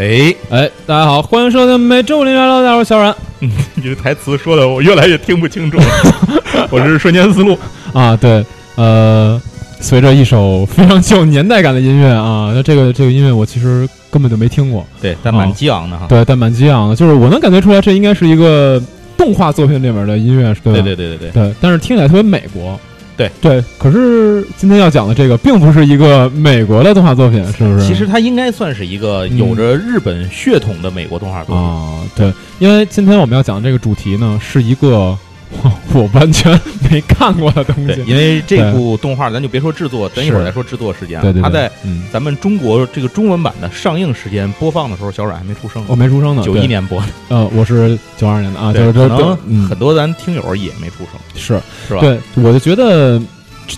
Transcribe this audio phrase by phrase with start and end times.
[0.00, 5.84] 哎，哎，大家好，欢迎收听每周五零点六，大家好，我是小冉你这台词说的我越来越听不清楚了。
[6.72, 7.54] 我是瞬间思路，
[7.92, 8.42] 啊，对，
[8.76, 9.38] 呃，
[9.78, 16.06] 随着一首非常具有年代感的音乐啊，那这个这个音乐我其实根本就没听过，对，但蛮激昂的哈。
[16.08, 18.82] 对，但蛮激昂的，就是我能感觉出来，这应该是一个
[19.18, 20.80] 动画作品里面的音乐，对吧？
[20.80, 22.80] 对对对对对，对，但是听起来特别美国。
[23.20, 27.86] 对对，可是今天要讲的这个并不是一个美国的动画作品，是不是？
[27.86, 31.62] 其实它应该算是一个有着日本血统的美国动画作品。
[31.62, 35.18] 啊，对，因为今天我们要讲的这个主题呢，是一个
[35.92, 36.58] 我完全
[36.90, 38.02] 没看过的东西，。
[38.06, 41.22] 因为这部动画，咱就别说制作，等一会儿再说制作时间啊。
[41.22, 52.00] 对对对，它在嗯，咱们中国这个中文版的上映时间播放的时候，小冉还没出生呢，我没出生呢，九一年播的，呃，我是九二年的啊，就可能嗯很多咱听友也没出生，是是吧？
[52.00, 53.20] 对，我就觉得。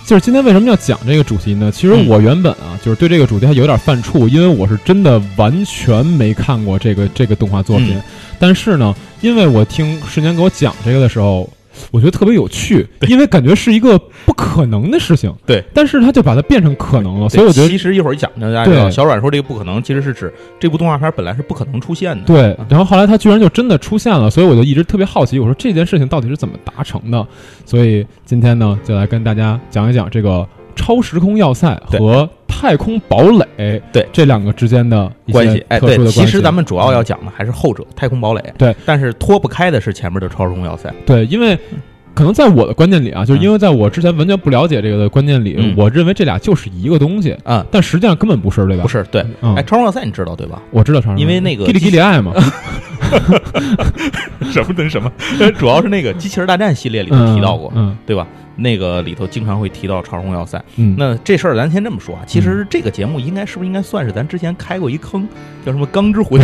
[0.07, 1.71] 就是今天为什么要讲这个主题呢？
[1.71, 7.95] 其实嗯我原本啊，就是对这个主题还有点犯怵，因为我是真的完全没看过这个这个动画作品。
[7.97, 8.03] 嗯
[8.39, 11.47] 但是呢，因为我听瞬间给我讲这个的时候，
[11.91, 15.33] 我觉得特别有趣，因为感觉是一个不可能的事情。
[15.45, 22.23] 对，但是他就把它变成可能了，所以我觉得其实一会儿讲大家知道，小阮说这个不可能，其实是指这部动画片本来是不可能出现的。
[22.25, 27.25] 对，然后后来他居然就真的出现了，所以我就一直特别好奇，我说这件事情到底是怎么达成的？
[27.65, 35.97] 所以今天呢，就来跟大家讲一讲这个超时空要塞和太空堡垒对这两个之间的关系，哎，对。
[36.07, 38.41] 其实咱们主要要讲的还是后者，太空堡垒。
[38.57, 40.93] 对，但是脱不开的是前面的超时空要塞。
[41.05, 41.57] 对，因为
[42.13, 48.83] 可能在我的观念里啊，就是因为在我之前完全不了解这个的观念里，嗯我认为这俩就是一个东西，嗯，但实际上根本不是，对吧？
[48.83, 50.61] 不，是，对，嗯哎，，超时空要塞你知道对吧？
[50.71, 52.33] 我知道超因为那个叽里叽里爱嘛，
[54.51, 55.11] 什么跟什么？
[55.57, 58.27] 主要是那个机器人大战系列里提到过，嗯对吧？
[58.55, 60.63] 那个里头经常会提到超时空要塞。
[60.75, 65.27] 嗯，那这事儿咱先这么说啊，其实这个节目应该是不是应该算是咱之前开过一坑，
[65.65, 66.39] 叫什么“钢之 魂”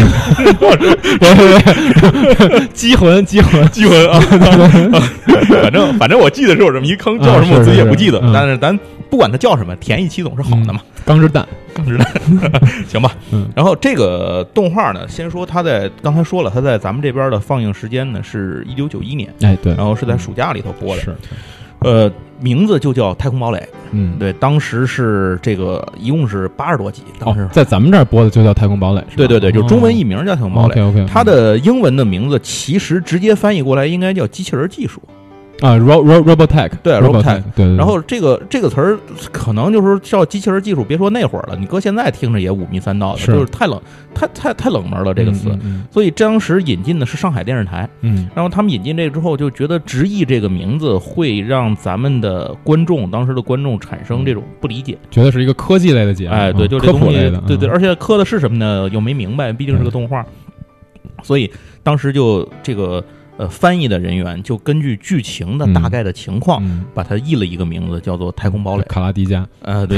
[1.20, 3.24] 对对对，激魂。
[3.26, 4.20] 激魂激魂啊？
[5.62, 8.20] 反正反正我记得是有这么一坑，叫什么我自己也不记得。
[8.34, 8.78] 但是咱
[9.10, 10.82] 不管它叫什么，填一期总是好的嘛。
[11.06, 12.08] 钢之蛋，钢之蛋，
[12.88, 13.12] 行吧。
[13.32, 13.48] 嗯。
[13.56, 21.02] 然后这个动画呢，先说它在刚才说了，它在咱们这边的放映时间呢是一九九一年，哎对，然后是在暑假里头播的。
[21.02, 21.16] 是，
[21.80, 23.58] 呃，名字就叫《太空堡垒》。
[23.92, 30.76] 嗯，对，当时是这个一共是八十多集，当时哦，在咱们这儿播的就叫《太空堡垒》，对对对，就中文译译名叫《太空堡垒》。
[31.08, 35.02] 它的英文的名字其实直接翻译过来应该叫机器人技术。
[35.62, 37.44] 啊，Ro Ro Robotech，对 Robotech，Robotech。
[37.56, 38.98] 对对，然后这个这个词儿
[39.32, 43.34] 可能就是说叫机器人技术，别说那会儿了，你搁现在听着也五迷三道的，是。
[43.34, 43.82] 就是太冷，
[44.14, 45.50] 太太太冷门了这个词。
[45.62, 48.30] 嗯所以当时引进的是上海电视台，嗯。
[48.36, 54.98] 然后他们引进这个之后，就觉得直译这个名字会让咱们的观众，当时的观众产生这种不理解。
[55.10, 57.72] 觉得是一个科技类的节目，哎，对，嗯就这东西科普类的，，对对，嗯。
[57.72, 58.90] 而且磕的是什么呢？
[58.94, 60.26] 又没明白，毕竟是个动画，
[61.24, 61.52] 所以
[61.84, 63.04] 当时就这个
[63.40, 68.84] 呃翻译的人员就根据剧情的大概的情况，嗯，把它译了一个名字，叫做《太空堡垒》。
[68.88, 69.98] 卡拉迪加，呃，对，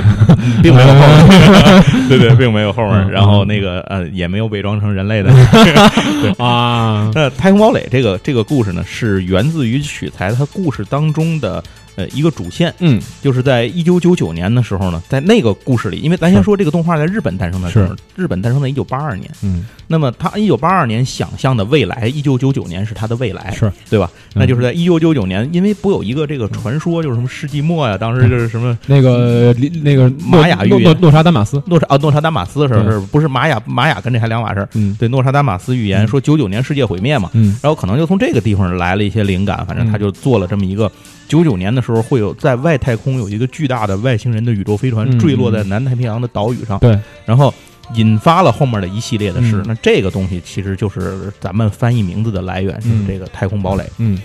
[0.61, 2.93] 并没有后面， 对对，并没有后面。
[2.99, 5.33] 嗯然后那个呃，也没有伪装成人类的。
[6.37, 11.61] 啊，那《太空堡垒》这个这个故事呢，是源自于取材它故事当中的
[11.95, 13.01] 呃一个主线，嗯。
[13.21, 24.09] 就是在一九九九年的时候呢，在那个故事里，因为咱先说这个动画在日本诞生的时候，日本诞生在一九八二年，嗯，那么他一九八二年想象的未来，一九九九年是他的未来，是，对吧？
[24.35, 24.39] 嗯。
[24.39, 28.77] 那就是在一九九九年，因为不有一个这个传说，就是什么世纪末呀，当时就是什么。
[28.87, 29.53] 那个
[29.83, 30.97] 那个玛雅预言。
[31.01, 33.61] 诺查丹马斯，诺查啊，诺查丹马斯的事儿对是不是玛雅？
[33.65, 34.69] 玛雅跟这还两码事儿。
[34.73, 34.95] 嗯。
[34.99, 36.07] 对，诺查丹马斯预言嗯。
[36.07, 37.57] 说九九年世界毁灭嘛，嗯。
[37.61, 40.91] 然后可能就从这个地方来了一些灵感，反正他就做了这么一个
[41.31, 47.53] 九九年的时候会有在外太空有一个巨大的外星人的宇宙飞船嗯坠落在南太平洋的岛屿上，对，然后
[47.95, 49.55] 引发了后面的一系列的事。
[49.61, 53.89] 嗯那这个东西其实就是咱们翻译名字的来源，就是嗯这个太空堡垒。
[53.97, 54.19] 嗯，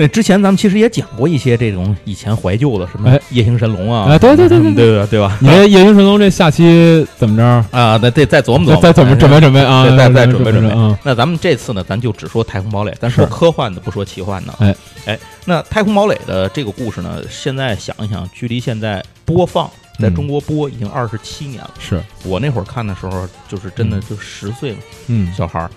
[0.00, 5.36] 那之前咱们其实也讲过一些这种以前怀旧的，什么哎夜行神龙啊，哎对对对对嗯对对对吧？
[5.40, 7.42] 你这夜行神龙这下期怎么着？
[7.76, 9.82] 啊，再再再琢磨琢磨，再怎么准备准备啊？
[9.88, 10.96] 对再再准准备准备啊！
[11.02, 14.54] 那咱们这次呢，咱就只说太空堡垒，咱说是科幻的，不说奇幻的。
[14.60, 19.68] 哎哎，那太空堡垒的这个故事呢，现在想一想，距离现在播放
[19.98, 21.70] 在嗯中国播已经二十七年了。
[21.80, 24.78] 是，我那会儿看的时候，就是真的就十岁嘛，
[25.08, 25.68] 嗯小孩儿。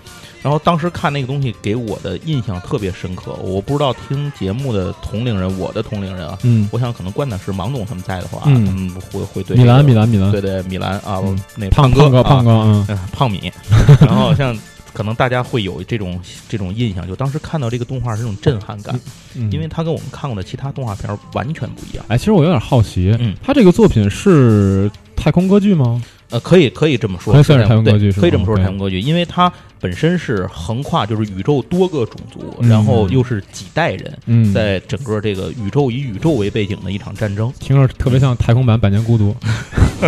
[0.42, 3.32] 然后当时看那个东西，给我的印象特别深刻。
[3.34, 8.66] 我不知道听节目的同龄人，我的同龄人啊，嗯，我想可能关的是芒总他们在的话，嗯。
[8.66, 11.40] 他们会会对米兰这个米兰米兰，对对米兰啊，嗯。
[11.56, 12.86] 那胖哥哥胖啊哥嗯。
[12.88, 13.52] 嗯，胖米，
[14.00, 14.56] 然后像
[14.92, 18.98] 可能大家会有这种这种印象，就当时看到这个动画是这种震撼感，
[19.34, 22.04] 嗯，因为它跟我们看过的其他动画片完全不一样。
[22.08, 23.34] 哎，其实我有点好奇，嗯。
[23.42, 26.02] 他这个作品是太空歌剧吗？
[26.32, 37.52] 呃，可以可以这么说，可以算是对太空歌剧可以这么说太空歌剧，因为它本身是横跨就是宇宙多个种族，嗯然后又是几代人，嗯，在整个这个宇宙以宇宙为背景的一场战争。
[37.60, 39.36] 听着特别像太空版《百年孤独》。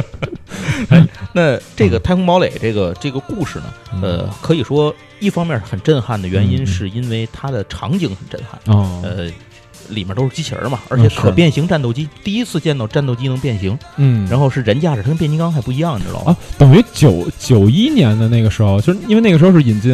[1.32, 3.64] 那这个太空堡垒这个这个故事呢，
[4.02, 9.30] 呃，可以说一方面很震撼的原因，嗯是因为它的场景很震撼，哦，呃。
[9.88, 16.32] 里面都是机器人嘛，而且可变形战斗机，第一次见到战斗机能变形，嗯，然后是人驾驶，它跟变形金刚还不一样，你知道吗？
[16.32, 19.92] 啊，等于九九一年的那个时候，就是因为那个时候是引进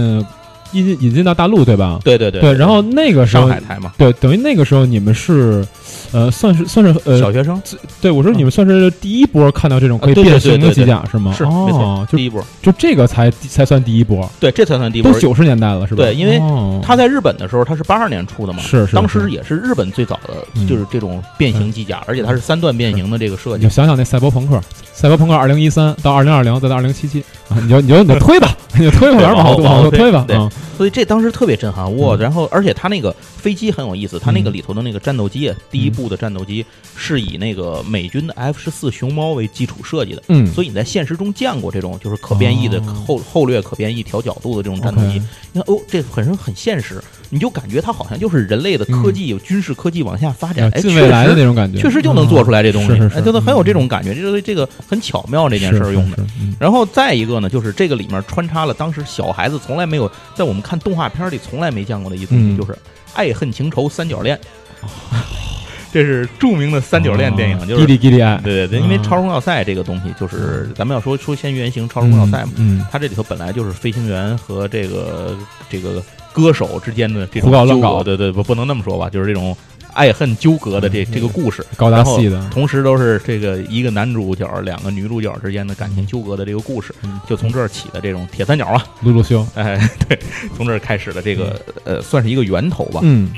[0.73, 1.99] 引进引进到大陆，对吧？
[2.05, 5.67] 对对对对，然后那个时候上海台嘛，对，等于那个时候你们是，
[6.13, 7.61] 呃，算是算是呃，小学生？
[8.01, 11.33] 对我说你们算是第一波看到这种可以变形的机甲是吗？
[11.33, 15.13] 是没哦错，，就第一波，就这个才才算第一波，对，这才算第一波。
[15.13, 16.03] 都九十年代了是吧？
[16.03, 16.81] 对因为哦。
[16.83, 20.67] 他在日本的时候，他是八二年出的嘛，是是当时也是日本最早的嗯。
[20.67, 23.65] 就是这种变形机甲，而且它是三段变形的这个设计。
[23.65, 23.71] 你。
[23.71, 24.61] 想想那赛博朋克，
[24.93, 30.37] 赛博朋克二零一三到二零二零再到二零七七，啊你就你就你就推吧，你就推吧， 对往后往后往后往后推吧，对。
[30.37, 32.17] 啊，所以这当时特别震撼哇！
[32.17, 32.19] 嗯。
[32.19, 34.53] 然后而且它那个飞机很有意思，它那个嗯。
[34.53, 36.65] 里头的那个战斗机，啊，第一部的战斗机
[36.97, 40.23] 是以那个美军的 F 十四熊猫为基础设计的。
[40.29, 45.21] 嗯，所以你在现实中见过这种就是可变异的哦后后掠可变异调角度的这种战斗机
[45.53, 56.19] 你看哦，这很是很现实，你就感觉它好像就是人类的科技、军事科技往下发展，哎，啊近未来的那种感觉，确实就能做出来这东西，是是是哎，真的很有这种感觉，这个这个很巧妙这件事儿用的。
[56.59, 62.77] 然后再一个呢，就是这个里面穿插了当时小孩子从来没有在我们看动画片里从来没见过的一东西，嗯就是
[63.15, 64.39] 爱恨情仇三角恋。
[65.93, 69.03] 这是著名的三角恋电影，哦就是叽里叽里爱，对对对，因为嗯。
[69.03, 75.37] 超荣要塞这个东西，就是咱们要说说先原型超荣要塞嘛，嗯，它这里头本来就是飞行员和这个
[75.69, 76.03] 这个
[76.33, 78.03] 歌手之间的这种胡搞乱纠葛搞。
[78.05, 79.57] 对对不不能那么说吧，就是这种
[79.93, 81.67] 爱恨纠葛的这嗯这个故事。
[81.77, 87.21] 高达然后系的，同时都是这个一个男主角、两个女主角之间的感情纠葛的这个故事，嗯。
[87.29, 89.77] 就从这儿起的这种铁三角啊，鲁鲁修， 哎，
[90.09, 90.17] 对，
[90.57, 93.01] 从这儿开始的这个呃，算是一个源头吧。
[93.03, 93.31] 嗯，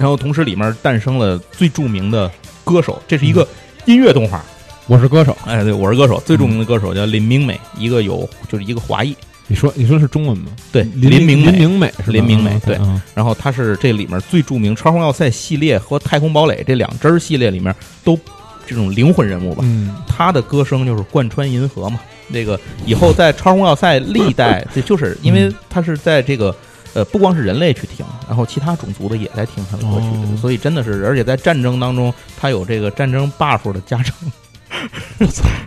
[0.00, 2.28] 然后同时里面诞生了最著名的
[2.64, 3.46] 歌手，这是一个
[3.84, 4.42] 音乐动画。
[4.86, 9.14] 我是歌手，哎，对，我是歌手，最著名的歌手叫林明美，一个有就是一个华裔，
[9.46, 10.46] 你说你说是中文吗？
[10.72, 11.52] 对，林林明美。
[11.52, 18.18] 林明美是林明美啊对啊然后他是这里面最著名《超声要塞》系列和《太空堡垒》这两支系列里面都
[18.66, 19.62] 这种灵魂人物吧。
[19.66, 22.00] 嗯他的歌声就是贯穿银河嘛。
[22.28, 26.54] 那个以后在超声要塞历代， 这就是因为他是在这个
[26.94, 34.14] 呃，不光是人类去听，然后其他种族的也在听他的歌曲，哦所以真的是，而且在战争当中，他有这个战争 buff 的加成。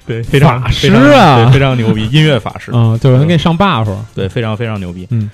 [0.05, 5.07] 对，非常法师啊对非常牛逼，音乐法师，啊，就有人给你上 buff，对，非常非常牛逼。
[5.11, 5.29] 嗯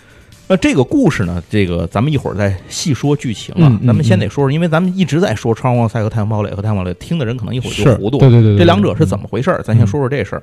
[0.52, 3.70] 那这个故事呢，这个咱们一会儿再细说剧情啊。
[3.86, 8.18] 咱们先得说说，因为咱们一直在说《超声要塞》和《太阳堡垒》和《太阳堡垒》，听的人可能一会儿就糊涂。
[8.18, 9.22] 对对对，对这两者是怎么？
[9.22, 9.62] 么回事儿？
[9.62, 10.42] 咱先说说这事儿。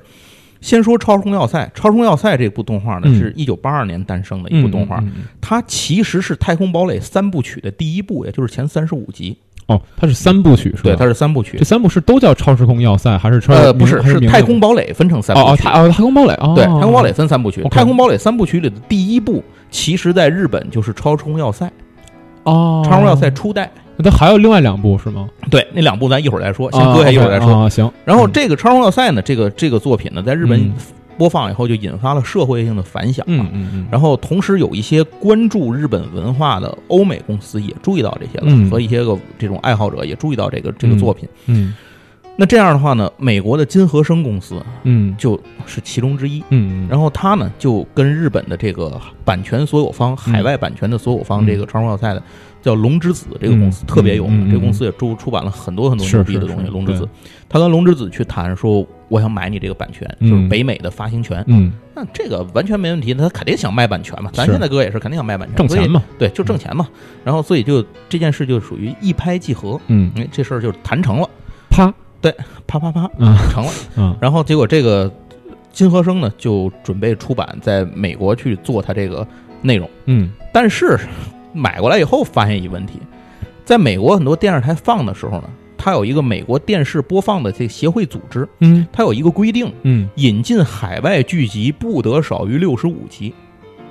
[0.61, 5.03] 先说《超时空要塞》，《超时空要塞》这部动画呢，嗯是一九八二年诞生的一部动画，
[5.39, 9.37] 它其实是《太空堡垒》三部曲的第一部，也就是前三十五集。
[9.67, 10.81] 哦，它是三部曲是吧？
[10.83, 11.65] 对，它是三部曲这。
[11.65, 13.53] 三部是都叫超时空要塞还是超？
[13.53, 15.63] 呃，不是，是《太空堡垒》分成三哦哦，部曲。
[15.63, 21.65] 太哦太空堡垒哦，对，《太空堡垒》分三部曲，《太空堡垒》三部曲里的第一部，其实在日本就是《超时空要塞》，
[22.43, 23.69] 哦，《超时空要塞》初代。
[23.97, 25.27] 那它还有另外两部是吗？
[25.49, 27.63] 对，那两部咱一会儿再说，先啊搁下一会儿再说。
[27.63, 27.91] 啊，行。
[28.05, 30.73] 然后这个《超声要塞》呢，这个这个作品呢，在日本嗯
[31.17, 33.47] 播放以后，就引发了社会性的反响嘛。
[33.51, 41.27] 嗯嗯嗯，然后同时有一些关注日本文化的欧美公司也注意到这些了，嗯和一些个这种爱好者也注意到这个这个作品。
[41.47, 41.73] 嗯
[42.39, 46.43] 那这样的话呢，美国的金和生公司嗯就是其中之一。
[46.49, 52.21] 嗯，然后他呢就跟日本的这个版权所有方、海外版权的所有方，嗯这个《超声要塞》的
[52.61, 56.69] 叫龙之子这个公司、嗯特别有名，嗯嗯嗯这个公司也出出版了很多很多牛逼的东西。
[56.69, 57.07] 龙之子，
[57.47, 61.43] 他跟龙之子去谈说，我想买你这个版权，嗯就是北美的发行权。
[61.47, 64.29] 嗯那这个完全没问题，他肯定想卖版权嘛。
[64.33, 66.87] 咱现在哥也是肯定想卖版权，挣钱嘛，对，就挣钱嘛。
[67.23, 71.29] 然后所以就这件事就属于一拍即合，嗯，哎，这事儿就谈成了，
[71.69, 72.35] 啪，对
[72.67, 73.71] 啪啪啪啊成了。
[73.95, 75.11] 嗯 然后结果这个
[75.71, 79.25] 金和生呢就准备出版在美国去做他这个
[79.61, 80.99] 内容，嗯但是
[81.57, 82.99] 买过来以后发现一问题，
[83.65, 93.33] 在美国很多电视台放的时候呢，它有一个美国电视播放的这个协会组织，嗯它有一个规定，嗯，引进海外剧集不得少于六十五集，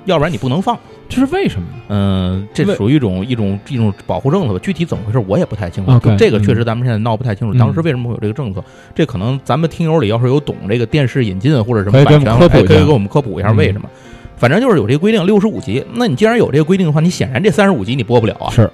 [0.05, 0.77] 要不然你不能放。
[1.09, 1.77] 这是为什么呢？
[1.87, 5.91] 嗯，这属于一种一种一种保护政策吧，具体怎么回事我也不太清楚。
[6.17, 8.61] 这个确实嗯咱们现在闹不太清楚，嗯当时为什么会有这个政策？
[8.93, 13.89] 这可能咱们听友里要是有懂这个电视引进或者什么版权，可以给我们科普一下嗯为什么。
[14.37, 15.83] 反正就是有这个规定，六十五集。
[15.93, 18.49] 那你既然有这个规定的话，你显然这三十五集你播不了啊。
[18.49, 18.69] 是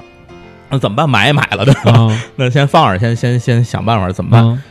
[0.69, 1.09] 那怎么办？
[1.09, 4.45] 买也买了对吧 那先放着，先先先想办法怎么办？
[4.45, 4.63] 啊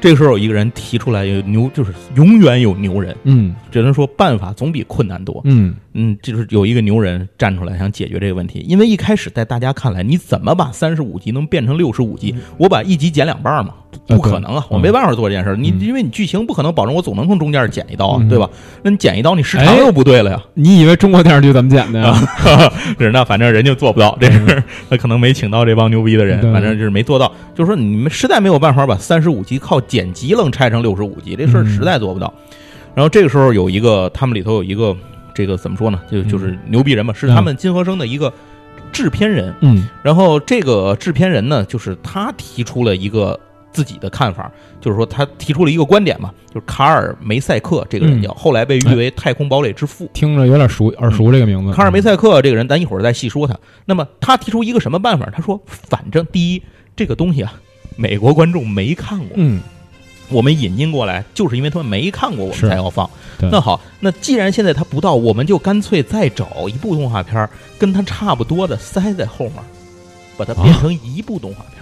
[0.00, 5.40] 这个时候有一个人提出来，有牛就是永远有牛人，嗯只能说办法总比困难多。
[5.44, 12.34] 嗯嗯，就是有一个牛人站出来想解决这个问题，因为一开始在大家看来，你怎么把三十五集能变成六十五集？
[12.58, 15.56] 我把一集减两半嘛，呃不可能啊，我没办法做这件事儿。
[15.56, 18.48] 你嗯因为你剧情不可能保证我总能从中间剪一刀对吧？
[18.82, 20.42] 那你剪一刀，你时哎长又不对了呀。
[20.54, 22.14] 你以为中国电视剧怎么剪的呀？
[22.98, 27.32] 是，那反正人家做不到，这是他可能没请到这帮牛逼的人，反正就是没做到。
[27.54, 32.32] 就是说你们实在没有办法把三十五集靠剪辑愣拆成六十五集，这事儿嗯实在做不到。
[32.94, 34.94] 然后这个时候有一个，他们里头有一个
[35.34, 36.00] 这个怎么说呢？
[36.10, 38.32] 就就是牛逼人嘛，是他们金和生的一个
[38.92, 39.54] 制片人。
[39.60, 43.38] 嗯然后这个制片人呢，就是他提出了一个
[43.72, 44.50] 自己的看法，
[44.80, 50.08] 就是说他提出了一个观点嘛，就是卡尔梅塞克这个人嗯叫，后来被誉为太空堡垒之父。
[50.12, 51.72] 听着有点熟耳熟这个名字。
[51.72, 53.58] 卡尔梅塞克这个人，咱一会儿再细说他。
[53.84, 55.28] 那么他提出一个什么办法？
[55.34, 56.62] 他说，反正第一，
[56.94, 57.54] 这个东西啊，
[57.96, 59.60] 美国观众没看过，嗯
[60.28, 63.08] 我们引进过来就是因为他们没看过，我们才要放。
[63.50, 69.56] 那好，那既然现在他不到，我们就干脆再找一部动画片儿跟他差不多的塞在后面，
[70.38, 71.81] 把它变成一部动画片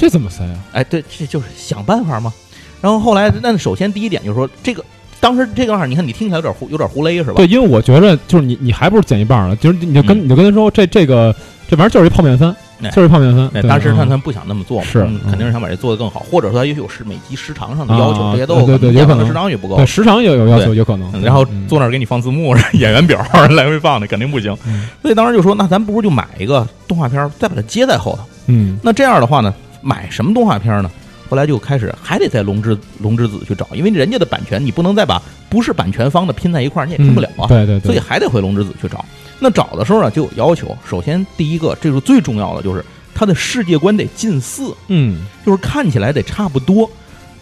[0.00, 0.56] 这怎么塞啊？
[0.72, 2.32] 哎，对，这就是想办法嘛。
[2.80, 4.82] 然后后来，那首先第一点就是说，这个
[5.20, 7.34] 当时这个玩意儿，你看你听起来有点胡有点胡勒是吧？
[7.36, 11.34] 对，因为我觉得就是你你还不如剪一半呢，就是你就跟嗯你就跟他说这这个
[11.68, 13.50] 这玩意儿就是一泡面番，哎就是一泡面番。
[13.52, 21.10] 哎，当时他嗯他不想那么做嘛，是嗯嗯肯定是想把这做得更好，或者说他也许有时每集时长上的要求，啊这些都对对对可能有可能时长也不够对，时长也有要求，有可能。
[21.12, 24.56] 嗯然后嗯坐那儿给你放字幕， 演员表来回放的，肯定不行。
[24.66, 28.24] 嗯所以当时就说，那咱不如就买一个动画片儿，再把它接在后头。
[28.46, 30.90] 嗯那这样的话呢，买什么动画片儿呢？
[31.28, 37.46] 后来就开始还得在龙之龙之子去找，因为人家的版权你不能再把不是版权方的拼在一块儿，你也拼不了啊。
[37.46, 39.04] 嗯对对对，所以还得回龙之子去找。
[39.38, 40.76] 那找的时候呢，就有要求。
[40.84, 42.84] 首先，第一个，这是最重要的就是
[43.14, 46.90] 它的世界观得近似，嗯就是看起来得差不多。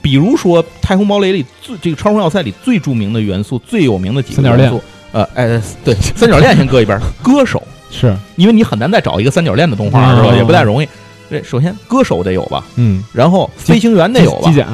[0.03, 10.29] 比如说《太空堡垒》里最这个《超空要塞》里最著名的元素、最有名的几个元素，呃，哎，对， 三角恋先搁一边儿， 歌手，是因为你很难再找一个三角恋的动画，是吧？
[10.29, 10.89] 哦也不太容易。
[11.29, 14.69] 对，首先歌手得有吧，嗯然后飞行员得有吧机，甲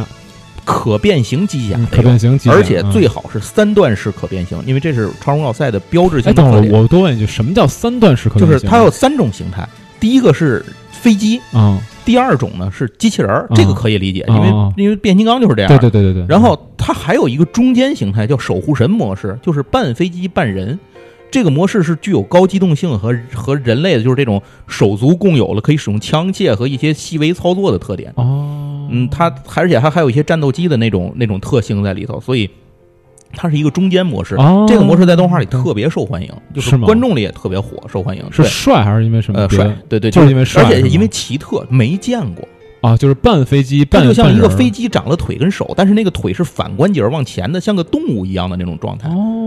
[0.65, 6.35] 可变形机甲嗯可变形机甲，而且嗯最好是三段式可变形，因为这是超荣耀赛的标志哎，性。
[6.35, 8.53] 等会儿我多问一句，什么叫三段式可变形？
[8.55, 9.69] 就是它有三种形态，
[10.01, 15.69] 第一个是飞机，啊，第二种呢是机器人这个可以理解，因为哦因为变形金刚就是这样。
[15.69, 16.27] 对对对对对。
[16.29, 20.79] 然后它还有一个中间形态叫守护神模式，就是半飞机半人。
[21.35, 28.13] 这个模式是具有高机动性和和人类的，就是这种手足共有了可以使用枪械和一些细微操作的特点。
[28.15, 32.49] 哦，嗯，它而且它还有一些战斗机的那种那种特性在里头，所以
[33.33, 34.37] 它是一个中间模式。
[34.37, 38.23] 哦这个模式在动画里特别受欢迎，就是观众里也特别火，受欢迎。
[38.31, 39.49] 是帅还是因为什么呃？
[39.49, 42.47] 帅，对对，就是因为帅而且因为奇特没见过，
[42.81, 49.09] 啊，就是半飞机它半就像一个飞机长了腿跟手，但是那个腿是反关节儿往前的，像个动物一样的那种状态。
[49.09, 49.44] 哦，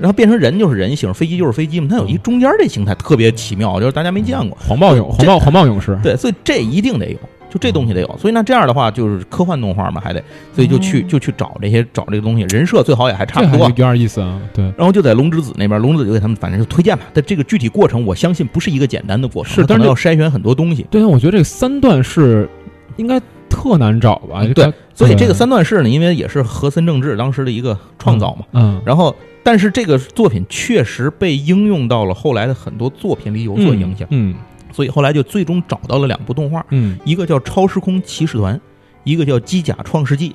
[0.00, 4.56] 然后变成人就是人形，飞机就是飞机嘛，它有一中间这形态特别奇妙，就是大家没见过。
[4.66, 7.18] 黄暴勇黄暴黄暴勇士，对，所以这一定得有，
[7.50, 8.18] 就这东西得有。
[8.18, 10.22] 所以那这样的话，就是科幻动画嘛，还得，
[10.54, 13.72] 所以就去哦就去找这些找这个东西，人设最好也还差不多有。
[13.74, 17.04] 点意思啊，对，然后就在龙之子那边，龙之子就给他们反正就推荐吧。
[17.12, 20.86] 但这个具体过程，我相信不是一个简单的过程，但是能要筛选很多东西。
[20.90, 22.48] 对啊，我觉得这个三段式
[22.96, 24.40] 应该特难找吧？
[24.40, 28.44] 嗯对所以这个三段式呢，因为也是和森正治当时的一个创造嘛。
[28.52, 34.34] 嗯，然后，但是这个作品确实被应用到了后来的很多作品里有所影响，嗯
[34.72, 38.54] 所以后来就最终找到了两部动画，嗯，一个叫《超时空骑士团》，
[39.04, 40.30] 一个叫《机甲创世纪》。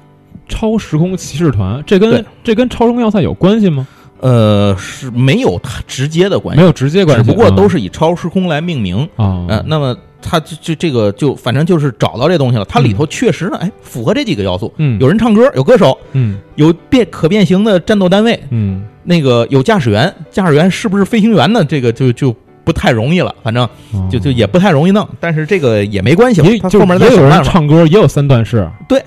[0.47, 3.87] 超时空骑士团，这跟这跟超时空要塞有关系吗？
[4.19, 8.97] 呃，是没有它直接的关系，没有直接关系，只不过都是是以超时空来命名。
[9.15, 14.71] 啊，呃，那么它这这这个就反正就是找到这东西了，它里头确实呢，哎，符合这几个要素。
[14.77, 14.99] 嗯。
[14.99, 16.37] 有人唱歌，有歌手，嗯。
[16.55, 21.63] 有变可变形的战斗单位，嗯那个有驾驶员，驾驶员是不是飞行员呢？
[21.63, 25.07] 这个就就不太容易了，反正哦就就也不太容易弄。
[25.19, 27.43] 但是这个也没关系，也就他后面再也有人。
[27.43, 28.99] 唱歌，也有三段式，对，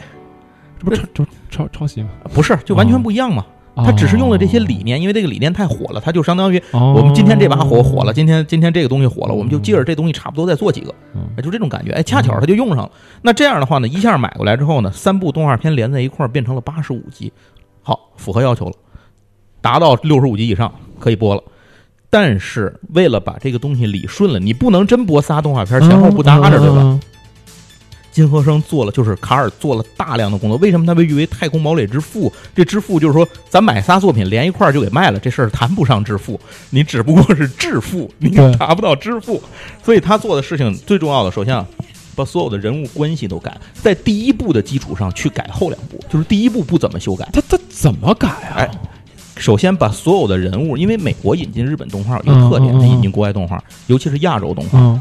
[0.79, 2.09] 这不抄就抄抄袭吗？
[2.33, 3.45] 不是，就完全不一样嘛。
[3.85, 10.93] 他只是用了这些理哦念，因为这个理念太火了，他就相当于哦，我们今天这把火火了，今天今天这个东西火了，我们就接着这东西差不多再做几个，
[11.41, 12.91] 就这种感觉，哎，恰巧他就用上了。
[13.23, 17.33] 那这样的话呢，一下买过来之后呢，三部动画片连在一块儿变成了八十五集，
[17.81, 18.73] 好，符合要求了，
[19.69, 21.43] 达到六十五集以上可以播了。
[22.09, 26.77] 但是为了把这个东西理顺了，你不能真播仨动画片前后不搭着，对吧？
[26.79, 27.01] 嗯？
[28.11, 30.57] 金和生做了，就是卡尔做了大量的工作。
[30.57, 32.33] 为什么他被誉为太空堡垒之父？
[32.55, 39.41] 这之父就是说，咱买仨作品连一块儿就给卖了，这事儿谈不上致富，你只不过是致富，你对达不到致富。
[39.85, 41.67] 所以他做的事情最重要的，首先啊，
[42.17, 47.29] 把所有的人物关系都改，在第一部的基础上去改后两部，就是第一部不怎么修改。
[47.35, 48.55] 他他怎么改啊？
[48.57, 48.71] 哎
[49.39, 55.01] 首先把所有的人物，因为美国引进日本动画有一个特点，它引进国外动画，尤其是亚洲动画，嗯，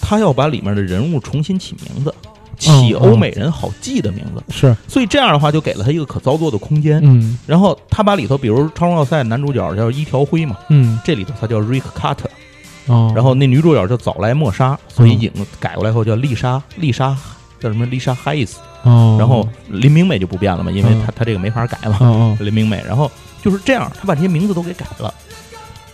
[0.00, 7.00] 它要把里面的人物重新起名字，嗯起欧美人好记的名字，是，所以这样的话就给了他一个可操作的空间。
[7.02, 7.36] 嗯。
[7.46, 10.98] 然后他把里头，比如《超荣耀赛》男主角叫一条辉嘛，嗯。
[11.04, 12.30] 这里头他叫 Rick Carter，
[12.86, 17.14] 哦，然后那女主角叫早来莫莎，所以引改过来后叫丽莎，丽莎
[17.58, 17.84] 叫什么？
[17.86, 18.60] 丽莎海斯。
[18.84, 21.02] 哦，然后林明美就不变了嘛，因为嗯。
[21.04, 22.80] 她她这个没法改嘛，林明美。
[22.86, 23.10] 然后
[23.44, 25.12] 就是这样，他把这些名字都给改了。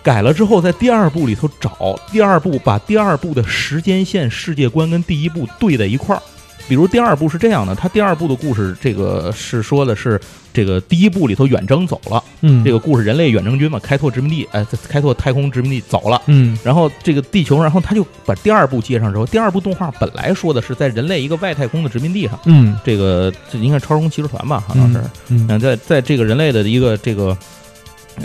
[0.05, 6.23] 改了之后，在第二部里头找第二部，把第二部的时间线、世界观跟第一部对在一块儿。
[6.71, 10.21] 比如第二部是这样的，他第二部的故事，这个是说的是
[10.53, 16.23] 这个第一部里头远征走了，嗯，这个故事人类远征军嘛，开拓殖民地，哎，开拓太空殖民地走了。
[16.27, 16.57] 嗯。
[16.63, 22.79] 然后这个地球，然后他就把第二部接上之后，第二部动画本来说的是在人类一个外太空的殖民地上，嗯。
[22.85, 25.01] 这个这应该是超时空骑士团吧，好像是，
[25.31, 25.49] 嗯。
[25.49, 27.37] 嗯，在在这个人类的一个这个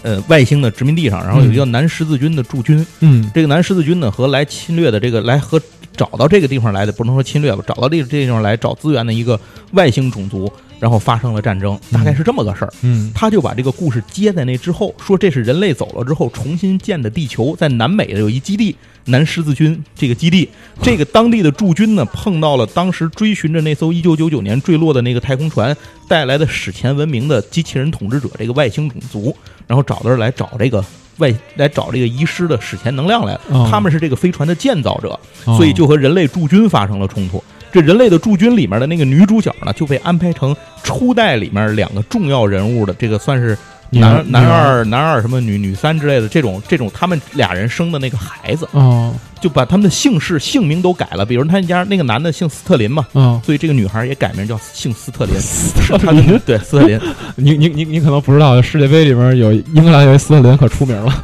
[0.04, 3.28] 呃外星的殖民地上，然后有一个南十字军的驻军，嗯。
[3.34, 5.60] 这个南十字军呢和来侵略的这个来和
[5.96, 9.40] 找到这个地方来的，不能说侵略吧，找到这个这地方来找资源的一个
[9.72, 12.74] 外星种族，然后发生了战争，大概是这么个事儿。
[12.82, 18.76] 嗯他就把这个故事接在那之后，说这是人类走了之后重新建的地球，在南美的有一基地，
[19.06, 20.50] 南十字军这个基地，
[20.82, 25.76] 这个当地的驻军呢碰到了当时追寻着那艘一九九九年坠落的那个太空船
[26.08, 29.36] 带来的史前文明的机器人统治者这个外星种族，
[29.68, 30.84] 然后找到这儿来找这个
[31.18, 33.68] 外来找这个遗失的史前能量来了，哦。
[33.72, 35.56] 他们是这个飞船的建造者，哦。
[35.58, 37.44] 所以就和人类驻军发生了冲突。
[37.72, 43.58] 这人类的驻军里面的那个女主角呢，就被安排成初代里面两个重要人物的这个算是
[43.92, 51.24] 男男二男二什么女女三之类的这种这种他们俩人生的那个孩子，哦就把他们的姓氏姓名都改了。
[51.24, 57.00] 比如他们家那个男的姓斯特林嘛，哦，所以这个女孩也改名叫姓斯特林，斯是他的对斯特林。
[57.36, 61.24] 你你你你可能不知道，世界杯里面有英格兰有一斯特林可出名了，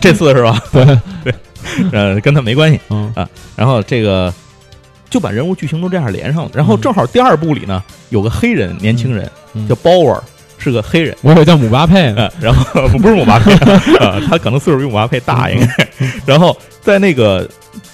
[0.00, 0.60] 这次是吧？
[0.72, 0.84] 对
[1.22, 1.34] 对，
[1.92, 2.80] 呃，跟他没关系。
[2.90, 3.12] 嗯
[3.54, 4.32] 然后这个
[5.08, 6.50] 就把人物剧情都这样连上了。
[6.54, 10.20] 然后正好第二部里呢有个黑人年轻人嗯叫鲍尔，
[10.62, 11.16] 是个黑人。
[11.22, 13.52] 我以为叫姆巴佩呢，呃，然后 不是姆巴佩
[13.96, 15.88] 啊， 他可能岁数比姆巴佩大，应该。
[16.24, 17.48] 然后在那个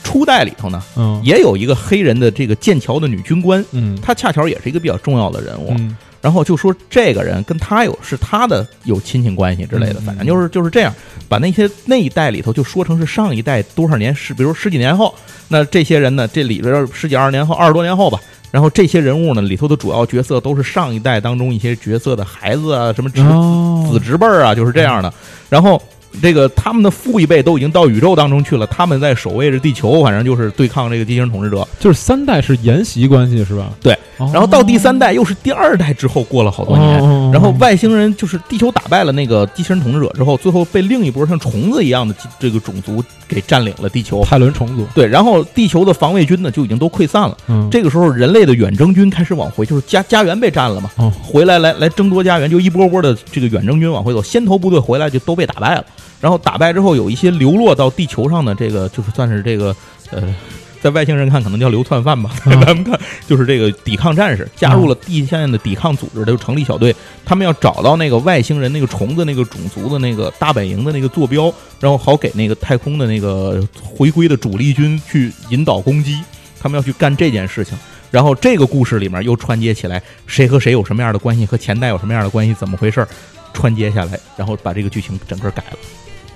[0.05, 5.73] 初代里头呢，嗯也有一个黑人的这个剑桥的女军官，嗯她恰巧也是一个比较重要的人物。
[5.79, 10.93] 嗯然后就说这个人跟他有是他的有亲戚关系之类的，嗯反正就是就是这样，
[11.29, 15.15] 把那些那一代里头就说成是上一代多少年十，比如十几年后，
[15.47, 18.19] 那这些人呢，这里边十几二十年后，二十多年后吧。
[18.51, 25.13] 然后这些人物呢，里头的主要角色都是上一代当中一些角色的孩子啊，什么侄哦子侄辈儿啊，就是这样的。
[25.49, 25.81] 然后
[26.21, 31.67] 这个他们的父一辈都已经到宇宙当中去了，他们在守卫着地球，反正就是对抗这个机器人统治者。
[31.79, 33.71] 就是三代是沿袭关系是吧？
[33.81, 44.25] 对哦，然后到第三代又是第二代之后，过了好多年，哦然后外星人就是地球打败了那个机器人统治者之后，最后被另一波像虫子一样的这个种族给占领了地球。
[44.25, 47.37] 泰伦虫族，对，然后地球的防卫军呢就已经都溃散了。
[47.47, 55.85] 嗯，这个时候，人类的远征军开始往回，就是家家园被占了嘛，哦回来来来争夺家园，就一波波的这个远征军往回走，先头部队回来就都被打败了。
[56.21, 59.75] 然后打败之后，有一些流落到地球上的这个，就是算是这个
[60.11, 60.35] 呃，
[60.81, 76.19] 在外星人看可能叫流窜犯吧，嗯咱们看就是这个抵抗战士加入了地线的抵抗组织，就成立小队，他们要找到那个外星人那个虫子那个种族的那个大本营的那个坐标，然后好给那个太空的那个回归的主力军去引导攻击，
[76.61, 77.77] 他们要去干这件事情。
[78.11, 83.09] 然后这个故事里面又串接起来，谁和谁有什么样的关系，和前代有什么样的关系，怎么回事儿，
[83.53, 85.77] 串接下来，然后把这个剧情整个改了，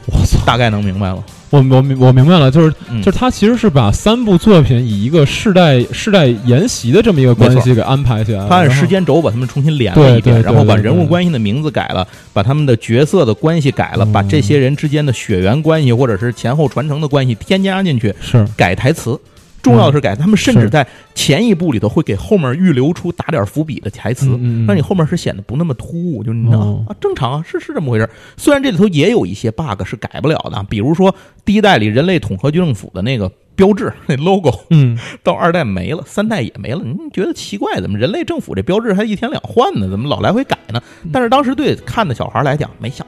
[0.07, 1.23] 我操，大概能明白了。
[1.51, 14.13] 我我明我明白了，就是嗯，就是他其实是把三部作品以一个世代世代沿袭的这么一个关系给安排起来了，他按时间轴把他们重新连了一遍，然后把人物关系的名字改了，把他们的角色的关系改了，嗯。
[14.13, 18.47] 把这些人之间的血缘关系或者是前后传承的关系添加进去，是。
[18.57, 19.21] 改台词。
[19.63, 24.29] 重要的是改，他们甚至在前一部里头会给后面预留出打点伏笔的台词，
[24.67, 28.09] 让你后面是显得不那么突兀，就你知道哦啊，正常啊，是是这么回事。
[28.37, 37.81] 虽然这里头也有一些 bug 是改不了的，比如说第一代里人类统合军政府的那个标志那 logo，嗯 到二代没了，三代也没了，你觉得奇怪？
[37.81, 39.89] 怎么人类政府这标志还一天两换呢？
[39.89, 40.83] 怎么老来回改呢？
[41.13, 43.07] 但是当时对看的小孩来讲没想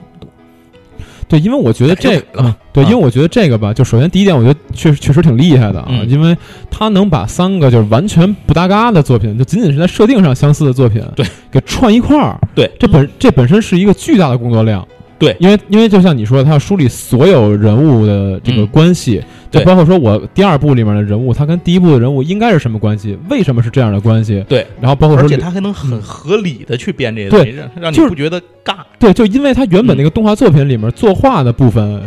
[1.34, 2.48] 对，因为我觉得这改就改了吧？
[2.48, 2.88] 嗯对，啊。
[2.88, 6.08] 因为我觉得这个吧，就首先第一点，我觉得确实确实挺厉害的啊，嗯。
[6.08, 6.36] 因为
[6.70, 12.70] 他能把三个就是完全不搭嘎的作品，就仅仅是在设定上相似的作品，对，给串一块儿，对。
[12.78, 14.86] 这本这本身是一个巨大的工作量。
[15.24, 15.36] 对。
[15.40, 18.66] 因为因为就像你说的，他要梳理所有人物的这个嗯。
[18.68, 19.64] 关系，就对。
[19.64, 28.76] 包括说我第二部里面的人物，他跟第一部的人物应该是什么关系，为什么是这样的关系，对，然后包括说而且他还能很合理的去编这些对东西，让让你就不觉得尬。
[28.98, 32.02] 对，就因为他原本嗯那个动画作品里面作画的部分，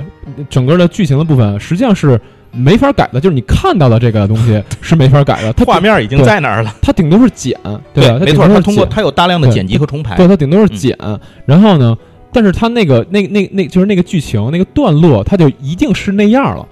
[0.49, 2.19] 整个的剧情的部分，实际上是
[2.51, 7.55] 没法改的，就是你看到的这个东西 是没法改的，它画面已经在那儿了，它顶多是剪，
[7.93, 10.75] 对没错，顶多是他通过剪他有大量的剪辑和重排对，，它顶多是嗯。
[10.75, 10.97] 剪，
[11.45, 11.95] 然后呢，
[12.31, 16.67] 但是他那个那那那就是那个剧情那个段落，他就一定是那样了。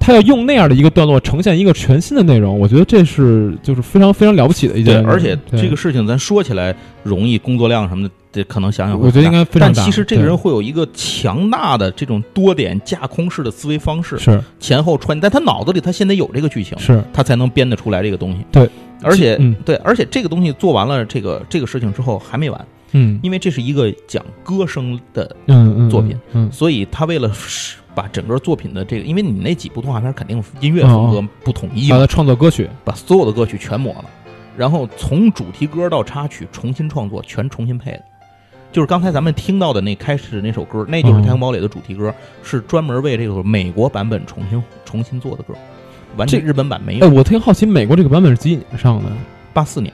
[0.00, 9.06] 他要用那样的一个段落呈现一个全新的内容，我觉得这是就是非常非常了不起的一对件，，而且这个事情咱说起来容易，工作量什么的，这可能想想会。
[9.06, 9.82] 我觉得应该非常大。
[9.82, 14.40] 其实这个人会有一个强大的这种多点架空式的思维方式，是。
[14.60, 17.02] 前后穿，但他脑子里他现在有这个剧情，是。
[17.12, 18.38] 他才能编得出来这个东西。
[18.52, 18.70] 对，
[19.02, 19.54] 而且、嗯。
[19.64, 23.18] 对，而且这个东西做完了这个这个事情之后还没完，嗯。
[23.22, 26.50] 因为这是一个讲歌声的，嗯嗯作品嗯。
[26.52, 34.04] 所以他为了使把整个作品的这个，因为你那几部动画片肯定音乐风格不统一嘛，把它创作歌曲，把所有的歌曲全抹了，
[34.56, 38.02] 然后从主题歌到插曲重新创作，全重新配的。
[38.70, 45.54] 就是刚才咱们听到的那开始那首歌，那就是《哦太空堡垒》的主题歌，是专门为这个美国版本重新重新做的歌，
[46.18, 47.10] 完全这日本版没哎，有。
[47.14, 49.10] 我特别好奇，美国这个版本是几几年上的？
[49.54, 49.92] 八四年，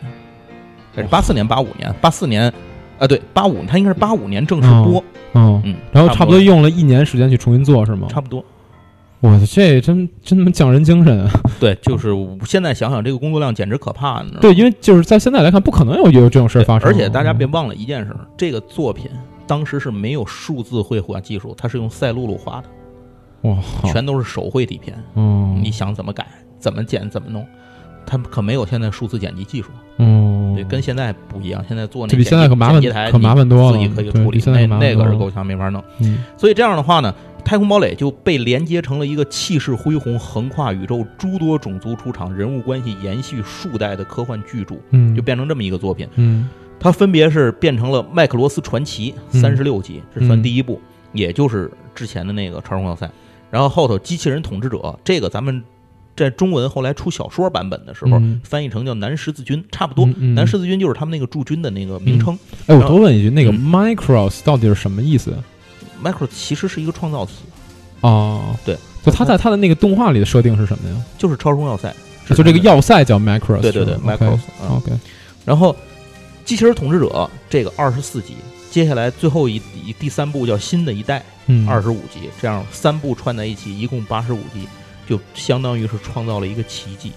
[1.09, 2.53] 八四年、八五年、八四年，
[2.99, 5.03] 啊，对，八五，它应该是八五年正式播，
[5.33, 8.07] 哦，嗯，然后差不多用了一年时间去重新做，是吗？
[8.09, 8.45] 差不多。
[9.21, 11.31] 我这真真他妈匠人精神啊！
[11.59, 14.41] 对，就是现在想想，这个工作量简直可怕，你知道吗？
[14.43, 16.87] 对，因为就是在现在来看，不可能有有这种事儿发生。
[16.87, 19.11] 而且大家别嗯忘了一件事，这个作品
[19.47, 22.69] 当时是没有数字绘画技术，它是用赛璐璐画的，
[23.49, 24.95] 哇，全都是手绘底片。
[25.15, 26.27] 嗯，你想怎么改、
[26.59, 27.47] 怎么剪、怎么弄，
[28.05, 29.71] 它可没有现在数字剪辑技术。
[29.97, 30.05] 哦，
[30.55, 31.65] 对，跟现在不一样。
[31.69, 35.83] 现在做那这比现在可麻烦剪辑台可麻烦多了自己可以处理，那那个是够呛没法弄。
[36.01, 37.15] 嗯所以这样的话呢，
[37.45, 46.09] 太空堡垒就被连接成了一个气势恢宏、横跨宇宙、诸多种族出场、人物关系延续数代的科幻巨著，嗯，就变成这么一个作品。
[46.17, 46.49] 嗯
[46.81, 50.79] 它分别是变成了《麦克罗斯传奇》嗯三十六集，这算第一部，
[51.13, 53.07] 也就是之前的那个《超时空要塞》。
[53.51, 55.63] 然后后头《机器人统治者》，这个咱们
[56.17, 60.07] 在中文后来出小说版本的时候，嗯翻译成叫南十字军，差不多。
[60.07, 62.39] 嗯嗯南十字军就是他们那个驻军的那个名称。
[62.67, 65.37] 哎，我多问一句，那个嗯 Micros 到底是什么意思
[66.03, 67.33] ？？“micros” 其实是一个创造词，
[68.01, 70.97] 哦，对，就他在他的那个动画里的设定是什么呀？
[71.19, 71.95] 就是超时空要塞，
[72.29, 74.77] 就这个要要塞叫 Micros，对对对 Micros 啊。
[74.77, 74.93] OK，
[75.45, 75.73] 然后
[76.45, 77.07] 《机器人统治者》
[77.49, 78.35] 这个二十四集，
[78.71, 81.25] 接下来最后一一第三部叫新的一代。
[81.47, 84.67] 嗯，二十五集，这样三部串在一起，一共八十五集，
[85.09, 87.13] 就相当于是创造了一个奇迹。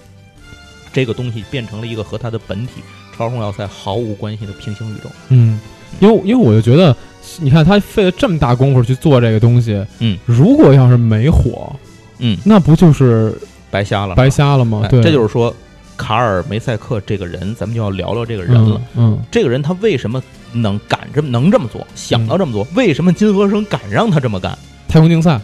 [0.92, 2.80] 这个东西变成了一个和它的本体
[3.16, 5.10] 《超重要塞》毫无关系的平行宇宙。
[5.28, 5.60] 嗯，
[6.00, 6.96] 因为因为我就觉得，
[7.40, 11.70] 你看他费了这么大功夫去做这个东西，嗯，如果要是没火，
[12.18, 13.38] 嗯，那不就是
[13.70, 14.88] 白瞎了，白瞎了吗？
[14.90, 15.54] 这就是说，
[15.96, 18.80] 卡尔梅塞克这个人，咱们就要聊聊这个人了。
[18.96, 20.22] 嗯，这个人他为什么
[20.52, 22.66] 能敢这么能这么做，想到这么做？
[22.74, 24.56] 为什么金和生敢让他这么干？
[24.88, 25.38] 太空竞赛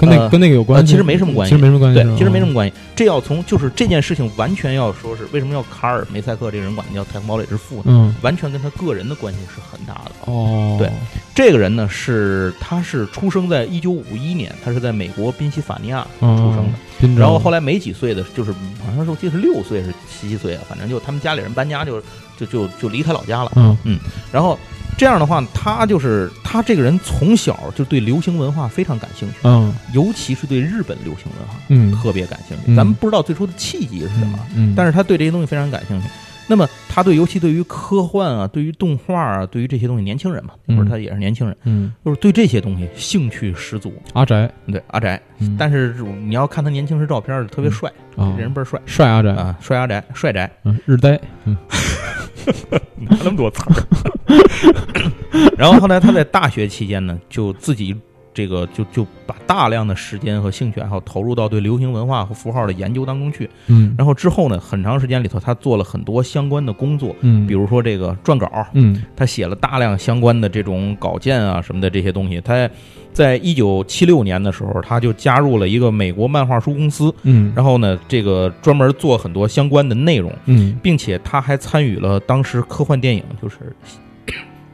[0.00, 0.82] 跟那、呃跟那个有关系？
[0.82, 2.74] 呃其实没什么关系其实没什么关系，对其实没什么关系。
[2.96, 7.82] 这要从就是这件事情完全要说是为什么要卡尔梅赛克这个人管他叫太空堡垒之父呢？
[7.86, 10.12] 嗯，完全跟他个人的关系是很大的。
[10.24, 10.90] 哦，对
[11.34, 17.18] 这个人呢，是他是出生在一九五一年，他是在美国宾夕法尼亚出生的。
[17.18, 22.00] 然后后来没几岁的，就是好像是我记得是六岁是七岁啊，反正就他们家里人搬家就
[22.38, 23.50] 就就就离开老家了。
[23.84, 23.98] 嗯
[24.30, 24.58] 然后
[24.98, 29.72] 这样的话，他就是他这个人从小就对流行文化非常感兴趣，嗯。
[29.94, 32.64] 尤其是对日本流行文化嗯，特别感兴趣。
[32.66, 32.76] 嗯。
[32.76, 36.08] 咱们不知道最初的契机是什么，嗯，但是他对这些东西非常感兴趣。
[36.46, 43.92] 那么他对，尤其对于科幻啊，对于动画啊，对于这些东西，年轻人嘛，那会儿他也是年轻人，嗯，就是对这些东西兴趣十足。
[44.14, 45.56] 阿宅，对阿宅，嗯。
[45.56, 45.94] 但是
[46.26, 47.88] 你要看他年轻时照片，特别帅，
[48.36, 48.80] 人倍儿帅。
[48.84, 51.56] 帅阿宅，啊，帅阿宅，帅宅，嗯，日呆，嗯。
[52.96, 54.10] 哪那么多词儿？
[55.56, 57.94] 然后后来他在大学期间呢，就自己
[58.32, 63.48] 这个就就把大量的时间和兴趣爱好投入到对流行文化和符号的研究当中去。
[63.66, 72.40] 嗯，然后之后呢，很长时间里头，他做了很多相关的工作，嗯，比如说这个撰稿，嗯他写了大量相关的这种稿件啊什么的这些东西。
[72.40, 72.70] 他
[73.12, 83.56] 在一九七六年的时候，他就加入了一个美国漫画书公司，嗯，然后呢，这个专门做很多相关的内容，嗯并且他还参与了当时科幻电影就是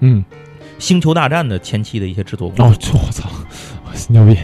[0.01, 0.25] 嗯，
[0.79, 2.67] 《星球大战》的前期的一些制作工作。
[2.67, 3.29] 哦，这我操，
[4.09, 4.37] 牛逼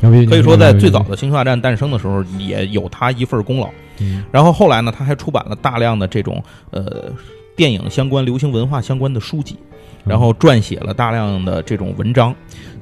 [0.00, 3.68] 牛逼，可以说，在最早的，的《星球大战》诞生的时候，也有他一份功劳。
[4.00, 7.10] 嗯然后后来呢，他还出版了大量的这种呃
[7.56, 9.56] 电影相关、流行文化相关的书籍。
[10.04, 12.34] 然后撰写了大量的这种文章。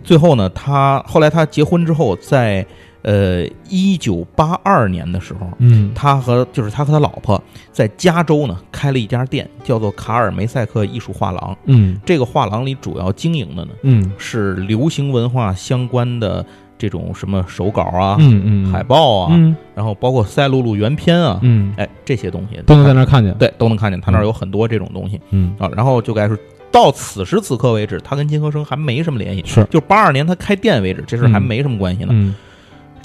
[0.04, 2.64] 最后呢，他后来他结婚之后，在
[3.06, 7.40] 呃一九八二年的时候，嗯他和就是他和他老婆
[7.70, 11.56] 在加州呢开了一家店，叫做卡尔梅赛克艺术画廊。
[11.66, 16.44] 嗯这个画廊里主要经营的呢嗯是流行文化相关的
[16.76, 23.32] 这种什么手稿啊、嗯嗯，海报啊，嗯然后包括塞璐璐原片啊，嗯，哎这些东西都能在那儿看见。
[23.38, 25.70] 对都能看见，他那儿有很多这种东西嗯，啊。
[25.76, 26.36] 然后就该是
[26.72, 29.42] 到此时此刻为止，他跟金和生还没什么联系。
[29.46, 32.08] 是，就八二年他开店为止，这事还没什么关系呢。
[32.12, 32.34] 嗯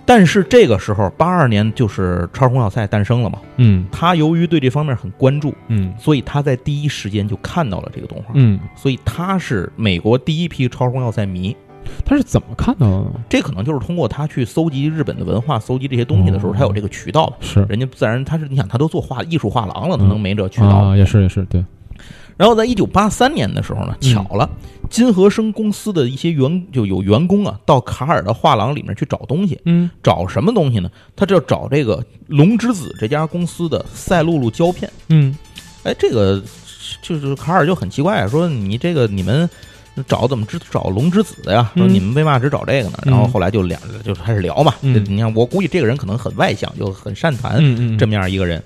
[0.05, 3.39] 但是这个时候，八二年就是超时空要塞诞生了嘛。
[3.57, 8.31] 嗯他由于对这方面很关注，嗯所以他在第一时间就看到了这个动画。
[8.35, 11.55] 嗯，所以他是美国第一批超时空要塞迷。
[12.05, 13.11] 他是怎么看到的呢？
[13.27, 17.33] 这可能就是通过他去搜集日本的文化、搜集这些东西的时候，哦他有这个渠道的。
[17.41, 20.67] 是人家自然他是你想他都做画艺术画廊了，嗯他能没这渠道？
[20.67, 21.63] 啊，也是也是，对，
[22.37, 24.49] 然后在一九八三年的时候呢，嗯巧了，
[24.89, 30.89] 金和生公司的一些员就有员工啊，到卡尔的画廊里面去找东西，嗯找什么东西呢？
[31.15, 34.91] 他就找这个龙之子这家公司的赛璐璐胶片。
[35.09, 35.35] 嗯
[35.83, 36.41] 哎，这个
[37.01, 39.49] 就是卡尔就很奇怪，说你这个你们
[40.07, 41.71] 找怎么只找龙之子的呀？
[41.75, 42.99] 说嗯你们为嘛只找这个呢？
[43.05, 44.73] 然后后来就两就开始聊嘛。
[44.81, 48.61] 嗯你看，我估计这个人可能很外向，就很善谈嗯嗯，这么样一个人。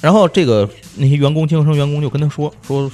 [0.00, 2.90] 然后这个那些员工，金和生员工就跟他说说，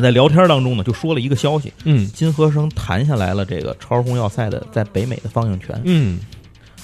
[0.00, 2.06] 在聊天当中呢，就说了一个消息：嗯。
[2.12, 5.80] 金和生谈下来了这个超时空要塞的在北美的放映权。
[5.84, 6.20] 嗯，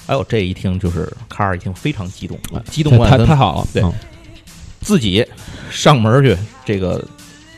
[0.05, 3.81] 哎呦，这一听就是卡尔一听非常激动，哎激动万太分，太好了，对。
[3.81, 3.93] 嗯。
[4.81, 5.25] 自己
[5.71, 7.03] 上门去这个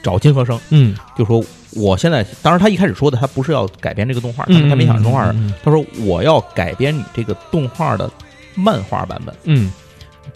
[0.02, 1.44] 找金和生，嗯，就说
[1.74, 5.54] 我现在，当然他一开始说的他不是要改编这个动画，他嗯，他没想成动画，嗯。
[5.64, 8.10] 他说我要改编你这个动画的
[8.56, 9.72] 漫画版本，嗯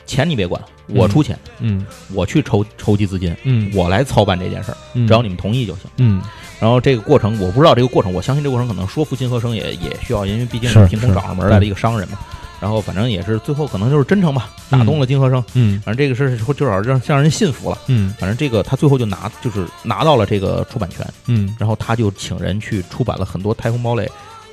[0.06, 5.84] 钱你别管，我出钱，嗯我去筹筹集资金，嗯，我来操办这件事儿，嗯只要你们同意就行。
[5.97, 6.21] 嗯
[6.60, 12.17] 然后这个过程我不知道这个过程，我相信这个过程可能说服金和生也也需要，因为毕竟是凭空找上门来的一个商人嘛。
[12.62, 15.43] 然后反正也是最后可能就是真诚吧，打动了金和生。
[15.53, 17.77] 嗯反正这个事儿至少让让人信服了。
[17.88, 24.10] 嗯反正这个他最后就拿就是拿到了这个出版权，嗯然后他就请人去出版了很多太空堡垒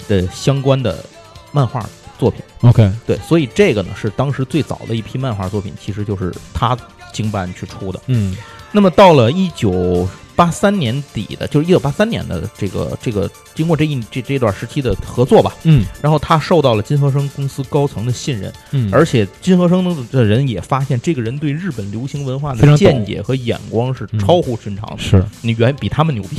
[0.08, 1.04] 的相关的
[1.52, 1.78] 漫画
[2.20, 2.40] 作品。
[2.60, 6.76] ，OK，对，所以这个呢是当时最早的一批漫画作品，其实就是他
[7.12, 8.00] 经办去出的。
[8.06, 8.36] 嗯。
[8.72, 15.84] 那么到了一九八三年底的，就是一九八三年的这个这个，经过这一这这段时期的合作吧，嗯。
[16.00, 24.20] 然后他受到了金和生公司高层的信任，嗯，而且金和生的人也发现这个人对日本流行文化的见解和眼光是嗯。
[24.20, 25.24] 超乎寻常的，是。
[25.42, 26.36] 你远比他们牛逼。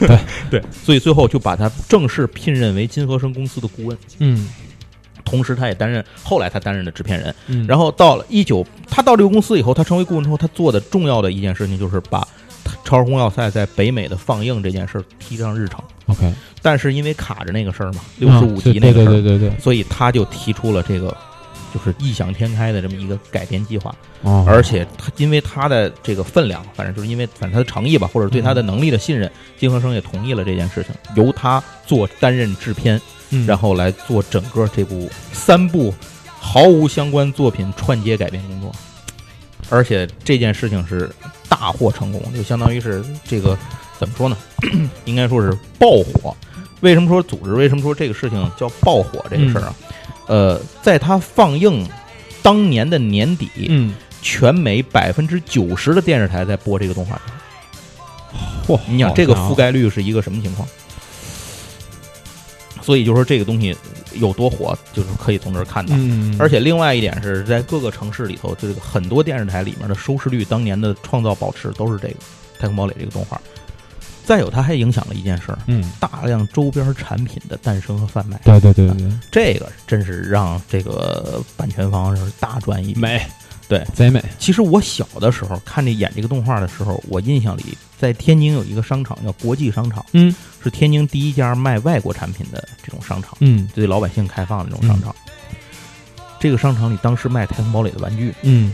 [0.00, 0.18] 对。
[0.50, 4.46] 对，所以最后就把他正式聘任为金和生公司的顾问，嗯
[5.30, 7.34] 同时他也担任后来他担任的制片人。
[7.46, 12.20] 嗯，然后到了一九，他到这个公司以后，他成为顾问之后，他做的重要的一件事情就是把
[12.84, 15.80] 《超时空要塞》在北美的放映这件事儿提上日程。
[16.06, 21.16] OK，但是因为卡着那个事儿嘛，六十五啊集那个事儿，对对对对对，所以他就提出了这个
[21.72, 23.94] 就是异想天开的这么一个改编计划。
[24.22, 35.94] 哦，而且他因为他的这个分量，反正就是因为反正他的诚意吧，或者对他的能力的信任，金和生也同意了这件事情，由他做担任制片，嗯然后来做整个这部三部
[36.38, 38.72] 毫无相关作品串接改编工作。
[39.68, 41.08] 而且这件事情是
[41.48, 43.56] 大获成功，就相当于是这个
[43.98, 44.36] 怎么说呢？
[45.04, 46.36] 应该说是爆火。
[46.80, 47.54] 为什么说组织？
[47.54, 49.74] 为什么说这个事情叫爆火这个事儿啊？
[50.26, 51.88] 呃，在它放映
[52.42, 57.34] 当年的年底，嗯，全美百分之九十的电视台在播这个动画片。
[58.66, 60.66] 嚯，你想这个覆盖率是一个什么情况？
[62.80, 63.76] 所以就说这个东西
[64.14, 65.94] 有多火，就是可以从这儿看到。
[65.98, 72.14] 嗯，而且另外一点是在各个城市里头，这个很多电视台里面的收视率，当年的创造保持都是这个
[72.58, 73.40] 《太空堡垒》这个动画。
[74.22, 78.40] 再有，它还影响了一件事儿，嗯，大量周边产品的诞生和贩卖。
[78.44, 83.00] 对对对对对，这个真是让这个版权方是大赚一笔。
[83.00, 83.20] 美，
[83.70, 87.62] 对，贼美，其实我小的时候看这演这个动画的时候，我印象里
[87.96, 95.14] 在天津有一个商场叫国际商场，嗯是天津第一家卖外国产品的这种商场，嗯对老百姓开放的那种商场。
[96.40, 98.72] 这个商场里当时卖《太空堡垒》的玩具，嗯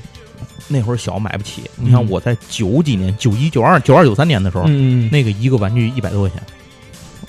[0.67, 1.63] 那会儿小买不起。
[1.77, 6.43] 嗯你看我在九几年、九一、九二、九二、九三年的时候，嗯，那个一个玩具一百多块钱。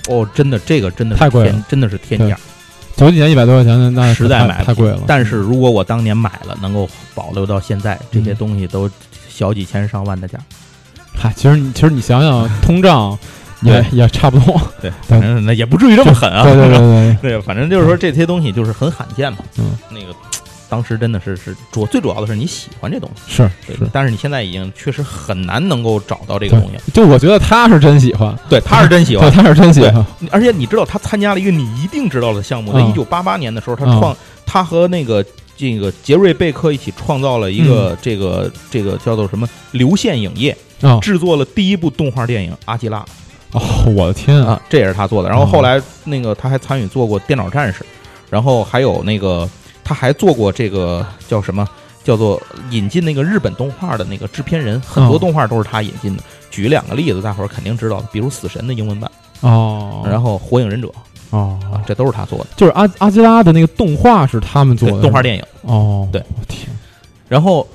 [0.08, 2.38] 哦，真的，这个真的是太贵了，真的是天价。
[2.96, 5.02] 九几年一百多块钱，那太实在买太贵了。
[5.06, 8.88] 但是如果我当年买了，能够保留到现在，这些嗯东西都
[9.28, 10.38] 小几千上万的价。
[11.20, 13.18] 嗨，其实你其实你想想，通胀
[13.62, 14.60] 也对也差不多。
[14.80, 16.44] 对，反正那也不至于这么狠啊。
[16.44, 19.38] 对对对对， 对，反正就是说这些东西就是很罕见嘛。
[19.58, 20.14] 嗯，那个
[20.68, 26.92] 当时真的是是主最主要的是你喜欢这东西，是是，但是你现在已经确实很难能够找到这个东西。
[26.92, 35.24] 就我觉得他是真喜欢，对，他是真喜，欢，他是真喜欢，而且你知道他参加了一个你一定知道的项目，在嗯一九八八年的时候，他嗯创他和那个
[35.58, 43.04] 这个杰瑞贝克一起创造了一个这个这个叫做什么流线影业，啊制作了第一部动画电影《阿基拉》
[43.58, 43.60] 哦，
[43.94, 45.28] 我的天啊，啊，这也是他做的。
[45.28, 47.80] 然后后来那个他还参与做过《电脑战士》，
[48.30, 49.46] 然后还有那个
[49.82, 51.68] 他还做过这个叫什么？
[52.04, 52.40] 叫做
[52.70, 56.22] 引进那个日本动画的那个制片人，很多哦动画都是他引进的。
[56.50, 60.88] 举两个例子，大伙儿肯定知道的，比如《死神》的英文版，哦，然后《火影忍者》
[61.30, 61.58] 哦。
[61.72, 62.46] 啊，，这都是他做的。
[62.56, 65.42] 就是阿阿基拉的那个动画是他们做的动画电影。
[65.62, 66.22] 哦，对。
[66.38, 66.68] 我天，
[67.28, 67.66] 然后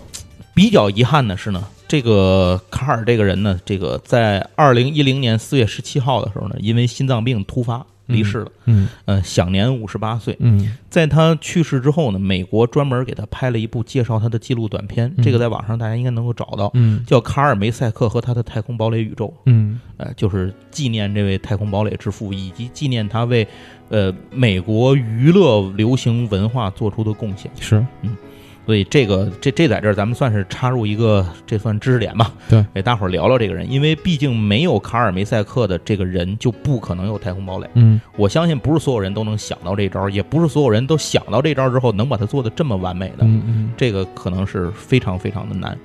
[0.54, 10.36] 比较遗憾的是呢，这个卡尔这个人呢，这个在二零一零年四月十七号的时候呢，因为心脏病突发离世了，嗯呃，享年五十八岁。
[10.39, 19.28] 嗯在他去世之后呢，美国专门给他拍了一部介绍他的纪录短片，嗯这个在网上大家应该能够找到，嗯叫《卡尔梅赛克和他的太空堡垒宇宙》。
[19.46, 23.48] 嗯呃，就是纪念这位太空堡垒之父，以及纪念他为
[23.89, 27.50] 呃美国娱乐流行文化做出的贡献。
[27.60, 27.84] 是，
[28.65, 37.67] 所以这个这这在这儿咱们算是插入一个这算知识点吧，对，给大伙儿聊聊这个人，因为毕竟没有卡尔梅塞克的这个人，就不可能有太空堡垒。
[37.73, 45.78] 嗯我相信不是所有人都能想到这招，也不是所有人都想到这招之后能把它做的这么完美的，嗯嗯这个可能是非常非常的难。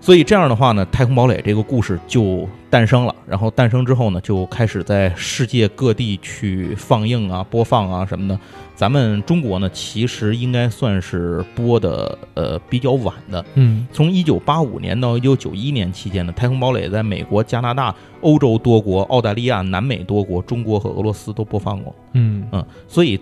[0.00, 3.14] 所以这样的话呢，太空堡垒这个故事就诞生了。
[3.26, 8.38] 然后诞生之后呢，就开始在世界各地去放映啊、播放啊什么的。
[8.74, 13.44] 咱们中国呢，其实应该算是播的呃比较晚的。
[13.54, 21.94] 嗯从一九八五年到一九九一年期间呢，太空堡垒在美国、加拿大、欧洲多国、澳大利亚、南美多国、中国和俄罗斯都播放过。
[22.12, 23.20] 嗯嗯，所以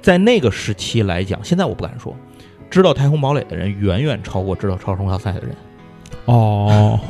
[0.00, 2.14] 在那个时期来讲，现在我不敢说，
[2.70, 5.50] 知道太空堡垒的人远远超过知道超声要塞的人。
[6.26, 7.00] 哦，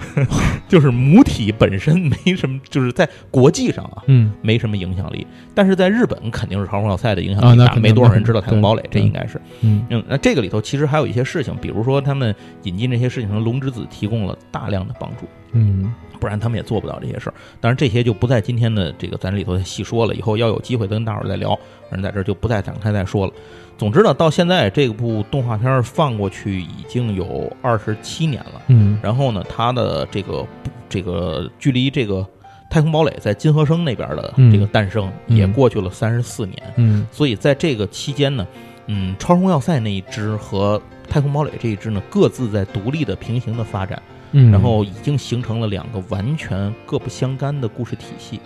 [0.68, 9.40] 就是母体本身没什么，就是在国际上啊嗯没什么影响力，但是在日本肯定是超声要塞的影啊响力大，没多少人知道太空堡垒，这应该是。
[9.60, 15.26] 嗯嗯，那这个里头其实还有一些事情，比如说他们引进这些事情，龙之子提供了大量的帮助。
[15.54, 17.34] 嗯不然他们也做不到这些事儿。
[17.60, 21.50] 当然，这些就不在今天的这个咱里头细说了，以后要有机会跟大伙儿再聊，
[21.90, 23.32] 反正在这儿就不再展开再说了。
[23.82, 28.62] 总之呢，到现在这部动画片儿放过去已经有二十七年了。
[28.68, 30.46] 嗯然后呢，它的这个
[30.88, 32.24] 这个距离这个
[32.70, 38.46] 太空堡垒在金和生那边的这个诞生嗯也过去了三十四年，嗯所以在这个期间呢，
[38.86, 44.00] 嗯，超空要塞那一支和太空堡垒这一支呢，各自在独立的平行的发展。
[44.30, 48.38] 嗯，然后已经形成了两个完全各不相干的故事体系。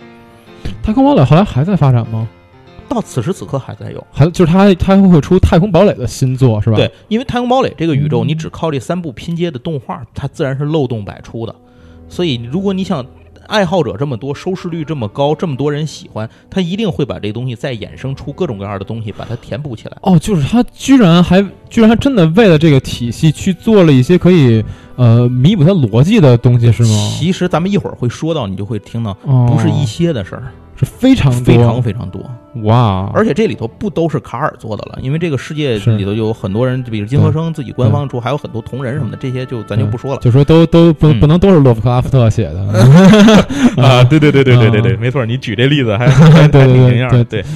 [0.81, 2.27] 太空堡垒后来还在发展吗？
[2.87, 4.05] 到此时此刻还在有。
[4.11, 6.77] 还就是它它还会出太空堡垒的新作是吧？
[6.77, 11.55] 对，因为太空堡垒这个宇宙，嗯你只靠这三部拼接的动画，它自然是漏洞百出的。
[12.09, 13.05] 所以，如果你想
[13.47, 19.97] 爱好者这么多，收视率这么高，这么多人喜欢，他一定会把这东西再衍生出各种各样的东西，把它填补起来。
[20.01, 24.63] 哦，就是他居然还居然还真的为了这个体系去做了一些可以
[24.97, 26.89] 呃弥补它逻辑的东西是吗？
[27.17, 32.21] 其实咱们一会儿会说到，你就会听到，哦不是一些的事儿，是非常非常非常多。
[32.63, 40.21] 哇，而且这里头不都是卡尔做的了，因为这个世界里头有很多人，比如金和生自己官方出，还有很多同人什么的，这些就咱就不说了。
[40.21, 42.59] 就说都都不嗯不能都是洛夫克拉夫特写的
[43.77, 47.23] 啊，对对对对对对对，啊没错，你举这例子还 还对对对挺形象的。
[47.23, 47.49] 对对，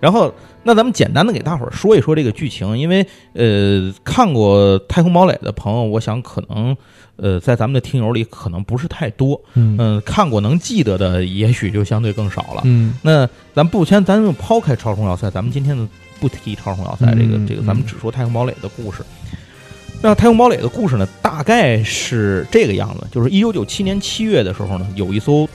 [0.00, 0.32] 然后
[0.64, 6.76] 那咱们简单的给大伙儿说一说这个剧情，因为呃看过《太空堡垒》的朋友，我想可能
[7.16, 12.62] 呃在咱们的听友里可能不是太多，嗯嗯、看过能记得的也许就相对更少了。
[12.64, 15.88] 嗯那咱不先，咱就抛开超重要塞，咱们今天呢
[16.20, 19.02] 不提超重要塞这个、嗯这个，咱们嗯只说太空堡垒的故事。
[20.00, 25.48] 那太空堡垒的故事呢，大概是这个样子，就是一九九七年七月的时候呢，有一艘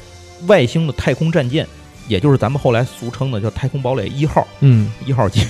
[0.47, 1.67] 外星的太空战舰，
[2.07, 5.41] 也就是咱们后来俗称的叫太空堡垒一号嗯，一号机，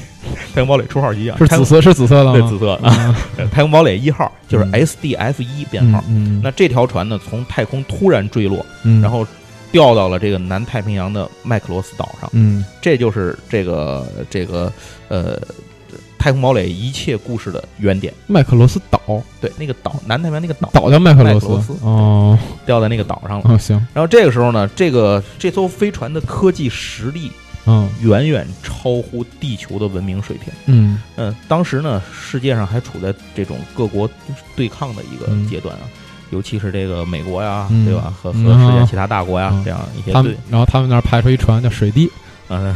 [0.54, 2.34] 太空堡垒初号机啊，是紫色是紫色的吗？
[2.34, 3.16] 对紫色的，啊，
[3.52, 6.04] 太空堡垒一号就是嗯 SDF 一编号。
[6.08, 9.26] 嗯，那这条船呢，从太空突然坠落，嗯然后
[9.72, 12.30] 掉到了这个南太平洋的麦克罗斯岛上。
[12.34, 14.72] 嗯这就是这个这个
[15.10, 15.40] 呃
[16.18, 18.14] 太空堡垒一切故事的原点。
[18.26, 19.00] 麦克罗斯岛
[19.40, 23.46] 对，那个岛南太平洋那个岛岛叫麦克罗斯罗斯哦掉在那个岛上了。
[23.50, 27.32] 哦行然后这个时候呢，这个这艘飞船的科技实力
[27.66, 30.52] 嗯远远超乎地球的文明水平。
[30.66, 34.10] 嗯嗯，当时呢，世界上还处在这种各国
[34.56, 35.82] 对抗的一个嗯阶段啊。
[36.30, 38.14] 尤其是这个美国呀，嗯对吧？
[38.22, 42.10] 和和嗯世界其他大国呀，嗯这样一些对他们，然后他们那儿派出一船叫水滴，
[42.50, 42.74] 嗯，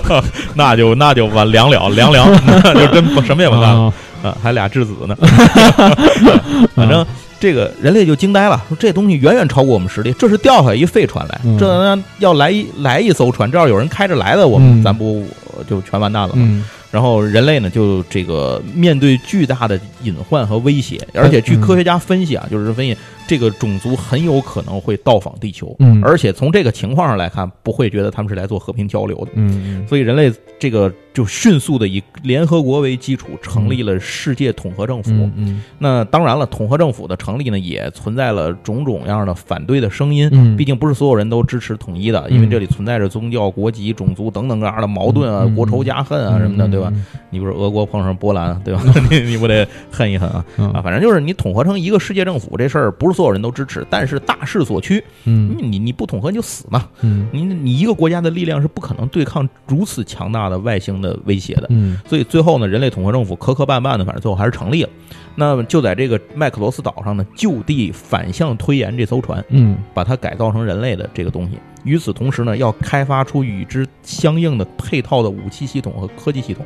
[0.54, 5.16] 那就那就完凉了，凉凉，那 就真不什么也不干了啊啊，还俩质子呢。
[6.74, 7.04] 反正
[7.38, 15.26] 这个人类就惊呆了，说这东西远远超过我们实力，这是掉下来一废船来，嗯这要来一来一艘船，这要有人开着来的，我们嗯咱不
[15.68, 16.34] 就全完蛋了吗？
[16.36, 22.96] 嗯然后人类呢，就这个面对巨大的隐患和威胁，而且据嗯科学家分析啊，就是分析
[23.30, 29.30] 这个种族很有可能会到访地球，嗯而且从这个情况上来看，不会觉得他们是来做和平交流的。
[29.36, 35.12] 嗯所以人类这个就迅速的以联合国为基础成立了世界统合政府。
[35.12, 40.28] 嗯嗯那当然了，统合政府的成立呢，也存在了种种样的反对的声音。
[40.32, 46.92] 嗯，毕竟不是所有人都支持统一的，因为这里存在着宗教、国籍、种族等等各样的矛盾啊、嗯国仇家恨啊什么的，对吧？？
[47.30, 48.82] 你比如俄国碰上波兰，对吧？
[49.08, 50.82] 你你不得恨一恨啊嗯啊！
[50.82, 56.88] 反正就是你统合成一个世界政府这事儿，不是所有人都支持，但是大势所趋，嗯你你不统合你就死嘛！
[57.02, 61.66] 嗯你你一个国家的力量是不可能对抗如此强大的外星的威胁的。
[61.68, 64.88] 嗯所以最后呢，人类统合政府磕磕绊绊的，反正最后还是成立了。
[65.34, 71.58] 那么就在这个麦克罗斯岛上呢，就地反向推演这艘船，嗯把它改造成人类的这个东西。
[71.84, 76.64] 与此同时呢，要开发出与之相应的配套的武器系统和科技系统。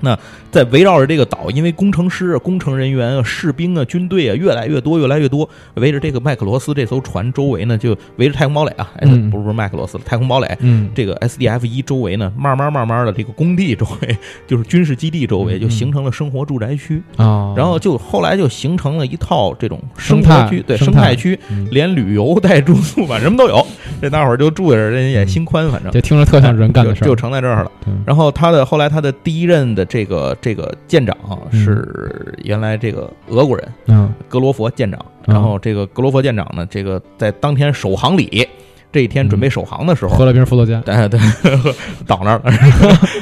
[0.00, 0.18] 那
[0.50, 9.30] 在围绕着这个岛，因为工程师啊、工程人员啊、士兵啊、军队啊越来越多、越来越多，围着这个麦克罗斯这艘船周围呢，就围着太空堡垒啊，哎，嗯。
[9.30, 10.90] 不是不是麦克罗斯，太空堡垒，嗯。
[10.94, 21.68] 这个 SDF 一周围呢，慢慢慢慢的这个工地周围，就是军事基地周围，嗯就形成了生活住宅区，啊，然后就后来就形成了一套这种生态区，对生态区，嗯。
[21.70, 23.64] 连旅游带住宿，反正什么都有。
[24.00, 25.92] 这大伙儿就住在这儿，人也心宽，反正。
[25.92, 27.70] 就听着特像人干的事儿，就就成在这儿了。
[28.06, 31.16] 然后他的后来他的第一任的这个这个舰长
[31.50, 31.64] 嗯。
[31.64, 34.12] 是原来这个俄国人嗯。
[34.28, 35.34] 格罗佛舰长，嗯。
[35.34, 38.48] 然后这个格罗佛舰长呢，这个在当天首航礼
[38.92, 41.20] 这一天准备首航的时候，喝了瓶伏特加，对 对，
[42.06, 42.52] 倒那儿了。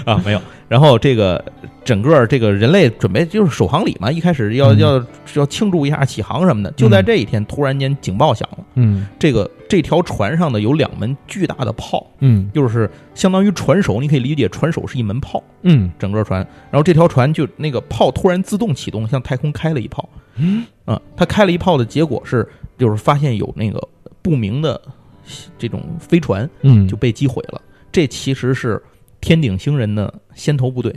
[0.13, 0.41] 啊，没有。
[0.69, 1.43] 然后这个
[1.83, 4.79] 整个这个人类准备就是首航礼嘛，一开始要嗯。
[4.79, 9.07] 要要庆祝一下起航什么的，就在这一天突然间警报响了，嗯。
[9.19, 12.51] 这个这条船上呢有两门巨大的炮，嗯。
[12.55, 15.91] 就是相当于船首，你可以理解船首是一门炮，嗯。
[15.99, 16.41] 整个船，
[16.71, 20.07] 然后这条船就那个炮突然自动启动，向太空开了一炮，
[20.37, 20.65] 嗯。
[20.85, 22.47] 啊，它开了一炮的结果是
[22.77, 23.81] 就是发现有那个
[24.21, 24.79] 不明的
[25.59, 26.49] 这种飞船。
[26.63, 27.61] 嗯，就被击毁了。
[27.91, 28.81] 这其实是
[29.21, 30.95] 天顶星人的先头部队，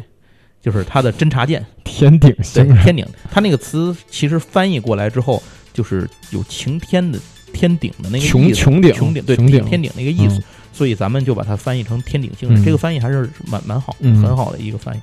[0.61, 1.65] 就是他的侦察舰。
[1.83, 5.41] 天顶星，人，天顶，他那个词其实翻译过来之后，
[5.73, 7.19] 就是有晴天的
[7.53, 8.37] 天顶的那个意思。
[8.37, 12.61] 穹穹顶穹顶对穹顶天顶那个意思，嗯所以咱们就把它翻译成天顶星人。
[12.61, 14.99] 嗯这个翻译还是蛮蛮好，嗯很好的一个翻译。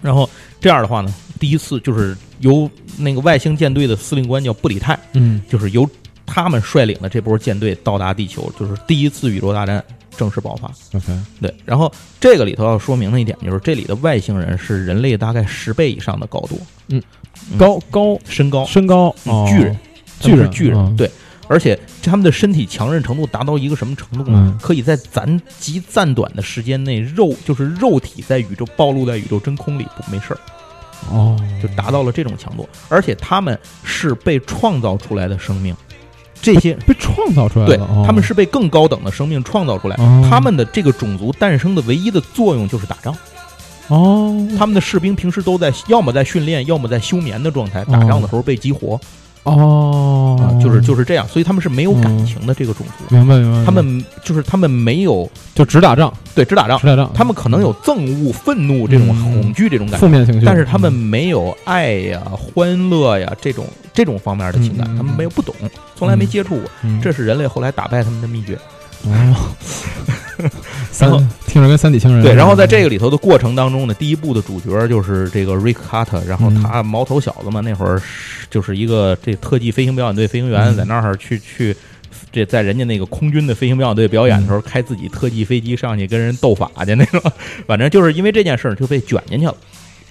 [0.00, 0.28] 然后
[0.60, 5.88] 这样的话呢，第一次就是由那个外星舰队的司令官叫布里泰，嗯就是由
[6.32, 9.84] 他们率领的这波舰队到达地球，就是第一次宇宙大战
[10.16, 10.70] 正式爆发。
[10.96, 11.06] ，OK，
[11.40, 17.02] 对，然后这个里头要说明的一点就是，这里的外星人是人类大概十倍以上的高度，嗯
[17.58, 19.12] 高高身高，身高
[19.48, 19.78] 巨人，
[20.20, 20.96] 巨人巨人，嗯。
[20.96, 21.10] 对，
[21.48, 24.38] 而且他们的身体强韧程度达到一个什么程度呢？
[24.54, 24.58] 嗯。
[24.62, 30.38] 可以在暂极暂短的时间内，肉就是肉体在宇宙暴露在宇宙真空里不没事儿，
[31.10, 35.74] 哦，就达到了这种强度，而且他们是被创造出来的生命，
[36.42, 38.02] 这些被创造出来对的，哦。
[38.06, 40.28] 他们是被更高等的生命创造出来，哦。
[40.30, 43.14] 他们的这个种族诞生的唯一的作用就是打仗。
[43.88, 49.00] 哦，他们的士兵平时都在要么在训练，要么在休眠的状态，打仗的时候被激活。
[49.42, 50.38] 哦。
[50.40, 56.78] 啊，，就是就是这样，所以他们是没有感情的这个种族，明白明白，他们就是他们没有就只打仗，对只打仗。
[56.78, 65.52] 只，打仗，他们可能有憎恶、愤怒这种嗯恐惧这种感觉，负面情绪，但是他们没有爱呀、欢乐呀这种这种方面的情感，他们没有不懂，
[66.00, 68.58] 从来没接触过，嗯这是人类后来打败他们的秘诀。
[69.04, 69.36] 哦，
[70.90, 81.76] 三然后听着跟三体星人对，然后在这个里头的过程当中呢，第一部的主角就是这个 Rick Carter，然后嗯他毛头小子嘛，那会儿是就是一个这特技飞行表演队飞行员，嗯在那儿去去。
[82.32, 87.20] 这在人家那个空军的飞行表演队表演的时候，开自己特技飞机上去跟人斗法去那种，
[87.66, 89.56] 反正就是因为这件事儿就被卷进去了。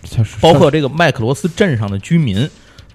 [0.04, 2.50] 确实包括这个麦克罗斯镇上的居民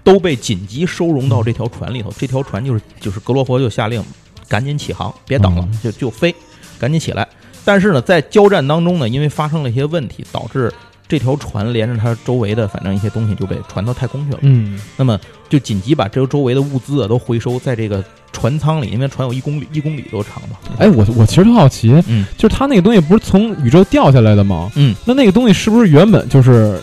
[0.05, 2.09] 都被紧急收容到这条船里头。
[2.17, 4.01] 这条船就是就是格罗佛就下令
[4.47, 6.33] 赶紧起航，别等了，嗯就就飞，
[6.79, 7.27] 赶紧起来。
[7.65, 10.71] 但是呢，在交战当中呢，因为发生了一些问题，导致
[11.07, 14.39] 这条船连着它周围的反正一些东西就被传到太空去了。
[14.43, 20.57] 嗯那么就紧急把这周围的物资啊都回收在这个船舱里，因为船有一公里一公里多长嘛。
[20.77, 24.71] 哎，我我其实特好奇，嗯就是它那个东西不是从宇宙掉下来的吗？
[24.75, 26.79] 嗯，那那个东西是不是原本就是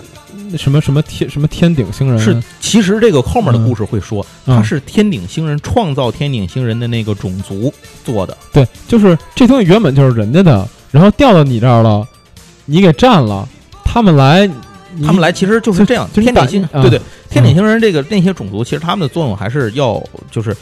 [0.57, 2.18] 什么什么天什么天顶星人？
[2.18, 7.72] 是，其实这个后面的故事会说，嗯它是天顶星人创造天顶星人的那个种族
[8.05, 8.36] 做的。
[8.53, 12.07] 对，就是这东西原本就是人家的，然后掉到你这儿了，
[12.66, 13.48] 你给占了，
[13.84, 14.48] 他们来，
[15.05, 20.57] 他们来其实就是这样，就是天顶星，打对对，天顶星人这个那些种族，其实他们的作用还是要就是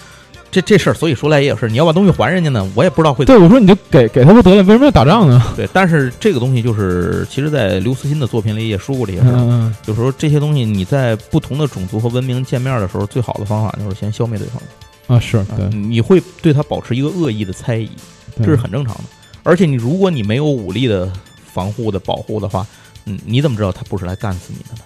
[0.51, 5.43] 这这事儿，所以说来也有事，你要把东西还人家呢，我也不知道会对我说你就给给他不得了，为什么要打仗呢？
[5.57, 9.37] 对，但是这个东西就是，其实，在刘慈欣的作品里也说过这些事儿。
[9.37, 14.61] 嗯有时候这些东西你在不同的种族和文明见面的时候，最好的方法就是先消灭对方。
[15.09, 17.91] 嗯啊，是啊对，你会对他保持一个恶意的猜疑，
[18.39, 19.05] 这是很正常的。
[19.43, 21.11] 而且你如果你没有武力的
[21.53, 22.65] 防护的保护的话，
[23.07, 24.83] 嗯，你怎么知道他不是来干死你的呢？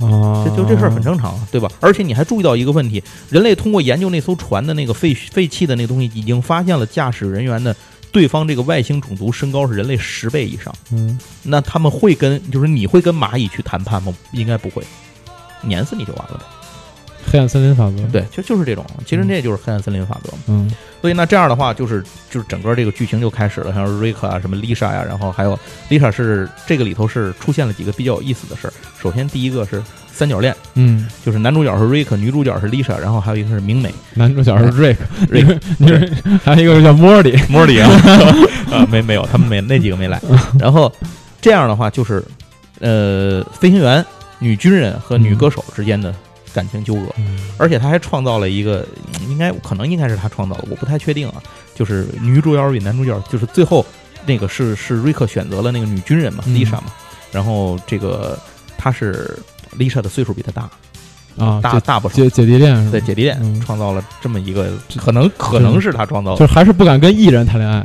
[0.00, 1.70] 啊，这就这事儿很正常啊，对吧？
[1.80, 7.74] 而且你还注意到一个问题，人类通过研究那艘船的那个废废弃的那个东西，已经发现了驾驶人员的
[8.10, 10.74] 对方这个外星种族身高是人类十倍以上。
[10.90, 14.14] 嗯，那他们会跟就是你会跟蚂蚁去谈判吗？
[14.32, 14.82] 应该不会，
[15.62, 16.44] 碾死你就完了呗。
[17.30, 20.38] 黑暗森林法则，，对，就就是这种，其实这就是黑暗森林法则嘛。
[20.48, 20.70] 嗯。
[21.00, 22.00] 所以那这样的话，就是
[22.30, 25.58] 就是整个这个剧情就开始了，像瑞克啊、什么丽莎呀，然后还有
[25.88, 28.72] 丽莎是这个里头是出现了几个比较有意思的事儿。
[29.00, 35.58] 首先第一个是三角恋，嗯，就是男主角是瑞克，女主角是丽莎，然后还有一个是明美，男主角是瑞克， 瑞克
[36.44, 37.90] 还有一个叫莫里，莫里啊，
[38.70, 40.22] 啊没没有，他们没那几个没来。
[40.56, 40.92] 然后
[41.40, 42.22] 这样的话就是，
[42.78, 44.04] 呃，飞行员、
[44.38, 46.14] 女军人和女歌手之间的
[46.52, 47.06] 感情纠葛。
[47.58, 48.86] 而且他还创造了一个，
[49.20, 51.42] 嗯应该可能应该是他创造的，我不太确定啊。
[51.74, 53.84] 就是女主角与男主角，就是最后
[54.26, 56.84] 那个是是瑞克选择了那个女军人嘛，嗯丽莎嘛。
[57.32, 58.38] 然后这个
[58.76, 59.38] 他是
[59.76, 60.70] 丽莎的岁数比他大，
[61.42, 62.14] 啊，大姐大不少。
[62.14, 62.90] 姐姐弟恋是吧？
[62.90, 67.84] 对姐弟恋嗯创造了这么一个，可能可能是他创造的就是还是不敢跟艺人谈恋爱。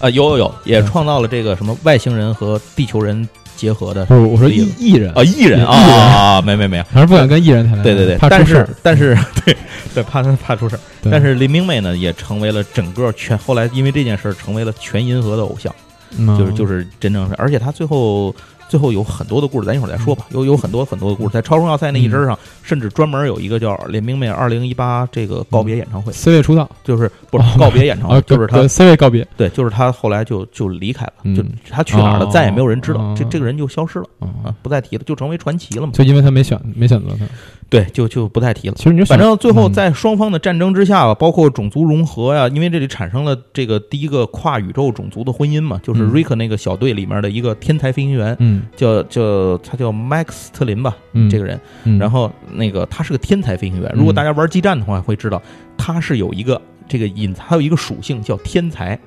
[0.00, 3.28] 啊，有有有，也嗯创造了这个什么外星人和地球人
[3.58, 5.12] 结合的不是，我说艺艺人。
[5.12, 5.66] 啊，艺人艺人。
[5.66, 6.78] 啊，没没没。
[6.78, 7.82] 有，还是不敢跟艺人谈恋爱。
[7.82, 8.68] 对对对，但是怕出事儿。
[8.82, 9.56] 但是 对
[9.94, 10.80] 对，怕他怕出事儿。
[11.10, 15.74] 但是林明美呢，也成为了整个全后来因为这件事儿成为了全银河的偶像，
[16.16, 16.38] 嗯。
[16.38, 18.34] 就是就是真正是，而且他最后
[18.68, 26.68] 最后有很多的故事，咱一会儿再说吧，有有很多很多的故事，在超荣要赛那一支上，甚至专门有一个叫联名妹二零一八这个告别演唱会，C 位出道。
[26.84, 29.26] 就是不是告别演唱啊会，，就是他跟 C 位告别。
[29.36, 31.34] 对，就是他后来就就离开了，嗯。
[31.36, 33.28] 就他去哪儿了，哦再也没有人知道，这哦。
[33.30, 35.92] 这个人就消失了啊啊，，不再提了，就成为传奇了嘛。
[35.92, 37.26] 就因为他没选没选择他。
[37.70, 38.74] 对，就就不再提了。
[38.76, 51.60] 其实反正最后嗯在双方的战争之下吧，包括种族融合呀，因为这里产生了这个第一个跨宇宙种族的婚姻嘛，就是嗯瑞克那个小队里面的一个天才飞行员，嗯叫叫他叫麦克斯特林吧，嗯，这个人。
[51.84, 55.42] 嗯，然后那个他是个天才飞行员，如果大家玩激战的话会知道，
[55.76, 58.98] 他是有一个这个隐他有一个属性叫天才，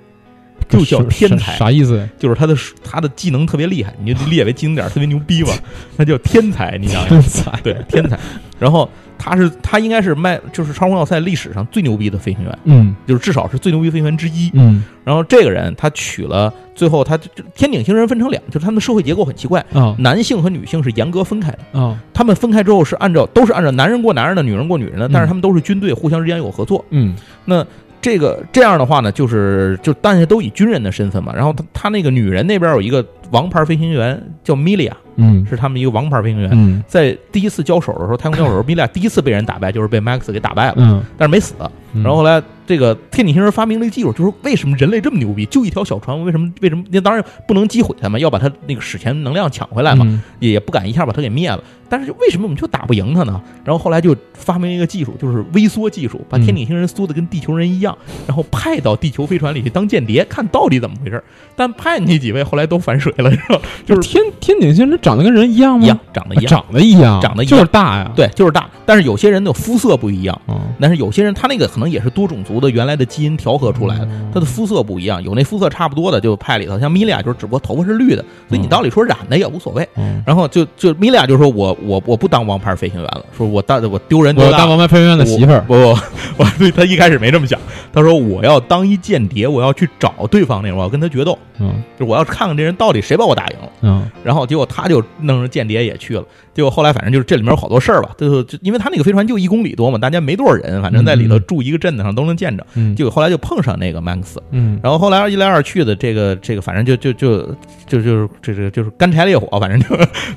[0.79, 2.07] 就叫天才啥啥意思？
[2.17, 5.51] 就是他的他的技能特别厉害，你就列为技能点特别牛逼吧，
[5.97, 7.09] 那叫天才，你想想。
[7.09, 7.59] 天才。
[7.63, 8.17] 对，天才。
[8.59, 14.51] 然后他是他应该是麦就是超空要塞历史上最牛逼的飞行员，嗯就是至少是最牛逼飞行员之一。
[14.53, 21.79] 嗯然后这个人他娶了，最后他就天顶星人分成两，就是他们的社会结构很奇怪，啊男性和女性是严格分开的。
[21.79, 26.85] 啊他们分开之后是按照都是按照男人过男人的，女人过女人的，但是他们都是军队，互相之间有合作。
[26.91, 27.15] 嗯
[27.45, 27.65] 那
[28.01, 31.31] 这个这样的话呢，就是就但是都以军人的身份嘛。
[31.33, 36.49] 然后他他那个女人那边有一个王牌飞行员叫米利亚，嗯是他们一个王牌飞行员。
[36.53, 41.55] 嗯在第一次交手的时候，太空交手的时候，米利亚第一次被人打败，就是被 Max 给打败了，嗯，但是没死。
[41.93, 46.81] 嗯然后后来，这个天顶星人发明了一个技术，就是为什么人类这么牛逼，就一条小船，为什么为什么？
[46.89, 51.61] 那当然不能击毁它嘛，要把它那个史前能量抢回来嘛，嗯也不敢一下把它给灭了。
[51.89, 53.41] 但是就为什么我们就打不赢它呢？
[53.65, 61.21] 然后后来就发明一个技术，就是微缩技术，把嗯天顶星人缩的跟地球人一样，然后派到地球飞船里去当间谍，看到底怎么回事。
[61.57, 63.59] 但派那几位后来都反水了，是吧？
[63.85, 65.85] 就是天天顶星人长得跟人一样吗？
[65.85, 68.11] 一样，长得一样，长得一样，长得一样就是大呀。
[68.15, 68.67] 对，就是大。
[68.85, 70.41] 但是有些人的肤色不一样。
[70.47, 79.87] 嗯，但是有些人他那个可能也是多种族的原来的基因调和出来的，嗯他的肤色不一样，有那肤色差不多的就派里头，像米利亚就是只不过头发是绿的，所以你嗯道理说染的也无所谓。
[79.97, 85.61] 嗯然后就就米利亚就说我我我不当王牌飞行员了，说我当我丢人我要丢大当王牌飞行员的媳妇儿。
[85.61, 85.97] 不不，
[86.37, 87.59] 我对 他一开始没这么想，
[87.93, 93.69] 他说我要当一间谍，我要去找对方那种，我要跟他决斗，嗯就我要看看这人到底谁把我打赢了。
[93.81, 102.65] 嗯然后结果他就弄着间谍也去了，结果后来反正就是这里面有好多事儿吧，就就因为他那个飞船就一公里多嘛，大家没多少人，反正在里头嗯住一个镇子上都能见着。
[102.75, 107.41] 嗯，结果后来就碰上那个 Max，嗯然后后来一来二去的，这个这个反正就就就
[107.87, 109.87] 就就是这这就是干柴烈火，反正就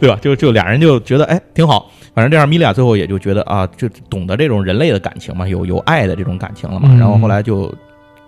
[0.00, 0.18] 对吧？
[0.22, 7.72] 就就俩人就觉得哎挺好，反正这样米利亚最后也就觉得啊，就懂得这种人类的感情嘛，有有爱的这种感情了嘛，嗯然后后来就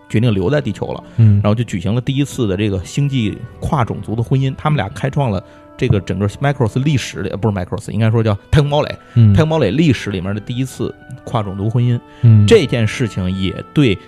[0.09, 1.03] 决定留在地球了。
[1.17, 5.43] 嗯，然后就举行了第一次的这个星际跨种族的婚姻，他们俩开创了
[5.77, 10.95] 这个整个 Macross 历史里，呃不是 Macross，应该说叫太空堡垒，嗯太空堡垒历史里面的第一次
[11.25, 11.99] 跨种族婚姻。
[12.23, 13.99] 嗯这件事情也对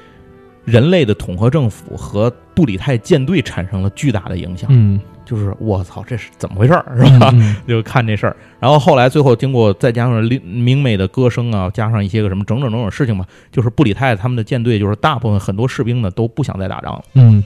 [0.64, 4.68] 人类的统合政府和布里泰舰队产生了巨大的影响。
[4.72, 7.30] 嗯，就是我操，这是怎么回事儿，是吧？
[7.34, 8.34] 嗯 就看这事儿。
[8.58, 17.44] 然后后来最后经过再加上明明美的歌声啊，加上一些个什么整整种种事情吧，就是布里泰他们的舰队，就是大部分很多士兵呢都不想再打仗了，嗯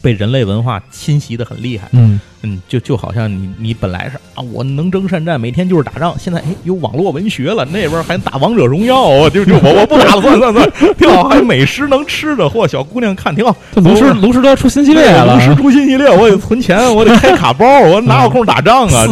[0.00, 1.88] 被人类文化侵袭的很厉害。
[1.92, 13.54] 嗯嗯，就就好像你你本来是啊，我能征善战，每天就是打仗，现在哎有网络文学了，那边还打王者荣耀啊，就就我我不打了，算算算，挺好，还有美食能吃的，嚯，小姑娘看挺好。
[13.74, 19.04] 这炉石我炉石都要出新系列了炉，石出新系列，我得存钱，我得开卡包，我哪有空打仗啊？
[19.04, 19.08] 四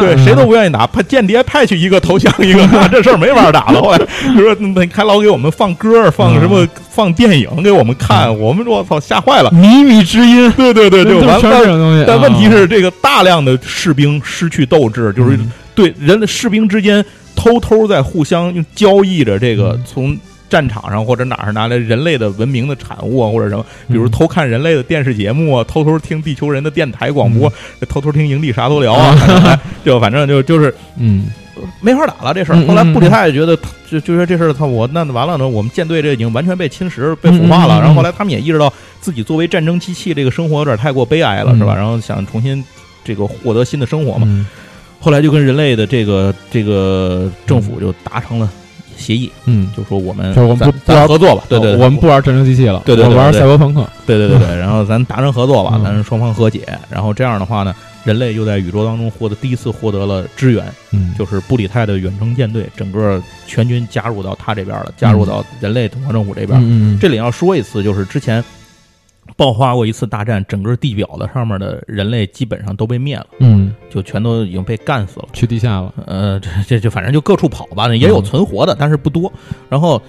[0.00, 3.80] 对对，谁都不愿意打，派间谍派去一个投降一个，那 这事儿没法打了。
[3.80, 9.50] 后来就说那还老给我们放歌，放什么放电影给我们看，我们我操吓坏了。
[9.50, 11.66] 靡靡之音，对对对，就完全是这。
[11.66, 12.04] 种东西。
[12.06, 15.50] 但问题啊是，这个大量的士兵失去斗志，就是嗯。
[15.74, 17.04] 对人的士兵之间
[17.36, 19.84] 偷偷在互相交易着这个嗯。
[19.86, 20.18] 从
[20.50, 24.10] 战场上或者哪儿拿来人类的文明的产物啊，或者什么，比如嗯。
[24.10, 27.38] 偷看人类的电视节目啊，偷偷听地球人的电台广嗯。
[27.38, 27.52] 播，
[27.88, 31.26] 偷偷听营地啥都聊啊，反正就反正就就是嗯
[31.80, 32.56] 没法打了这事儿。
[32.56, 32.66] 嗯。
[32.66, 33.56] 后来嗯布里泰觉得
[33.90, 37.78] 就就说这事儿他我那完了呢，我们舰队这已经完全被侵蚀、被腐化了。
[37.80, 41.58] 然后后来他们也意识到自己作为战争机器，这个生活有点太过悲哀了，嗯。
[41.58, 41.74] 是吧？
[41.74, 42.64] 然后想重新
[43.04, 44.26] 这个获得新的生活嘛。
[44.28, 44.46] 嗯。
[45.00, 48.50] 后来就跟人类的这个这个政府就达成了
[48.96, 51.84] 协议，嗯，就说我们就是我们不不玩合作吧，对对，对。
[51.84, 53.88] 我们不玩战争机器了，对对玩赛博朋克。
[54.04, 55.84] 对对对对，然后咱达成合作吧，嗯。
[55.84, 57.72] 咱双方和解，然后这样的话呢，
[58.04, 66.58] 人类又在宇宙当中获得第一次获得了支援，嗯，就是布里泰的远征舰队，整个全军加入到他这边了，加入到人类统合政府这边。
[66.60, 68.42] 嗯嗯这里要说一次，就是之前
[69.36, 75.28] 爆发过一次大战，整个地表的上面的人类基本上都被灭了，嗯，就全都已经被干死了。
[75.32, 75.92] 去地下了。
[76.06, 79.32] 呃，这这就反正就各处跑吧，也有存活的，但是不多。
[79.68, 80.00] 然后。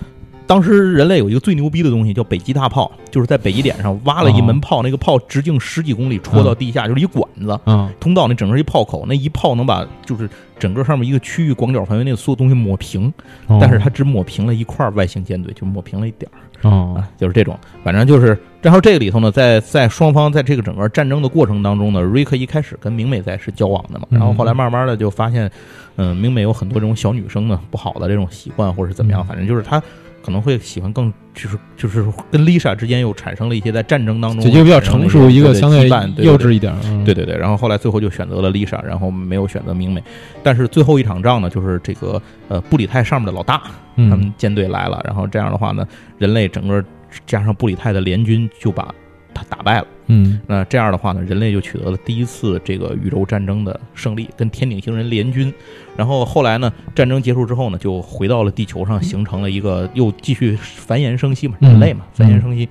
[0.50, 10.28] 当时人类有一个最牛逼的东西叫北极大炮，就是在北极点上挖了一门炮，那个炮直径十几公里，戳到地下，就是一管子，啊，通道那整个一炮口，那一炮能把就是
[10.58, 13.14] 整个上面一个区域广角范围内的所有东西抹平，
[13.46, 13.60] 哦。
[13.62, 16.96] 但是它只抹平了一块外星舰队，就抹平了一点儿哦。
[16.98, 24.18] 啊，就是这种，反正就是，然后这个里头呢，在在双方在这个整个战争的过程当中呢，瑞克一开始跟明美在是交往的嘛，嗯。
[24.18, 25.48] 然后后来慢慢的就发现，
[25.98, 29.28] 嗯，明美有很多这种小女生呢不好的这种习惯或者是怎么样，嗯。
[29.28, 29.80] 反正就是她
[30.22, 35.88] 可能会喜欢更就是就是跟 Lisa 之间又产生了一些在战争当中就一个比较成熟，一个相对
[36.24, 36.74] 幼稚一点。
[36.84, 40.04] 嗯对对对，然后后来最后就选择了 Lisa，，然后没有选择明美。
[40.44, 43.62] 但是最后一场仗呢，就是这个呃布里泰上面的老大，
[43.96, 46.84] 他们嗯舰队来了，然后这样的话呢，人类整个
[47.26, 48.94] 加上布里泰的联军就把
[49.34, 49.88] 他打败了。
[50.10, 55.54] 嗯那这样的话呢，人类就取得了第一次这个宇宙战争的胜利，跟天顶星人联军。
[55.96, 62.68] 然后后来呢，战争结束之后呢，就回到了地球上，形成了一个又继续繁衍生息嘛，嗯人类嘛，繁衍生息，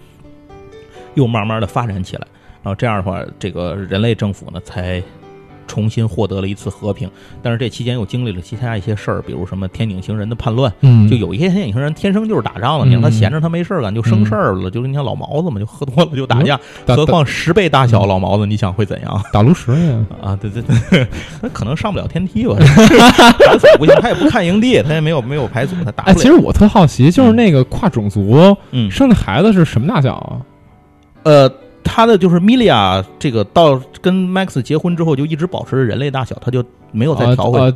[1.14, 2.26] 又慢慢的发展起来。
[2.62, 5.00] 然后这样的话，这个人类政府呢才
[5.68, 7.08] 重新获得了一次和平。
[7.40, 12.88] 但是这期间又经历了其他一些事儿，比如什么天顶星人的叛乱，嗯，就有一些天顶星人天生就是打仗的，嗯。
[12.88, 19.22] 你让他闲着他没事儿干就生事儿了，就是你像老毛子嘛，就喝多了就打架，何况十倍大小老毛子，你想会怎样？
[19.32, 20.06] 打炉石呀。
[20.20, 20.36] 啊？
[20.40, 21.06] 对对对，
[21.42, 22.56] 他 可能上不了天梯吧，
[23.38, 28.90] 打组不行，他也不看营地，他也没有没有排组，他打哎，其实我特好奇，就是那个跨种族嗯。
[28.90, 30.40] 生的孩子是什么大小啊？
[31.24, 31.52] 呃，
[31.98, 37.72] 他的就是米利亚这个到跟 Max 结婚之后就一直保持着人类大小，他就没有再调回，啊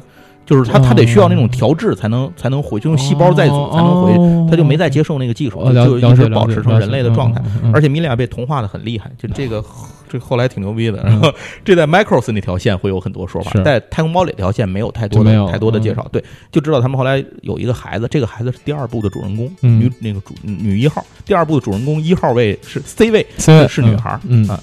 [0.46, 7.42] 就是他他得需要那种哦调制才能才能回，就用细胞再组才能回，哦他就没再接受那个技术，就一直保持成人类的状态。
[7.74, 9.60] 而且米利亚被同化的很厉害，就这个
[10.12, 11.00] 这后来挺牛逼的。
[11.04, 11.10] 嗯。
[11.10, 11.32] 然后
[11.64, 16.06] 这在 Macross 那条线会有很多说法是，在太空堡垒这条线没有太多的太多的介绍。
[16.12, 19.80] 对，就知道他们后来有一个孩子，这个孩子是第二部的主人公，嗯。
[19.80, 24.46] 女那个主女一号，第二部的主人公一号位是 C 位，是是女孩儿嗯。
[24.48, 24.62] 啊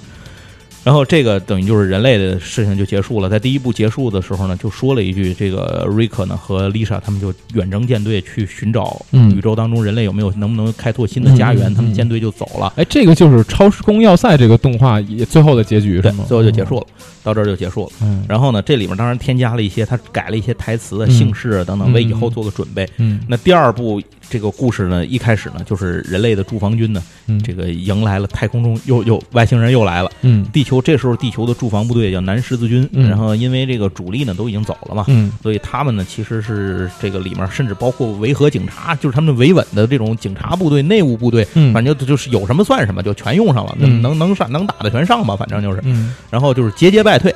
[0.83, 3.29] 然后这个等于就是人类的事情就结束了。
[3.29, 11.69] 在第一部结束的时候呢，就说了一句：“这个瑞克呢和丽莎他们就远征舰队去寻找嗯宇宙当中人类有没有能不能开拓新的家园。
[11.69, 12.71] 嗯嗯嗯他们舰队就走了。
[12.75, 16.85] 哎，这个就是《超时空要塞》这个动画也最后的结局对是吗？，最后就结束了，
[17.23, 17.91] 到这儿就结束了。
[18.01, 18.23] 嗯。
[18.27, 22.87] 然后呢，这里面当然添加了一些，他改了一些台词啊、嗯姓氏啊等等，嗯为以后做个准备。
[22.97, 30.11] 嗯那第二部这个故事呢，一开始呢，就是人类的驻防军呢，嗯，这个迎来了太空中又又外星人又来了。
[30.21, 30.45] 嗯。
[30.53, 33.09] 地球这时候地球的驻防部队叫南十字军，嗯。
[33.09, 35.31] 然后因为这个主力呢都已经走了嘛，嗯。
[35.41, 44.01] 所以他们呢其实是这个里面甚至包括维和警察，就是他们维稳的这种警察部队、内务部队，嗯，反正就就是有什么算什么，就全用上了，嗯。
[44.01, 46.13] 能能上能打的全上吧，反正就是，嗯。
[46.29, 47.33] 然后就是节节败退。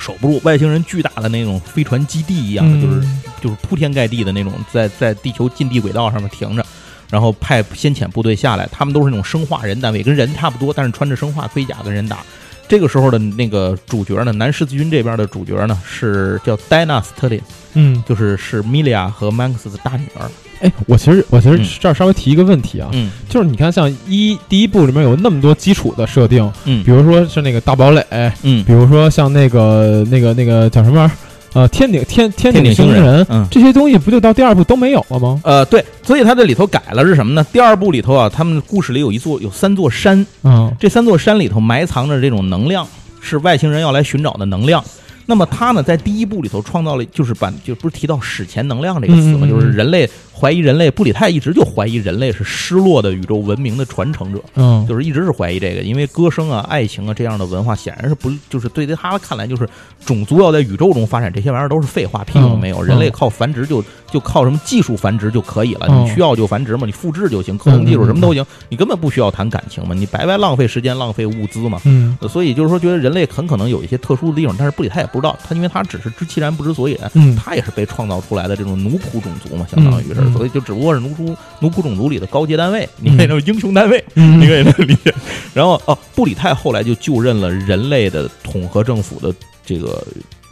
[0.00, 6.64] 守不住外星人巨大的那种飞船基地一样的，就是嗯就是铺天盖地的那种，在在地球近地轨道上面停着，
[7.10, 12.18] 然后派先遣部队下来，他们都是那种生化人单位，跟人差不多，但是穿着生化盔甲跟人打。
[12.66, 17.40] 这个时候的那个主角呢，南十字军这边的主角呢是叫戴娜斯特林，
[17.74, 20.30] 嗯，就是是米利亚和曼克斯的大女儿。
[20.60, 28.04] 哎，我其实我其实嗯这儿稍微提一个问题啊，嗯就是你看像一第一部里面有那么多基础的设定，嗯比如说是那个大堡垒，
[28.42, 31.16] 嗯比，如说像那个那个那个叫什么玩意儿，
[31.54, 35.40] 呃，天顶天天天顶星星人嗯这些东西不就到第二部都没有了吗？
[35.44, 37.44] 呃，对，所以它这里头改了是什么呢？
[37.52, 42.86] 第二部里头啊，他们故事里有一座有三座山，嗯这三座山里头埋藏着这种能量，
[43.20, 44.82] 是外星人要来寻找的能量。
[45.26, 49.38] 那么他呢，在第一部里头创造了，就是把就不是提到史前能量这个词吗？
[49.44, 50.06] 嗯嗯嗯就是人类
[50.36, 59.68] 怀疑人类，布里泰一直就怀疑人类是失落的宇宙文明的传承者，嗯，就是一直是怀疑这个，因为歌声啊、爱情啊这样的文化显然是不，就是对于他看来，就是
[60.04, 62.84] 种族要在宇宙中发展，这些玩意儿都是废话，屁用都没有。
[62.84, 62.86] 嗯。
[62.86, 71.80] 人类靠繁殖就就靠什么技术繁殖就可以了，嗯你需要就繁殖嘛，你复制就行，克隆技术什么都行，你根本不需要谈感情嘛，你白白浪费时间、浪费物资嘛。
[71.84, 72.18] 嗯。
[72.28, 77.36] 所以就是说，觉得人类很可能有一些特殊的地方，但是布里泰也不知道，他因为他只是知其然不知所以然，嗯。
[77.36, 85.14] 他也是被创造出来的这种奴仆种族嘛，相当于是，所以就只不过是奴仆奴仆种族里的高阶单位，你可以说英雄单位，嗯你可以理解。
[85.52, 90.04] 然后哦，布里泰后来就就任了人类的统合政府的这个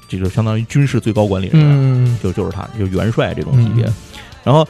[0.08, 3.84] 这个相当于军事最高管理人员，嗯就就是他，就元帅这种级别。
[3.84, 3.94] 嗯
[4.44, 4.66] 然后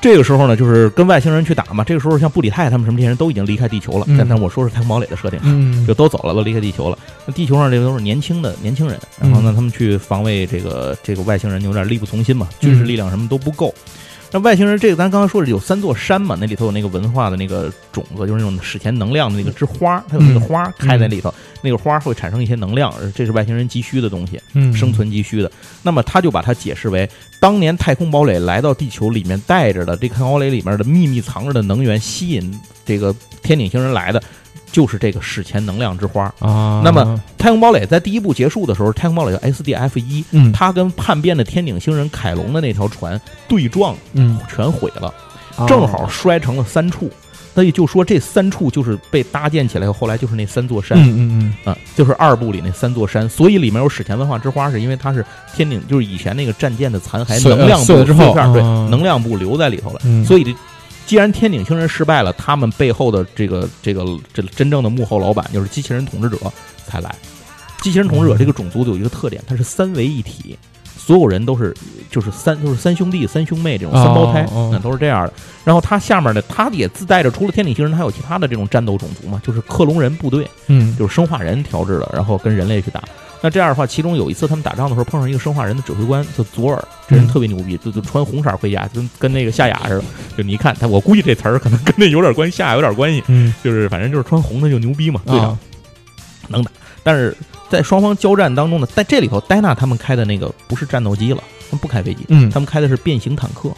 [0.00, 1.84] 这个时候呢，就是跟外星人去打嘛。
[1.84, 6.98] 这个时候像布里泰他们什么这些人都已经离开地球了，嗯但但我说是太空堡垒的设定，嗯就都走了，都离开地球了。
[7.26, 13.74] 那地球上这个都是年轻的年轻人，然后呢，嗯他们去防卫这个这个外星人，有点力不从心嘛，军事力量什么都不够。
[14.34, 21.32] 那外星人这个，咱刚才说的有三座山嘛，那里头有那个文化的那个种子，就是那种史前能量的那个之花，它有那个花开在里头，
[21.62, 25.48] 那个花会产生一些能量，这是外星人急需的东西，嗯生存急需的。
[25.84, 27.08] 那么他就把它解释为，
[27.38, 34.20] 当年太空堡垒来到地球里面带着的这个太空堡垒里面的秘密藏着的能源，吸引这个天顶星人来的，
[34.74, 36.24] 就是这个史前能量之花。
[36.40, 45.14] 啊，那么太空堡垒在第一部结束的时候，太空堡垒叫 SDF 一，嗯它跟叛变的天顶星人凯龙的那条船对撞，嗯全毁了，
[45.56, 47.08] 啊正好摔成了三处。
[47.54, 50.98] 所以就说这三处就是被搭建起来，后来就是那三座山。
[50.98, 60.00] 嗯嗯啊，就是二部里那三座山，所以里面有史前文化之花，是因为它是天顶，就是以前那个战舰的残骸，能量部碎了之后片儿对，啊能量部留在里头了。
[60.02, 60.56] 嗯，所以，
[61.06, 66.38] 既然天顶星人失败了，他们背后的这个这个这真正的幕后老板就是机器人统治者
[66.86, 67.14] 才来。
[67.82, 70.58] 机器人统治者这个种族有一个特点，它是三维一体，
[71.04, 71.74] 所有人都是
[72.10, 75.32] 就是三就是三兄弟、三兄妹这种三胞胎，那都是这样的。
[75.64, 80.48] 然后他下面呢，他也自带着除了天体星人，还有其他的这种战斗种族嘛，就是克隆人部队。
[80.68, 83.02] 嗯就是生化人调制的，然后跟人类去打。
[83.42, 90.04] 那这样的话，其中有一次他们打仗的时候碰上一个生化人的指挥官，叫佐尔，这人嗯特别牛逼，就就穿红色盔甲，跟跟那个夏雅似的。
[90.38, 95.58] 就你一看他，我估计这词儿可能跟那有点关系，夏雅有点关系，嗯就是反正就是穿红的就牛逼嘛，队长、啊
[96.48, 96.70] 能打。
[97.02, 97.36] 但是
[97.68, 103.70] 在双方交战当中呢，在这里头，戴娜他们开的那个不是战斗机了，他们不开飞机，嗯他们开的是变形坦克。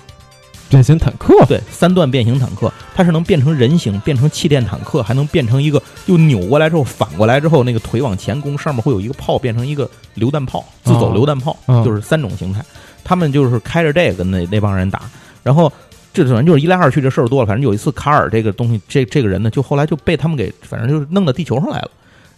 [0.68, 12.60] 变形坦克对，三段变形坦克，它是能变成人形，变成气垫坦克，还能变成一个又扭过来之后反过来之后，那个腿往前攻，上面会有一个炮变成一个榴弹炮，自走榴弹炮，嗯就是三种形态。
[13.04, 15.02] 他们就是开着这个跟那那帮人打，
[15.44, 15.72] 然后
[16.12, 17.46] 这反正就是一来二去这事儿多了。
[17.46, 21.90] 反正有一次卡尔这个东西，这这个人呢，就后来就被他们给反正就是弄到地球上来了。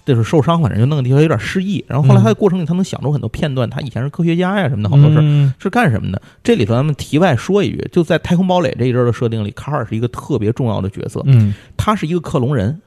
[0.08, 1.84] 就是受伤，反正就那个地方有点失忆。
[1.86, 3.68] 然后后来他的过程里，他能想出很多片段。
[3.68, 6.20] 他以前是科学家呀什么的，好多事是干什么的？
[6.42, 12.80] 这里头咱们题外说一句，就在太空堡垒这一阵儿的设定里，卡尔是一个特别重要的角色，嗯他是一个克隆人，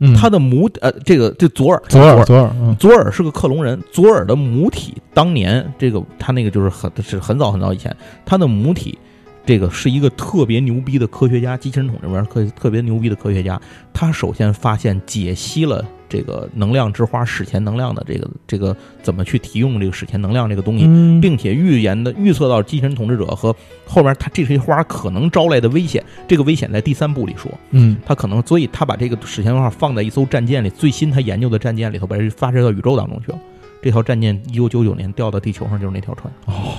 [0.00, 7.94] 嗯，他的母呃，这个这左耳，左耳左耳左耳是个克隆人，左耳的母体当年这个他那个就是很是很早很早以前，
[8.26, 8.98] 他的母体
[9.46, 13.60] 这个是一个特别牛逼的科学家，机器人统这边科特别牛逼的科学家，
[13.92, 15.84] 他首先发现解析了
[16.14, 21.20] 这个能量之花史前能量的这个这个怎么去提用这个史前能量这个东西，嗯。
[21.20, 23.54] 并且预言的预测到机器人统治者和
[23.84, 27.96] 后面他这些花可能招来的危险，这个危险在第三部里说，嗯。
[28.06, 33.38] 他可能所以他把这个史前文化放在一艘战舰里，最新他研究的战舰里头，把这发射到宇宙当中去了。
[33.82, 36.32] 这条战舰一九九九年掉到地球上就是那条船。
[36.46, 36.78] 哦，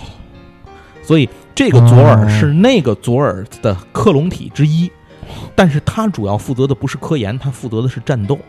[1.04, 2.30] 所以这个佐尔哦。
[2.30, 4.90] 是那个左耳的克隆体之一，
[5.56, 8.40] 但是他主要负责的不是科研，他负责的是战斗，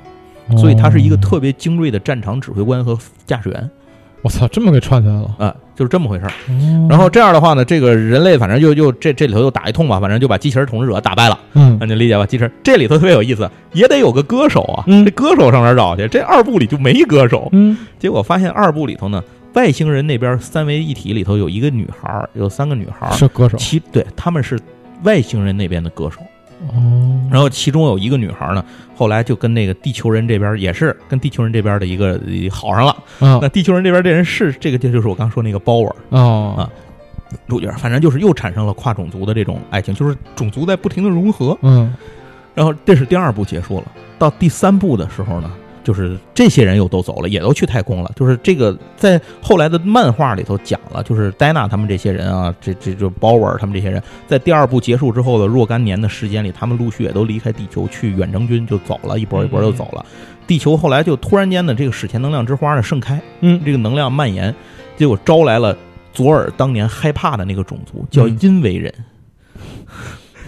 [0.57, 3.71] 所以他是一个特别精锐的战场指挥官和驾驶员
[4.23, 5.37] 我操，这么给串起来了。
[5.39, 6.33] 啊，就是这么回事儿。
[6.49, 12.27] 然然后这样的话呢，这个人类反正就就这这里头又打一通吧，反正就把机器人统治者打败了，嗯那你理解吧？
[12.27, 16.09] 机器人这里头特别有意思，也得有个歌手啊，嗯这歌手上哪儿找去？
[16.09, 19.23] 这二部里就没歌手，嗯结果发现二部里头呢，
[19.53, 24.59] 外星人那边三维一体里头有一个女孩儿，有三个女孩儿，是歌手其对他们是
[25.05, 26.19] 外星人那边的歌手。
[26.69, 28.65] 哦，然后其中有一个女孩呢，
[28.95, 32.97] 后来就跟那个地球人这边也是跟地球人这边的一个呃好上了。
[33.21, 36.71] 哦那地球人这边这人是这个，就就是我刚说那个鲍尔哦啊
[37.49, 41.57] 主角，反正就是又产生了跨种族的这种爱情，就是种族在不停的融合。
[41.63, 41.95] 嗯
[42.55, 45.51] 然后这是第二部结束了，到第三部的时候呢，
[45.87, 48.11] 就是这些人又都走了，也都去太空了。
[48.17, 60.05] 就是这个在后来的漫画里头讲了，就是戴娜他们这些人啊，这这就鲍尔他们这些人，在第二部结束之后的若干年的时间里，他们陆续也都离开地球，去远征军就走了，一波一波就走了。
[60.45, 64.53] 地球后来就突然间的这个史前能量之花呢盛开，嗯这个能量蔓延，
[64.97, 65.79] 结果招来了
[66.13, 68.93] 左耳当年害怕的那个种族，叫嗯因为人。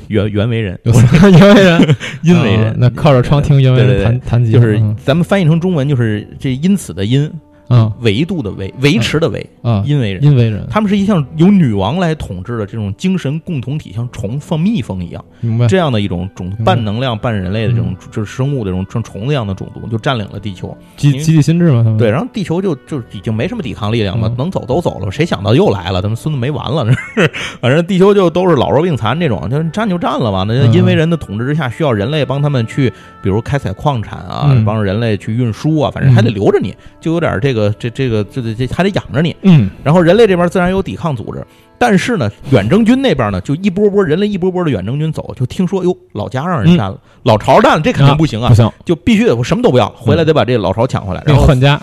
[0.09, 0.93] 原原为人，有
[1.31, 2.65] 原为人， 因为人。
[2.69, 4.95] 啊，那靠着窗听原为人弹弹吉，就是嗯。
[5.05, 7.31] 咱们翻译成中文就是这因此的因，
[7.71, 10.23] 嗯维度的维，维持的维，啊，因为人。
[10.25, 15.67] 因为人，他们是一项由女王来统治的这种精神共同体，像虫放蜜蜂一样，明白？
[15.67, 20.77] 这样的一种种半能量半人类的这种就是生物的这种像虫子一样的种族，就占领了地球。
[20.97, 26.01] 集集体心智嘛，对，然后地球就就已经没什么抵抗力量了，嗯能走都走了，谁想到又来了？
[26.03, 26.93] 他们孙子没完了，这
[27.23, 30.45] 是，反正地球就都是老弱病残这种，就是占就占了吧。
[30.47, 32.91] 那嗯因为人的统治之下，需要人类帮他们去，
[33.23, 39.35] 比如开采矿产啊，嗯帮人类去运输啊，反正还得留着你，就有点这个这这个这这这还得养着你。
[39.43, 39.71] 嗯。
[39.83, 41.43] 然后人类这边自然有抵抗组织，
[41.79, 51.81] 但是呢，远征军那边呢，就一波波人类一波波的远征军走，就听说哟老家让人占了，老巢占了，这肯定不行啊不，行，就必须得我什么都不要，回来得把这老巢抢回来，然后换家，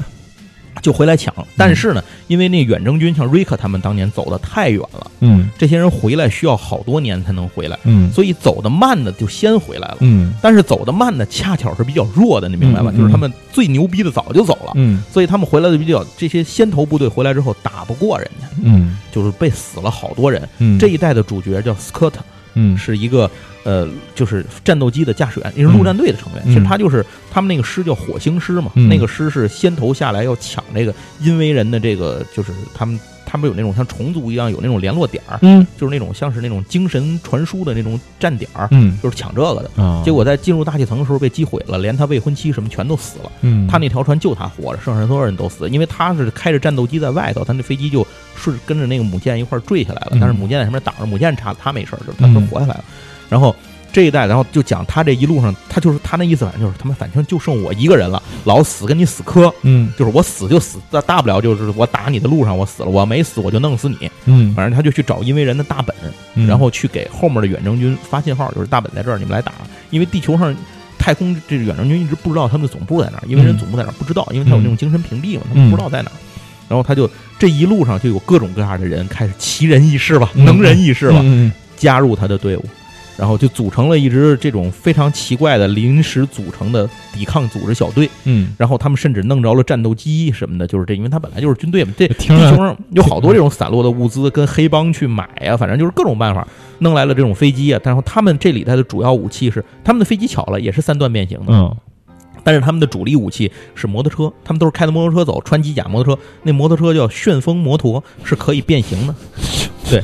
[0.82, 1.34] 就回来抢。
[1.58, 5.50] 但是呢，因为那远征军像瑞克他们当年走的太远了，嗯。
[5.58, 8.12] 这些人回来需要好多年才能回来，嗯。
[8.12, 9.98] 所以走的慢的就先回来了。
[10.02, 10.34] 嗯。
[10.42, 12.92] 但是走的慢的恰巧是比较弱的，你明白吧？
[12.92, 15.04] 就是他们最牛逼的早就走了，嗯。
[15.12, 18.98] 所以他们回来的比较这些先头部队回来之后打不过人家，嗯。
[19.12, 20.48] 就是被死了好多人。
[20.58, 22.20] 嗯，这一代的主角叫斯科特，
[22.56, 23.30] 嗯是一个
[23.64, 26.42] 呃，就是战斗机的驾驶员，也是陆战队的成员。
[26.46, 39.84] 嗯其实他就是他们那个师叫火星师嘛，嗯那个师是先头下来要抢这个因为人的这个，就是他们他们有那种像虫族一样有那种联络点儿，嗯就是那种像是那种精神传输的那种站点儿，嗯就是抢这个的。
[39.84, 43.32] 啊，结果在进入大气层的时候被击毁了，连他未婚妻什么全都死了。
[43.42, 48.06] 嗯他那条船就他活着，剩下所有人都死，因为他是开着战斗机在外头，他那飞机就
[48.52, 50.10] 顺跟着那个母舰一块儿坠下来了。
[50.12, 52.84] 嗯但是母舰在上面挡着，母舰差了，他没事儿，就是他是嗯活下来了。
[53.30, 53.56] 然后
[53.92, 64.10] 这一代，然后就讲他这一路上，他就是他那意思，反正就是他们反正就剩我一个人了，老死跟你死磕，嗯就是我死就死，大大不了就是我打你的路上我死了，我没死我就弄死你。
[64.26, 65.96] 嗯，反正他就去找因为人的大本，
[66.36, 69.54] 嗯然后去给后面的远征军发信号，就是大本在这儿，你们来打。
[69.92, 70.54] 因为地球上
[71.00, 76.18] 太空这个远征军一直不知道他们的总部在哪儿，因为人嗯总部在哪儿不知道，因为他有那种精神屏蔽嘛，他们不知道在哪儿。
[76.68, 77.08] 然后他就
[77.46, 82.66] 这一路上就有各种各样的人开始奇人异事吧，嗯能人异事吧，嗯加入他的队伍，
[83.18, 88.10] 然后就组成了一支这种非常奇怪的临时组成的抵抗组织小队。
[88.24, 96.48] 嗯然后他们甚至弄着了战斗机什么的，就是这，因为他本来就是军队嘛，这地球上有好多这种散落的物资，跟黑帮去买啊、反正就是各种办法
[96.80, 97.80] 弄来了这种飞机啊。
[97.84, 101.78] 然后他们这里头的主要武器是他们的飞机巧了，也是三段变形的，嗯
[102.46, 109.16] 但是他们的主力武器是摩托车，他们都是开的摩托车走，穿机甲摩托车，那摩托车叫旋风摩托，是可以变形的。
[109.88, 110.04] 对，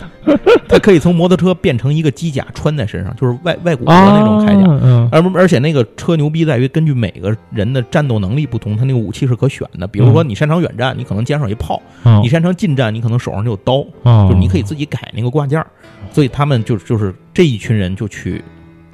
[0.67, 4.79] 它可以从摩托车变成一个机甲穿在身上，就是外外骨骼的那种铠甲。
[4.83, 9.87] 嗯而而且那个车牛逼在于，根据每个人的战斗能力不同，他那个武器是可选的。
[9.87, 15.65] 比如说你擅长远战，你可能肩上有一炮；嗯你擅长近战，你可能手上就有刀，哦就是你可以自己改那个挂件儿。
[16.11, 18.43] 所以他们就就是这一群人就去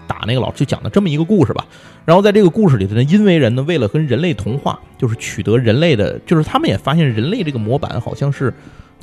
[0.08, 1.66] 打那个老师，就讲的这么一个故事吧。
[2.06, 8.54] 然后在这个故事里头呢，因为人呢为了跟人类同化，就是取得人类的，就是他们也发现人类这个模板好像是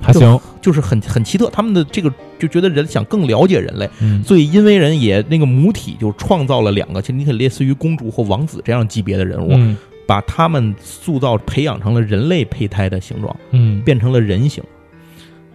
[0.00, 3.88] 还行，就是很很奇特，他们的这个就觉得人想更了解人类。
[4.00, 9.76] 嗯所以，因为人也那个母体就创造了两个，其实你可以类似于公主或王子这样级别的人物，嗯
[10.06, 14.62] 把他们塑造培养成了人类胚胎的形状，嗯变成了人形，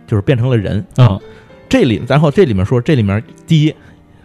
[0.07, 0.85] 就是变成了人。
[0.95, 1.19] 啊
[1.67, 3.71] 这里，然后这里面说，这里面第一，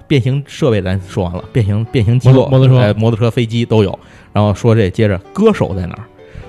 [0.07, 3.99] 变形设备咱说完了，变形变形机构，摩托车哎摩托车、飞机都有。
[4.33, 6.05] 然后说这接着歌手在哪儿？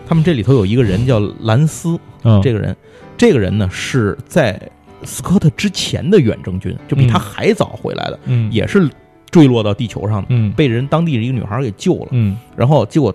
[0.08, 2.76] 他们这里头有一个人叫兰斯，嗯这个人，
[3.18, 4.60] 这个人呢是在
[5.04, 8.90] 斯科特之前的远征军，就比他嗯还早回来的，嗯也是
[9.32, 12.08] 坠落到地球上的，嗯被人当地的一个女孩给救了。
[12.12, 13.14] 嗯然后结果，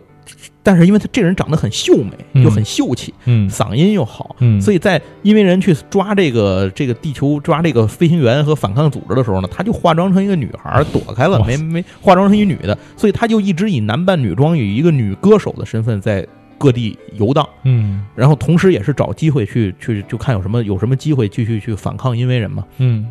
[0.62, 2.42] 但是因为他这人长得很秀美，嗯。
[2.42, 3.48] 又很秀气，嗯。
[3.48, 16.26] 嗓音又好，嗯，所以在因为人去抓这个这个地球抓这个飞行员和反抗组织的时候呢，他就化妆成一个女孩躲开了，没没化妆成一女的，所以他就一直以男扮女装，以一个女歌手的身份在
[16.58, 18.04] 各地游荡，嗯。
[18.14, 22.64] 然后同时也是找机会去去就看有什么有什么机会继续去反抗因为人嘛。
[22.78, 23.10] 嗯。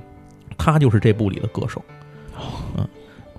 [0.58, 1.82] 他就是这部里的歌手，
[2.76, 2.86] 嗯，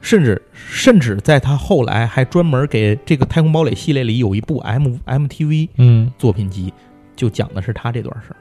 [0.00, 6.72] 甚至甚至在他后来还专门给这个《太空堡垒》系列里有一部 M MTV 嗯作品集，
[7.14, 8.36] 就讲的是他这段事儿，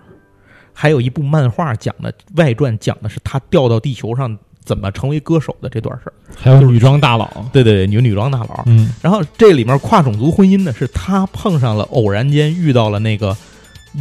[0.73, 6.13] 还有一部漫画讲的外传，讲的是他掉到地球上怎么成为歌手的这段事儿。
[6.37, 8.63] 还有女装大佬，对对对，女女装大佬。
[8.67, 13.35] 嗯然后这里面跨种族婚姻呢，是他碰上了偶然间遇到了那个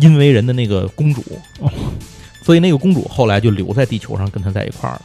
[0.00, 1.22] 因为人的那个公主，
[1.60, 1.70] 哦
[2.42, 5.02] 所以那个公主后来就留在地球上跟他在一块儿了。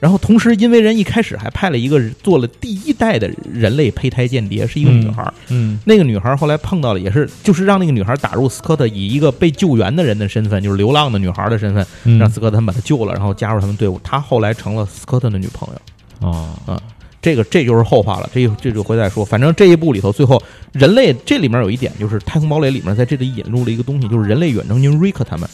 [0.00, 5.32] 然后同时，因为人一开始还派了一个做了第一代的人类胚胎间谍，是一个女孩儿。
[5.50, 14.00] 嗯那个女孩儿后来碰到了，也是就是让那个女孩儿打入斯科特，以一个被救援的人的身份，就是流浪的女孩儿的身份，嗯，让斯科特他们把她救了，然后加入他们队伍。
[14.02, 16.28] 她后来成了斯科特的女朋友。
[16.28, 16.82] 啊
[17.22, 19.22] 这个这就是后话了，这这就回再说。
[19.22, 20.42] 反正这一部里头，最后
[20.72, 25.46] 人类这里面有一点，就是《太空堡垒》里面在这里引入了一个东西，就是人类远征军瑞克他们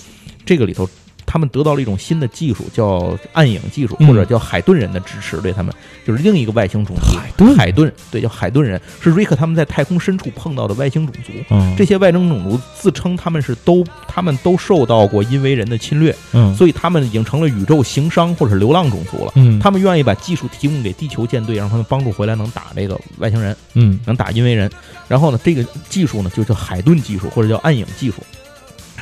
[0.44, 0.88] 这个里头，
[1.26, 5.74] 他们得到了一种新的技术，叫暗影技术，嗯或者叫海顿人的支持，对他们
[6.06, 7.16] 就是另一个外星种族。
[7.18, 11.32] 海顿海顿对，叫海顿人，是瑞克他们在太空深处碰到的外星种族。
[11.50, 19.32] 嗯这些外星种族自称他们是都，他们都受到过因为人的侵略，嗯所以他们已经成了宇宙行商或者是流浪种族了。
[19.34, 24.70] 嗯他们愿意把技术提供给地球舰队，让他们帮助回来能打这个外星人，嗯能打因为人。
[25.08, 28.16] 然后呢，这个技术呢就叫海顿技术，或者叫暗影技术。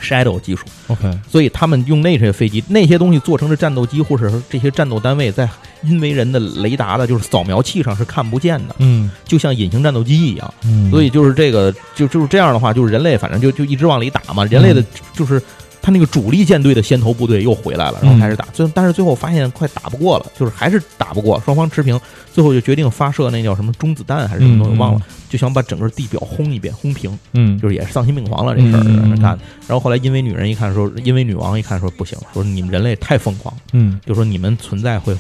[0.03, 5.49] Shadow 技术，OK 所以他们用那些飞机、那些东西做成的战斗机，或者是这些战斗单位，在
[5.83, 10.55] 因为人的雷达的，就是扫描器上是看不见的，嗯就像隐形战斗机一样。
[10.65, 14.45] 嗯，所以就是这个，就就是这样的话，就是人类反正就就一直往里打嘛。
[14.47, 15.41] 人类的就是
[15.85, 18.47] 他那个主力舰队的先头部队又回来了，然后开始打。
[18.55, 22.01] 最但是最后发现快打不过了，就是还是打不过，双方持平。
[22.33, 28.83] 最后就决定发射那叫什么中子弹还是什么东西，嗯忘了，就想把整个地表轰一遍，轰平，嗯就是也是丧心病狂了这事儿
[29.21, 29.39] 干。
[29.69, 35.15] 然后后来因为女人一看说，因为女王一看说不行，说你们人类太疯狂，嗯就说你们存在会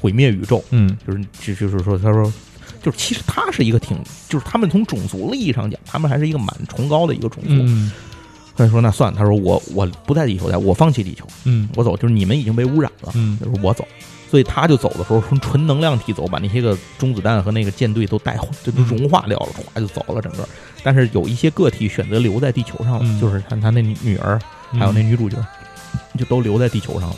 [0.00, 0.62] 毁灭宇宙。
[0.70, 2.32] 嗯就是就就是说，他说，
[2.80, 7.50] 就是其实他是一个挺，就是他们从种族意义上讲，他们还是一个蛮崇高的一个种族。
[7.50, 7.90] 嗯
[8.56, 13.86] 他就说那算了，他说我我不在地球待，我放弃地球，嗯我走，就是你们已经被污染了，嗯他说我走。
[14.30, 18.34] 所以他就走的时候，从纯能量体走，把那些个中子弹和那个舰队都带
[18.64, 20.48] 就都融化掉了，哗就走了整个。
[20.82, 24.40] 但是有一些个体选择留在地球上了，嗯就是他他那女儿，
[24.72, 25.36] 还有那女主角，
[26.18, 27.16] 就都留在地球上了。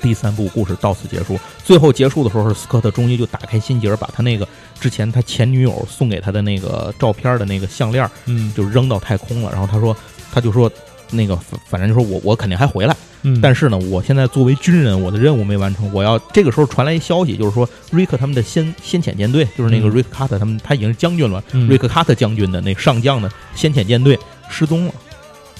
[0.00, 1.38] 第三部故事到此结束。
[1.62, 4.48] 最后结束的时候，斯科特终于就打开心结，把他那个
[4.80, 9.50] 之前他前女友送给他的那个照片的那个项链嗯就扔到太空了。
[9.50, 9.94] 然后他说，
[10.32, 10.70] 他就说
[11.10, 24.18] 那个反反正就说我我肯定还回来，嗯，但是呢，我现在作为军人，我的任务没完成，我要这个时候传来一消息，就是说瑞克他们的先先遣舰队，就是那个嗯瑞克卡特他们，他已经是将军了，嗯瑞克卡特将军的那个上将的先遣舰队
[24.50, 24.94] 失踪了。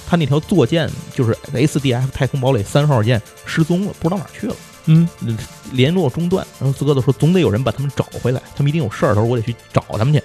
[0.07, 4.55] 他那条坐舰就是 SDF 太空堡垒三号舰失踪了，不知道哪去了，
[4.85, 5.07] 嗯
[5.71, 6.45] 联络中断。
[6.59, 10.19] 然后斯科特说，总得有人把他们找回来，他们一定有事儿，他说我得去找他们去。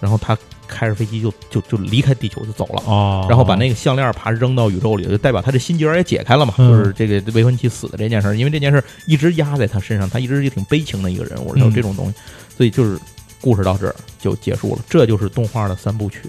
[0.00, 0.36] 然后他
[0.72, 2.82] 开着飞机就就就离开地球就走了。
[2.86, 6.70] 哦，然后把那个项链啪扔到宇宙里，就代表他这心结也解开了嘛，嗯。
[6.70, 11.60] 就是这个未婚妻死的这件事儿，因为这件事儿一直压在他身上，他一直是一个挺悲情的一个人物，嗯。
[11.60, 12.14] 有这种东西，
[12.56, 12.98] 所以就是
[13.40, 16.22] 故事到这儿就结束了，这就是动画的三部曲。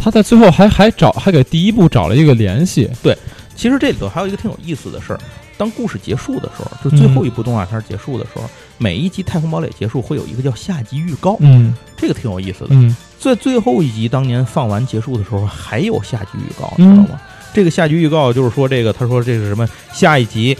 [0.00, 3.16] 他在最后还还找还给第一部找了一个联系，对
[3.56, 5.20] 其实这里头还有一个挺有意思的事儿，
[5.58, 8.48] 当故事结束的时候，就最后一部动画片结束的时候，
[8.78, 12.68] 每一集《太空堡垒》结束会有一个叫下集预告，嗯这个挺有意思的。
[12.70, 17.20] 嗯在最后一集当年放完结束的时候，还有下集预告，你知道吗？
[17.52, 19.68] 这个下集预告就是说，这个他说这是什么？
[19.92, 20.56] 下一集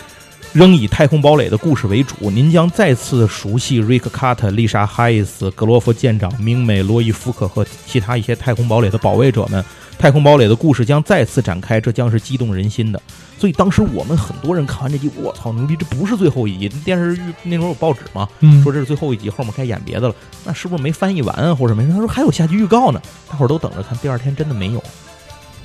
[0.53, 9.65] 仍以太空堡垒的故事为主，您将再次熟悉瑞克·卡特、丽莎·哈伊斯、格罗夫舰长、明美、罗伊·福克和其他一些太空堡垒的保卫者们。
[9.99, 13.03] 太空堡垒的故事将再次展开，这将是激动人心的。
[13.37, 15.77] 所以当时我们很多人看完这集，我操牛逼！
[15.77, 21.85] 这不是最后一集，电视剧那时候有报纸嘛，嗯，说这是最后一集，后面该演别的了，那是不是没翻译完啊，或者没？
[21.89, 23.99] 他说还有下集预告呢，大伙儿都等着看。
[23.99, 24.83] 第二天真的没有。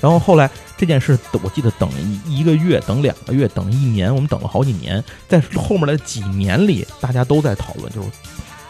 [0.01, 1.89] 然后后来这件事，我记得等
[2.25, 5.01] 一一个月、等两个月、等一年，我们等了好几年。
[5.29, 8.07] 在后面的几年里，大家都在讨论，就是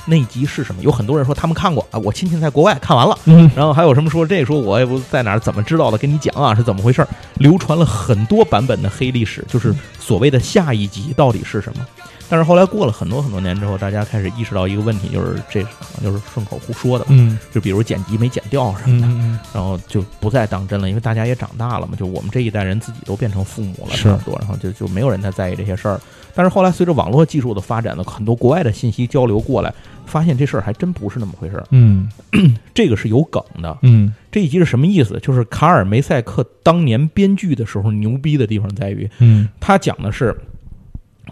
[0.05, 0.81] 那一集是什么。
[0.81, 3.17] 有很多人说他们看过啊，我亲戚在国外看完了。
[3.25, 7.07] 嗯然后还有什么说这说我也不在哪儿怎么知道的，跟你讲啊是怎么回事儿？
[7.35, 9.73] 流传了很多版本的黑历史，就是
[10.05, 11.85] 所谓的下一集到底是什么？
[12.29, 25.99] 但是后来过了很多很多年之后，大家开始意识到一个问题，就是这可能就是顺口胡说的吧，嗯就比如剪辑没剪掉什么的，嗯然后就不再当真了，因为大家也长大了嘛，就我们这一代人自己都变成父母了，是差不多，然后就就没有人太在意这些事儿。
[26.33, 29.71] 但是后来随着网络技术的发展呢，很多国外的信息交流过来，
[30.05, 31.63] 发现这事儿还真不是那么回事儿。
[31.71, 32.09] 嗯
[32.73, 35.19] 这个是有梗的，嗯这一集是什么意思？
[35.21, 40.35] 就是卡尔梅塞克当年编剧的时候牛逼的地方在于，嗯他讲的是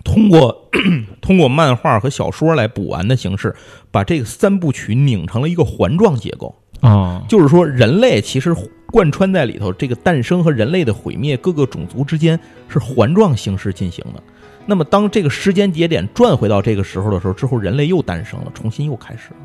[0.03, 0.69] 通过
[1.22, 3.55] 通过漫画和小说来补完的形式，
[3.91, 6.55] 把这个三部曲拧成了一个环状结构。
[6.82, 8.55] 啊，就是说，人类其实
[8.88, 14.24] 贯穿在里头，这个诞生和人类的毁灭，各个种族之间是环状形式进行的。
[14.72, 19.36] 那么，当这个时间节点转回到这个时候的时候，之后人类又诞生了，重新又开始了，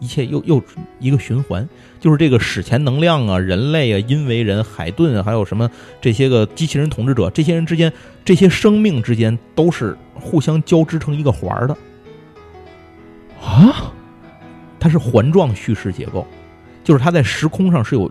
[0.00, 0.60] 一切又又
[0.98, 1.68] 一个循环，
[2.00, 5.70] 就是这个史前能量啊，人类啊，因为人、海顿啊，还有什么
[6.00, 7.92] 这些个机器人统治者，这些人之间，
[8.24, 11.76] 这些生命之间都是互相交织成一个环儿的，
[13.40, 13.92] 啊，
[14.80, 16.26] 它是环状叙事结构，
[16.82, 18.10] 就是它在时空上是有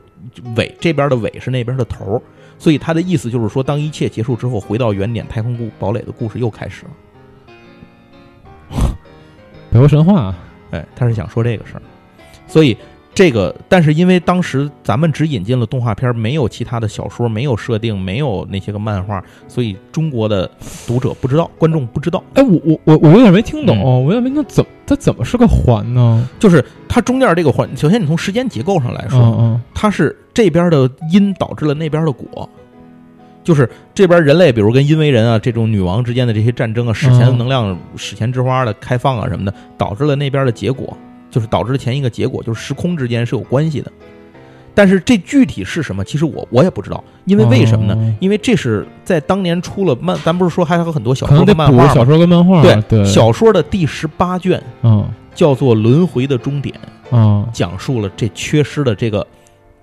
[0.55, 2.21] 尾，这边的尾是那边的头儿，
[2.61, 6.91] 所以他的意思就是说，当一切结束之后，回到原点，太空故堡垒的故事又开始了。
[9.71, 10.35] 北欧神话，
[10.69, 11.81] 哎，他是想说这个事儿，
[12.45, 12.77] 所以
[13.15, 20.47] 这个，但是因为当时咱们只引进了动画片，没有其他的小说，没有设定，没有那些个漫画，所以中国的
[20.85, 22.23] 读者不知道，观众不知道。
[22.35, 26.29] 哎，我我我我有点没听懂，嗯我有点没听懂怎它怎么是个环呢？
[26.37, 32.49] 就是它中间这个环，首先你从时间结构上来说，嗯嗯它是这边的因导致了那边的果，
[33.43, 40.95] 就是这边人类，比如跟因为人啊这种女王之间的这些战争啊，史前嗯能量、史前之花的开放啊什么的，导致了那边的结果，
[41.29, 43.91] 就是导致了前一个结果，就是时空之间是有关系的。
[44.73, 47.93] 但是这具体是什么，其实我我也不知道，因为为什么呢？
[47.93, 51.93] 哦因为这是在当年出了漫，咱不是说还有很多小说跟漫画吗？
[51.93, 55.05] 小说跟漫画，对对，小说的第十八卷嗯
[55.35, 56.73] 叫做《轮回的终点》。
[57.13, 59.27] 嗯，讲述了这缺失的这个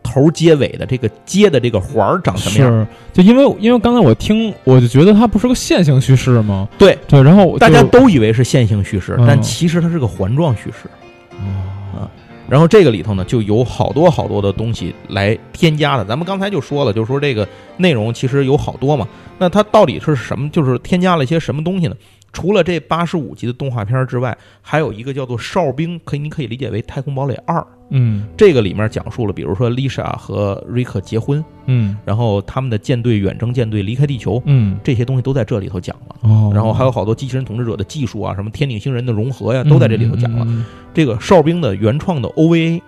[0.08, 2.70] 头接尾的这个接的这个环儿长什么样。
[2.70, 6.66] 是，就因为因为刚才我听，我就觉得它不是个线性叙事吗？
[6.78, 10.88] 对，对，然后大家都以为是线性叙事，嗯但其实它是个环状叙事。
[11.32, 12.08] 啊
[12.48, 16.04] 然后这个里头呢，就有好多好多的东西来添加的。
[16.06, 17.46] 咱们刚才就说了，就是说这个
[17.76, 19.06] 内容其实有好多嘛。
[19.36, 20.48] 那它到底是什么？
[20.48, 21.94] 就是添加了一些什么东西呢？
[22.32, 27.56] 除了这八十五集的动画片之外，还有一个叫做《哨兵》，可以你可以理解为《太空堡垒二》。
[27.90, 36.16] 嗯这个里面讲述了，比如说丽莎和瑞克结婚，嗯然后他们的舰队远征舰队离开地球，嗯这些东西都在这里头讲了。
[36.20, 40.44] 哦，然后还有好多机器人统治者的技术啊，什么天顶星人的融合呀，都在这里头讲了。
[40.46, 42.82] 嗯这个哨兵的原创的 OVA，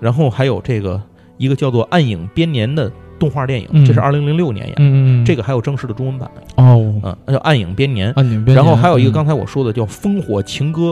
[0.00, 1.02] 然后还有这个
[1.36, 3.84] 一个叫做《暗影编年》的动画电影，嗯。
[3.84, 8.12] 这是二零零六年演的，嗯嗯，这个还有正式的中文版，哦，嗯，那叫《暗影编年》。
[8.54, 9.12] 然后还有一个嗯。
[9.12, 10.82] 刚才我说的叫《烽火情歌》，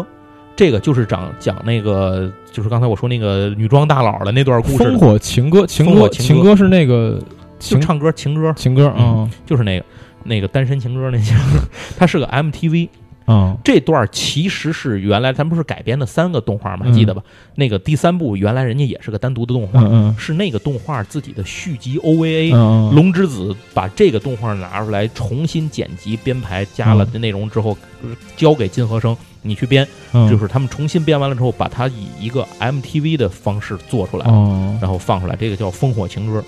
[0.54, 5.92] 这个就是讲讲那个，就是刚才我说那个女装大佬的那段故事，烽火情歌，情歌。
[5.92, 7.20] 情歌情歌是那个
[7.58, 9.84] 唱歌情歌，情歌啊就是那个
[10.24, 11.34] 那个单身情歌那些，
[11.98, 12.88] 它是个 MTV。
[13.26, 16.86] 啊这段其实是原来咱不是改编的三个动画吗？
[16.86, 17.22] 还嗯记得吧？
[17.56, 19.80] 那个第三部原来人家也是个单独的动画，
[20.18, 22.54] 是那个动画自己的续集 OVA。
[22.54, 36.40] 嗯龙之子把这个动画拿出来重新剪辑编排，加了内容之后，呃交给金和生你去编，嗯，就是他们重新编完了之后，把它以一个 MTV 的方式做出来，哦然后放出来，这个叫《烽火情歌》。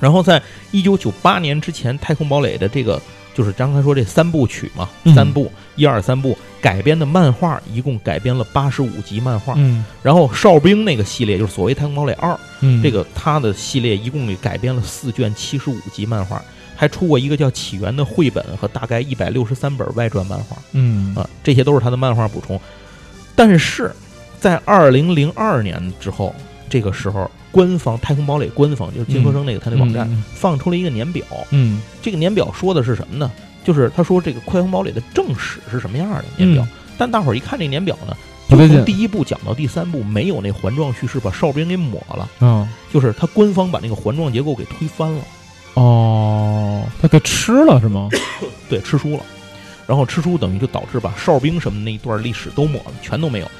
[0.00, 3.00] 然后在一九九八年之前，《太空堡垒》的这个
[3.34, 9.54] 就是刚才说这三部曲嘛，嗯三部一二三部改编的漫画，一共改编了八十五集漫画。
[9.56, 12.30] 嗯然后哨兵那个系列就是所谓《太空堡垒二》，
[12.60, 16.40] 嗯这个它的系列一共改编了四卷七十五集漫画，
[16.76, 22.58] 还出过一个叫《起源》的绘本和大概一百六十三本外传漫画嗯啊，这些都是他的漫画补充。
[23.34, 23.92] 但是
[24.38, 26.32] 在二零零二年之后，
[26.68, 31.80] 这个时候官方太空堡垒官方就是金科生那个他那网站、嗯放出了一个年表，嗯。
[32.02, 33.30] 这个年表说的是什么呢？
[33.62, 36.68] 就是他说这个太空堡垒的正史是什么样的年表，嗯。
[36.98, 38.16] 但大伙儿一看这年表呢，
[38.48, 42.28] 就从第一部讲到第三部没有那环状叙事，把哨兵给抹了。
[42.40, 42.68] 嗯。
[42.92, 45.22] 就是他官方把那个环状结构给推翻了，
[45.74, 48.08] 哦，他给吃了是吗？
[48.68, 49.22] 对，吃书了，
[49.86, 53.50] 然后吃书等于就导致把哨兵什么那一段历史都抹了，全都没有。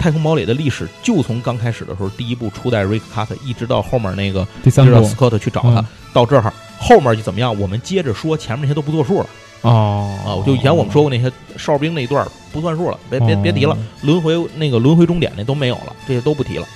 [0.00, 7.56] 太空堡垒的历史就从刚开始的时候，第一部初代瑞克卡特，一直到后面那个第三部斯科特去找他，嗯到这儿后面就怎么样？
[7.60, 9.26] 我们接着说，前面那些都不作数了
[9.60, 10.34] 哦啊！
[10.34, 13.76] 我就以前我们说过那些哨兵那一段不算数了，别别别提了。
[14.02, 16.66] 轮回那个轮回终点那都没有了，这些都不提了。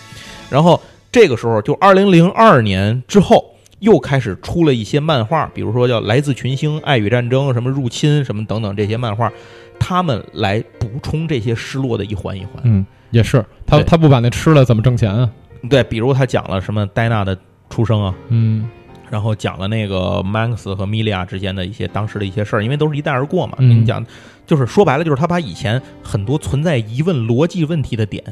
[0.50, 0.78] 然后
[1.10, 3.44] 这个时候就二零零二年之后，
[3.80, 9.32] 又开始出了一些漫画，比如说叫《来自群星》《爱与战争》什么入侵什么等等这些漫画，
[9.80, 12.50] 他们来补充这些失落的一环一环。
[12.64, 12.84] 嗯，
[13.14, 15.30] 也是他对他不把那吃了怎么挣钱啊？
[15.70, 17.38] 对，比如他讲了什么戴娜的
[17.70, 18.68] 出生啊，嗯
[19.10, 23.54] 然后讲了那个 Max 和米利亚之间的一些当时的一些事儿，因为都是一带而过嘛。
[23.58, 24.04] 嗯你讲，
[24.44, 28.22] 就是说白了，就是他把以前很多存在疑问、逻辑问题的点，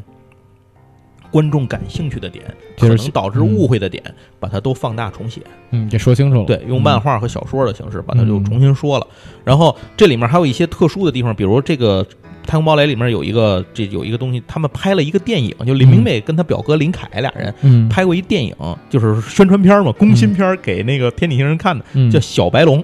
[1.30, 2.44] 观众感兴趣的点，
[2.76, 4.02] 可就是能导致误会的点，
[4.40, 5.40] 把它都放大重写。
[5.70, 6.44] 嗯，给说清楚了。
[6.46, 9.06] 对，用漫画和小说的形式把它就嗯重新说了。
[9.44, 12.04] 然后这里面还有一些特殊的地方，比如这个
[12.46, 18.54] 《太空堡垒》里面有一个这有一个东西，他们拍了一个电影，就林明美跟他表哥林凯俩人嗯，拍过一电影，
[18.90, 22.10] 就是宣传片嘛，攻心片给那个天体星人看的，嗯。
[22.10, 22.82] 叫《小白龙》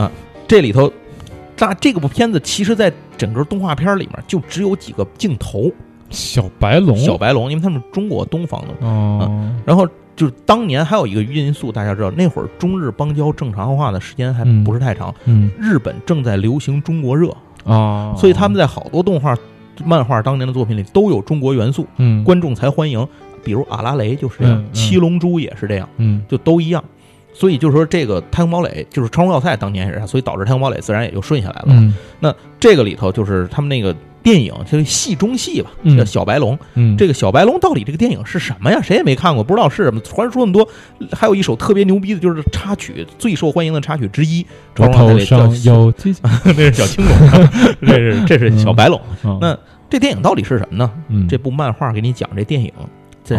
[0.00, 0.10] 啊。
[0.46, 0.90] 这里头，
[1.58, 5.70] 那这个部片子其实在整个动画片里面就只有几个镜头，
[6.08, 9.86] 小白龙，小白龙，因为他们中国东方的哦，然后
[10.16, 14.64] 就是当年还有一个因素，大家知道，那会儿中日邦交正常化的时间还嗯。
[14.64, 15.50] 不是太长，嗯。
[15.60, 19.36] 日本正在流行中国热，啊，所以他们在好多动画、
[19.84, 23.06] 漫画当年的作品里都有中国元素，嗯观众才欢迎。
[23.44, 26.82] 比如阿拉蕾就是这样嗯，嗯七龙珠也是这样，嗯就都一样。
[27.32, 31.66] 所以就是说，这个太空堡垒就是超荣耀赛当年也是所以导致太空堡垒自然也就顺下来了。
[31.68, 33.94] 嗯那这个里头就是他们那个
[34.28, 36.58] 电影，就是戏中戏吧，嗯叫小白龙。
[36.74, 38.80] 嗯，这个小白龙到底这个电影是什么呀？
[38.82, 39.98] 谁也没看过，不知道是什么。
[40.00, 40.68] 传说那么多，
[41.12, 44.44] 还有一首特别牛逼的，就是插曲最受欢迎的插曲之一。
[44.74, 45.06] 头上
[45.64, 47.48] 有机器， 那是小青龙，
[47.80, 49.00] 这是这是小白龙。
[49.24, 49.58] 嗯那
[49.90, 50.90] 这电影到底是什么呢？
[51.08, 52.70] 嗯这部漫画给你讲这电影，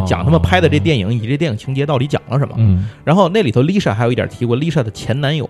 [0.05, 2.55] 讲他们拍的这电影以及这电影情节到底讲了什么。
[2.57, 5.45] 嗯然后那里头，Lisa 还有一点提过，Lisa 的前男友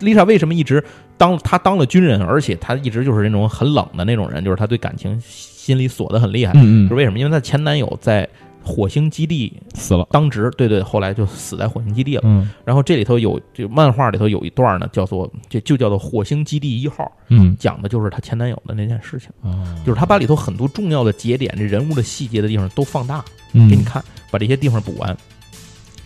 [0.00, 0.82] ，Lisa 为什么一直
[1.16, 6.52] 当她当了军人，而且她一直就是那种很冷的那种人，就是她对感情心里锁得很厉害。
[6.54, 7.18] 嗯嗯，是为什么？
[7.18, 8.28] 因为她前男友在
[8.62, 12.22] 火星基地死了，当值，对对，后来就死在火星基地了。
[12.24, 25.16] 嗯然后这里头有，就漫画里头有一段呢，叫做这就叫做火星基地一号，嗯讲的就是她前男友的那件事情，啊，就是她把里头很多重要的节点、这人物的细节的地方都放大嗯给你看，把这些地方补完。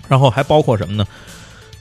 [0.08, 1.06] 然后还包括什么呢？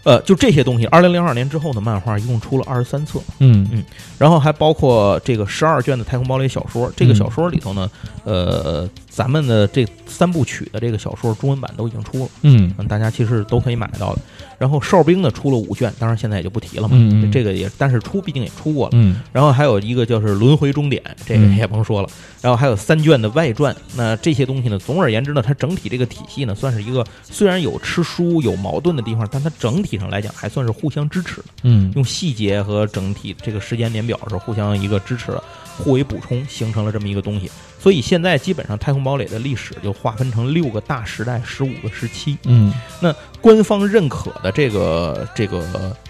[0.06, 0.86] 呃，就这些东西。
[0.88, 3.84] 二零零二年之后的漫画一共出了二十三册，嗯嗯
[4.18, 6.92] 然后还包括这个十二卷的《太空堡垒》小说。
[6.94, 7.90] 这个嗯小说里头呢，
[8.26, 14.22] 呃，咱们的这三部曲的这个小说中文版都已经出了，嗯嗯，大家其实都可以买到的。
[14.58, 16.98] 然后哨兵呢出了五卷，当然现在也就不提了嘛。
[17.32, 18.92] 这个也，但是出毕竟也出过了。
[18.94, 22.10] 嗯然后还有一个就是轮回终点，这个嗯也甭说了。
[22.42, 35.38] 然后还有三卷的外传，那这些东西呢，总而言之呢，它整体这个体系呢，算是一个虽然有吃书有矛盾的地方，但它整体上来讲还算是互相支持的，嗯用细节和整体这个时间年表是互相一个支持，
[35.78, 37.52] 互为补充，形成了这么一个东西。
[37.84, 42.38] 所以现在基本上太空堡垒的历史就划分成六个大时代，十五个时期。
[42.46, 45.62] 嗯那官方认可的这个这个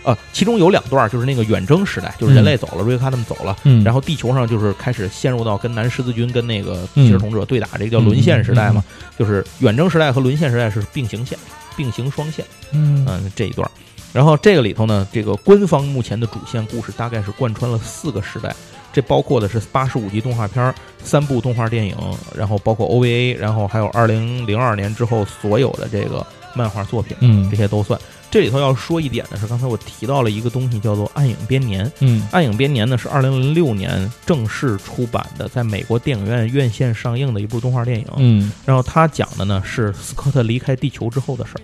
[0.04, 3.58] 呃，其中有两段就是那个远征时代，就是人类走了，瑞克他们走了。
[3.64, 8.84] 嗯，然后地球上就是开始陷入到跟南十字军跟那个嗯骑士统者对打，这个叫沦陷时代嘛，
[9.18, 11.36] 就是远征时代和沦陷时代是并行线，
[11.76, 13.68] 并行双线，嗯嗯，这一段。
[14.14, 18.56] 然后这个里头呢，这个官方目前的主线故事大概是贯穿了四个时代，
[18.94, 21.98] 这包括的是八十五集动画片儿、三部动画电影，
[22.34, 26.26] 然后包括 OVA，然后还有二零零二年之后所有的这个
[26.56, 28.00] 漫画作品，嗯这些都算。
[28.30, 31.86] 这里头要说一点的是，刚才我提到了一个东西，叫做《暗影编年》。
[32.00, 38.08] 嗯《暗影编年》呢是二零零六年正式出版的，在美国电影院院线上映的一部动画电影。
[38.18, 41.62] 嗯，然后它讲的呢是斯科特离开地球之后的事儿，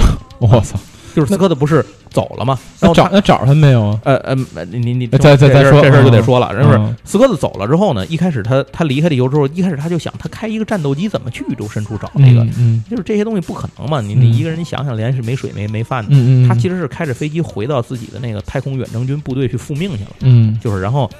[0.40, 0.78] 我操，
[1.16, 2.58] 就是斯科特不是走了吗？
[2.78, 4.00] 然那后他找那找他没有啊？
[4.04, 4.34] 呃呃，
[4.70, 20.10] 你你你再再再说这事儿就得嗯说了，就是嗯斯科特走了之后呢，一开始他他离开地球之后，一开始他就想他开一个战斗机怎么去宇宙深处找那个，嗯嗯就是这些东西不可能嘛，你嗯你一个人你想想，连是没水没没饭的，嗯嗯，他其实是开着飞机回到自己的那个太空远征军部队去复命去了。
[20.20, 21.10] 嗯就是然后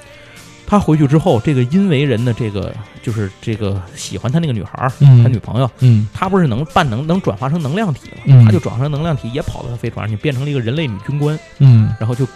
[0.67, 5.23] 他回去之后，这个因为人的这个就是这个喜欢他那个女孩儿，嗯。
[5.23, 6.09] 他女朋友，嗯。
[6.13, 8.23] 他不是能半能能转化成能量体吗？
[8.27, 8.45] 嗯。
[8.45, 11.95] 他就转化成能量体，也跑到他飞船上去，变成了一个人类女军官，嗯。
[12.01, 12.27] 然后就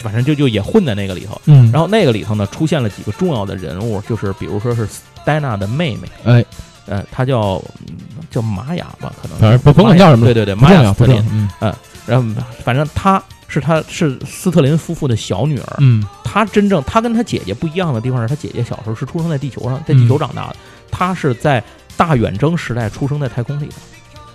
[0.00, 1.40] 反正就就也混在那个里头。
[1.46, 4.86] 嗯，然后那个里头呢，出现了几个重要的人物，就是比如说是
[5.24, 6.44] 戴娜的妹妹，哎，
[6.86, 7.96] 呃，她叫嗯
[8.30, 11.22] 叫玛雅吧，可能反正不甭管叫什么对对对，不重要玛雅斯特林，要
[11.60, 11.74] 嗯
[12.06, 13.22] 然后反正她
[13.52, 16.04] 是他是斯特林夫妇的小女儿，嗯。
[16.24, 20.56] 他真正他跟他姐姐不一样的地方是，他姐姐小时候是出生在地球上，在地球长大的，
[20.90, 21.62] 他是在
[21.96, 23.74] 大远征时代出生在太空里的。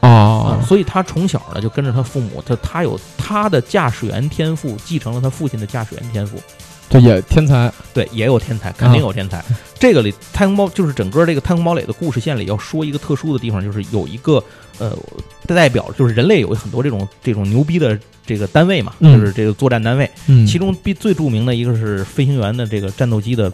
[0.07, 0.61] 哦。
[0.61, 6.39] 啊，所以他从小呢就跟着他父母，他他有他的驾驶员天赋，继承了他父亲的驾驶员天赋，
[6.88, 9.44] 这也天才，对，也有天才，肯定有天才。
[9.80, 14.44] 这个里太空堡就是整个这个太空堡垒的故事线里要说一个特殊的地方，就是有一个
[14.80, 14.98] 呃
[15.45, 20.10] 代表，就是人类有很多这种这种牛逼的这个单位嘛，嗯就是这个作战单位。
[20.28, 23.52] 嗯其中必最著名的一个是飞行员的这个战斗机的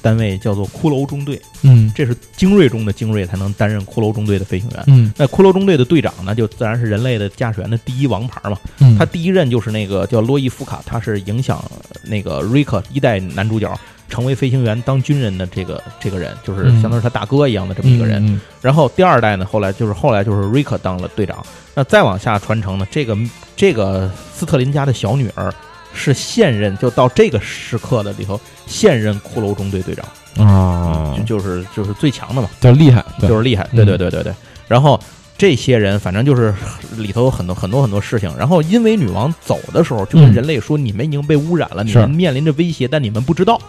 [0.00, 4.84] 单位，叫做骷髅中队，嗯这是精锐中的精锐才能担任骷髅中队的飞行员。
[4.86, 8.58] 嗯那骷髅中队的队长呢，就自然是人类的驾驶员的第一王牌嘛。
[8.78, 11.64] 嗯，他第一任就是那个叫洛伊夫卡，他是影响
[12.04, 13.72] 那个瑞克一代男主角
[14.12, 18.22] 成为飞行员当军人的这个这个人，就是嗯相当于他大哥一样的这么一个人。
[18.26, 21.44] 嗯然后第二代呢，后来就是后来就是瑞克当了队长。
[21.74, 23.16] 那再往下传承呢，这个
[23.56, 25.52] 这个斯特林家的小女儿
[25.94, 30.06] 是现任，就到这个时刻的里头现任骷髅中队队长，
[30.36, 33.66] 嗯啊，就就是就是最强的嘛，就厉害，就是厉害。
[33.72, 34.34] 嗯对对对对对。
[34.68, 35.00] 然后
[35.36, 36.54] 这些人反正就是
[36.96, 38.32] 里头有很多很多很多事情。
[38.38, 43.60] 然后因为女王走的时候就跟嗯人类说：“你们已经被污染了，你们面临着威胁，但你们不知道。”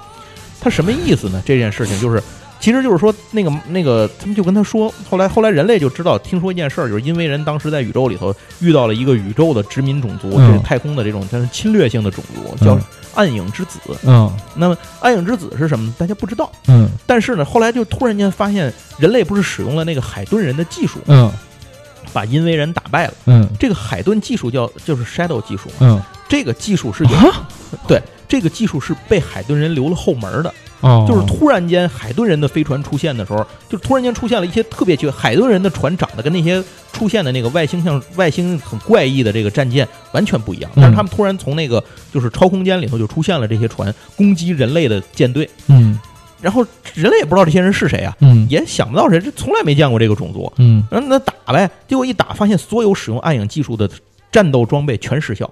[0.64, 1.44] 他什么意思呢？
[1.45, 2.23] 这件事情就是。
[2.60, 12.81] 其实就是说，那个那个，他们就跟他说，后来后来人类就知道，听说一件事儿，就是因为人当时在宇宙里头遇到了一个宇宙的殖民种族，嗯这是太空的这种，它是侵略性的种族，叫嗯
[13.15, 13.80] 暗影之子。
[14.06, 15.94] 嗯那么暗影之子是什么呢？
[15.98, 16.49] 大家不知道。
[16.69, 21.30] 嗯但是呢，后来就突然间发现，人类不是使用了那个海顿人的技术，嗯
[22.14, 23.14] 把因为人打败了。
[23.26, 27.48] 嗯这个海顿技术叫就是 Shadow 技术，嗯这个技术是有啊
[27.88, 30.53] 对这个技术是被海顿人留了后门的。
[30.81, 36.61] 哦，就是突然间海顿人的飞船出现的时候，就突然间出现了一些特别奇怪，海顿人的船长得跟那些
[36.91, 40.69] 出现的那个外星像外星很怪异的这个战舰完全不一样。
[40.76, 41.81] 但是他们突然从那个
[42.14, 45.98] 就是超空间里头就出现了这些船攻击人类的舰队，嗯
[46.44, 46.64] 然后
[46.94, 50.52] 人类也不知道这些人是谁啊，嗯也想不到谁，这从来没见过这个种族。
[50.57, 53.90] 嗯然后那打呗，结果一打发现所有使用暗影技术的
[54.32, 55.49] 战斗装备全失效，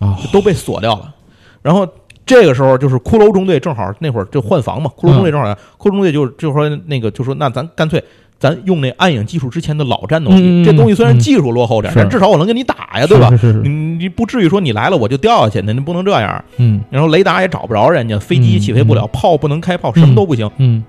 [0.00, 1.14] 哦都被锁掉了。
[1.62, 1.88] 然后
[2.28, 5.48] 这个时候就是骷髅中队正好那会儿就换防嘛，骷髅中队正好，
[5.78, 8.00] 骷髅中队就就说那个就说那咱干脆。
[8.40, 13.28] 咱用那暗影技术之前的老战斗机，这东西虽然技术落后点，是但至少我能跟你打呀，对吧？
[13.64, 16.44] 你你不至于说你来了我就掉下去，那你不能这样。
[16.58, 20.48] 嗯然后雷达也找不着人家，飞机起飞不了，炮不能开炮，什么都不行。
[20.58, 20.84] 嗯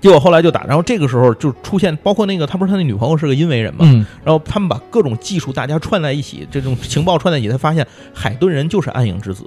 [0.00, 9.44] 结果后来就打，然后这个时候就出现，包括那个他不是他那女朋友是个因为人嘛，嗯然后他们把各种技术大家串在一起，这种情报串在一起，才发现海顿人就是暗影之子，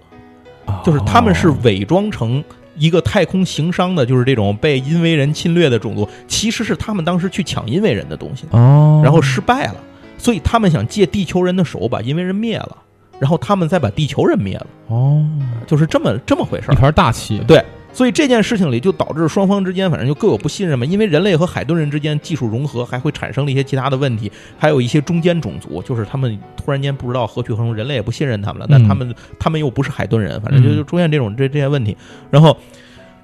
[0.84, 2.44] 就是他们是伪装成
[2.76, 9.76] 一个太空行商的，就是这种被因为人侵略的种族，其实是他们当时去抢因为人的东西，哦，然后失败了，
[10.18, 12.77] 所以他们想借地球人的手把因为人灭了，
[13.19, 15.26] 然后他们再把地球人灭了，哦。
[15.65, 16.73] 就是这么这么回事儿。
[16.73, 17.61] 一盘大棋，对，
[17.97, 31.97] 所以这件事情里就导致双方之间反正就各有不信任嘛，因为人类和海顿人之间技术融合，还会产生了一些其他的问题，还有一些中间种族，就是他们突然间不知道何去何从，人类也不信任他们了，但他们、他们又不是海顿人，反正就就出现这种这这些问题，
[32.29, 32.55] 然后。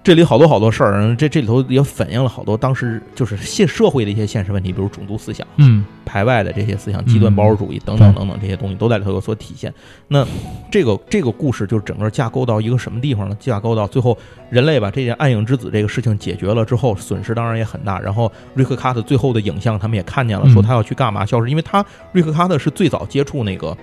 [0.03, 9.73] 这里好多好多事儿，这这里头也反映了好多当时就是现社会的一些现实问题，比如种族思想、嗯排外的这些思想、极端保守主义等等等等这些东西都在里头有所体现。
[10.09, 10.27] 那
[10.69, 13.37] 这个这个故事就是整个架构到一个什么地方呢？
[13.39, 14.15] 架构到最后，
[14.49, 17.99] 人类把这件暗影之子这个事情解决了之后，损失当然也很大。
[18.01, 23.75] 然后瑞克卡特最后的影像他们也看见了，嗯说他要去干嘛消失，因为他瑞克卡特是最早接触那个。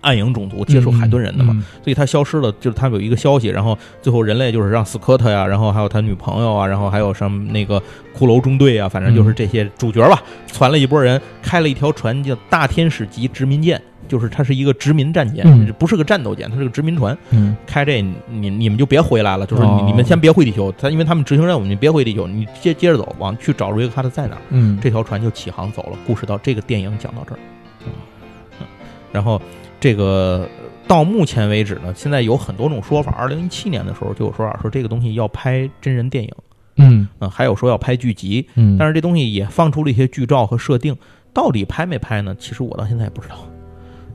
[0.00, 2.52] 暗影种族接触海顿人的嘛，嗯所以他消失了。
[2.60, 7.80] 就是他有一个消息，然后最后人类就是让斯科特呀，然后还有他女朋友啊，然后还有什么那个
[8.18, 17.16] 骷髅中队啊，反正就是这些主角吧，传了一波人，开了一条船叫大天使级殖民舰，就是它是一个殖民战舰，嗯不是个战斗舰，它是个殖民船。
[17.30, 24.42] 嗯开这你你们就别回来了，就是你哦你们先别回地球，他因为他们执行任务，你别回地球，你接接着走，往去找瑞克哈特在哪儿。
[24.50, 25.98] 嗯这条船就起航走了。
[26.06, 27.38] 故事到这个电影讲到这儿，
[27.84, 28.66] 嗯，
[29.12, 29.40] 然后
[29.80, 30.48] 这个
[30.86, 33.12] 到目前为止呢，现在有很多种说法。
[33.12, 36.30] 二零一七年的时候就有说法说这个东西要拍真人电影，
[36.76, 37.08] 嗯。
[37.20, 40.96] 嗯，还有说要拍剧集，嗯，但是这东西也放出了一些剧照和设定，
[41.32, 42.34] 到底拍没拍呢？
[42.38, 43.36] 其实我到现在也不知道，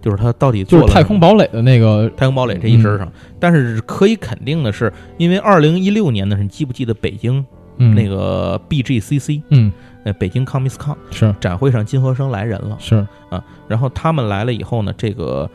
[0.02, 7.46] 就是他到底做了就是太空堡垒的那个，太空堡垒这一身上，但是可以肯定的是，因为二零一六年的时候，你记不记得北京
[7.78, 7.96] 嗯。
[7.96, 9.72] 那个 BGCC，嗯
[10.04, 12.78] 呃，北京 ComicsCon 是展会上，金和生来人了。
[12.80, 15.50] 是啊然后他们来了以后呢，这个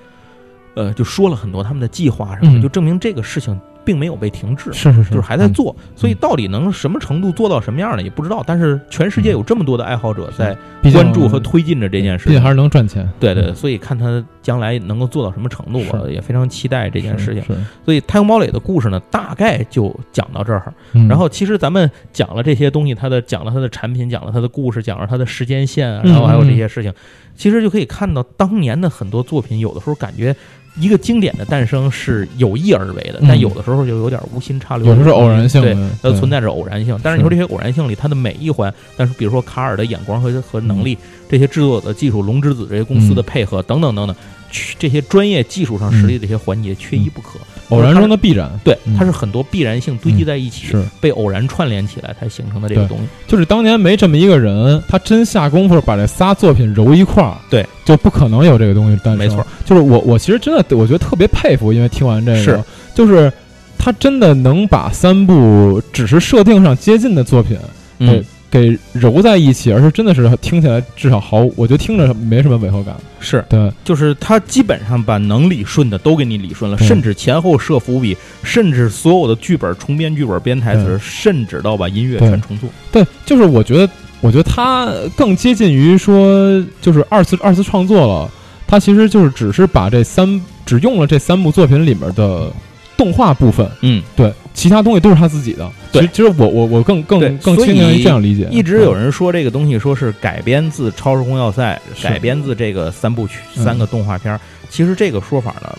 [0.75, 5.75] 呃就说了很多他们的计划什么就证明这个事情并没有被停滞，是是是，就是还在做。
[5.97, 8.45] 所以到底能什么程度做到什么样呢，也不知道。
[8.47, 10.55] 但是全世界有这么多的爱好者在
[10.93, 12.33] 关注和推进着这件事情。
[12.33, 17.45] 毕竟还是能赚钱，对对，所以看他将来能够做到什么程度，是我也非常期待这这件事情。
[17.85, 20.75] 所以太空堡垒的故事呢，大概就讲到这儿。
[20.93, 26.93] 嗯然后其实咱们讲了这些东西，它的讲了它的产品，讲了它的故事，讲了它的时间线然后还有这些事情，
[27.37, 30.35] 其实就可以看到当年的很多作品，有的时候感觉
[30.79, 36.99] 一个经典的诞生是有意而为的，嗯但有的时候就有点无心插柳，有时候是偶然性对，的，它存在着偶然性。
[37.03, 40.97] 但是你说这些偶然性里，它的每一环，但是比如说卡尔的眼光和和能力，
[41.29, 44.17] 这些制作的技术，龙之子这些公司的嗯配合等等等等，
[44.51, 47.39] 去这些专业技术上实力的这些环节缺一不可。
[47.69, 53.05] 偶然中的必然，对，嗯它是很多必然性堆积在一起，是被偶然串联起来才形成的这个东西。
[53.27, 59.19] 就是当年没这么一个人，他真下功夫把这仨作品揉一块儿，对，就不可能有这个东西诞生。
[59.19, 62.65] 没错，就是我我其实真的我觉得特别佩服，因为听完这个，是
[62.95, 63.31] 就是
[63.77, 67.57] 他真的能把三部只是设定上接近的作品
[67.99, 72.95] 嗯，给揉在一起，而是真的是听起来至少毫，我觉得听着没什么违和感。
[73.21, 82.69] 是，对，就是他基本上把能理顺的都给你理顺了，甚至前后设伏笔，甚至所有的剧本重编剧本、编台词，甚至到把音乐全重做。
[82.91, 88.31] 对，就是我觉得，我觉得他更接近于说，就是二次二次创作了。
[88.67, 92.53] 他其实就是只是把这三只用了这三部作品里面的
[92.99, 95.71] 动画部分，嗯，对，其他东西都是他自己的。
[95.91, 98.47] 对其实其实我我我更更更倾向于这样理解。
[98.51, 104.41] 一直有人说这个东西说是改编自《超时空要塞》，改编自这个三部曲、嗯三个动画片儿。
[104.69, 105.79] 其实这个说法呢，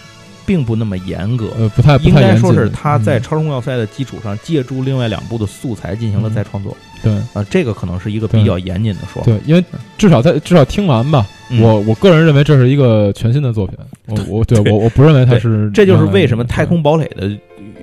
[0.50, 1.52] 并不那么严格。
[1.60, 3.22] 呃不太不应该说是他在《嗯。
[3.22, 6.34] 超时空要塞》的基础上，借助另外两部的素材进行了嗯。
[6.34, 6.76] 再创作。
[7.04, 7.14] 对。
[7.34, 9.26] 啊，这个可能是一个比较严谨的说法。
[9.28, 9.64] 对，因为
[9.96, 11.62] 至少在至少听完吧，嗯。
[11.62, 13.78] 我我个人认为这是一个全新的作品。
[14.08, 17.30] 我我对对我我不认为它是这就是为什么太空堡垒的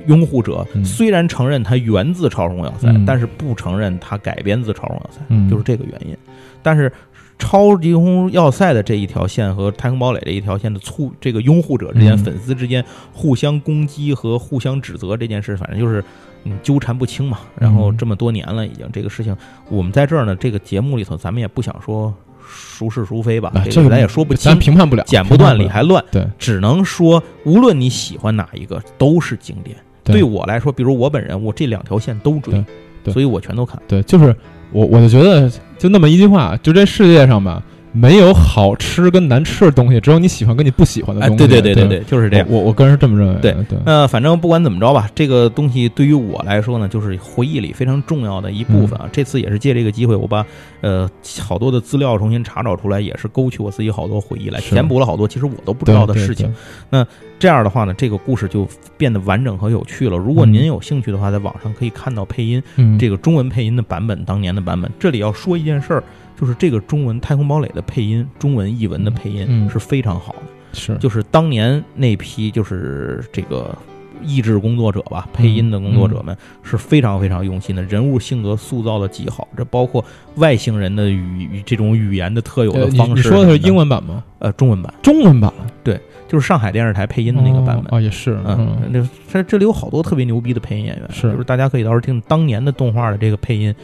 [0.09, 0.85] 拥护者嗯。
[0.85, 3.05] 虽然承认它源自《超时空要塞》嗯。
[3.07, 5.49] 但是不承认它改编自《超时空要塞》嗯。
[5.49, 6.17] 就是这个原因。
[6.65, 6.91] 但是
[7.39, 16.03] 超级空要塞的这一条线和太空堡垒这一条线的促，这个拥护者之间、嗯粉丝之间互相攻击和互相指责这件事，反正就是
[16.45, 17.41] 嗯纠缠不清嘛。
[17.59, 19.37] 然后嗯这么多年了，已经这个事情，
[19.69, 29.77] 我们在这儿呢，这个节目里头，咱们也不想说孰是孰非吧，这啊这个咱也说不清咱，评判不了，剪不断理还乱，对只能说无论你喜欢哪一个，都是经典。
[30.03, 32.65] 对对我来说，比如我本人，我这两条线都追，
[33.03, 33.83] 对所以我全都看。
[33.89, 34.35] 对，就是
[34.71, 37.63] 我我就觉得就那么一句话，就这世界上吧，
[37.97, 41.47] 没有好吃跟难吃的东西，只有你喜欢跟你不喜欢的哎，东西。
[41.47, 42.47] 对对对对对，就是这样。
[42.51, 43.41] 我我我个人是这么认为。
[43.41, 49.09] 对对，那，反正不管怎么着吧，这个东西对于我来说呢，就是回忆里非常重要的一部分啊。
[49.11, 50.45] 这次也是借这个机会，我把
[50.83, 51.09] 呃
[51.41, 56.53] 好多的资料重新查找出来，也是勾起我自己好多回忆来，填补了好多其实我都不知道的事情。。
[56.91, 57.07] 那
[57.39, 58.69] 这样的话呢，这个故事就
[58.99, 60.17] 变得完整和有趣了。
[60.17, 64.91] 如果您有兴趣的话，在网上可以看到配音，嗯，这个中文配音的版本，当年的版本。
[64.99, 66.03] 这里要说一件事儿，
[66.39, 70.43] 就是这个中文《太空堡垒》的配音，中文译文的配音嗯是非常好的。
[70.73, 73.75] 是就是当年那批就是这个
[74.23, 79.49] 译制工作者吧，配音的工作者们是非常非常用心的，人物性格塑造的极好。
[79.57, 80.05] 这包括
[80.37, 83.15] 外星人的语语这种语言的特有的方式。
[83.15, 83.75] 你说的是英？
[83.75, 84.23] 文版吗？
[84.39, 85.51] 呃，中文版，中文版
[85.83, 85.99] 对
[86.29, 87.85] 就是上海电视台配音的那个版本。
[87.87, 93.75] 哦，哦也是，嗯，那这这里有好多特别牛逼的配音演员，是就是大家可以到时候听当年的动画的这个配音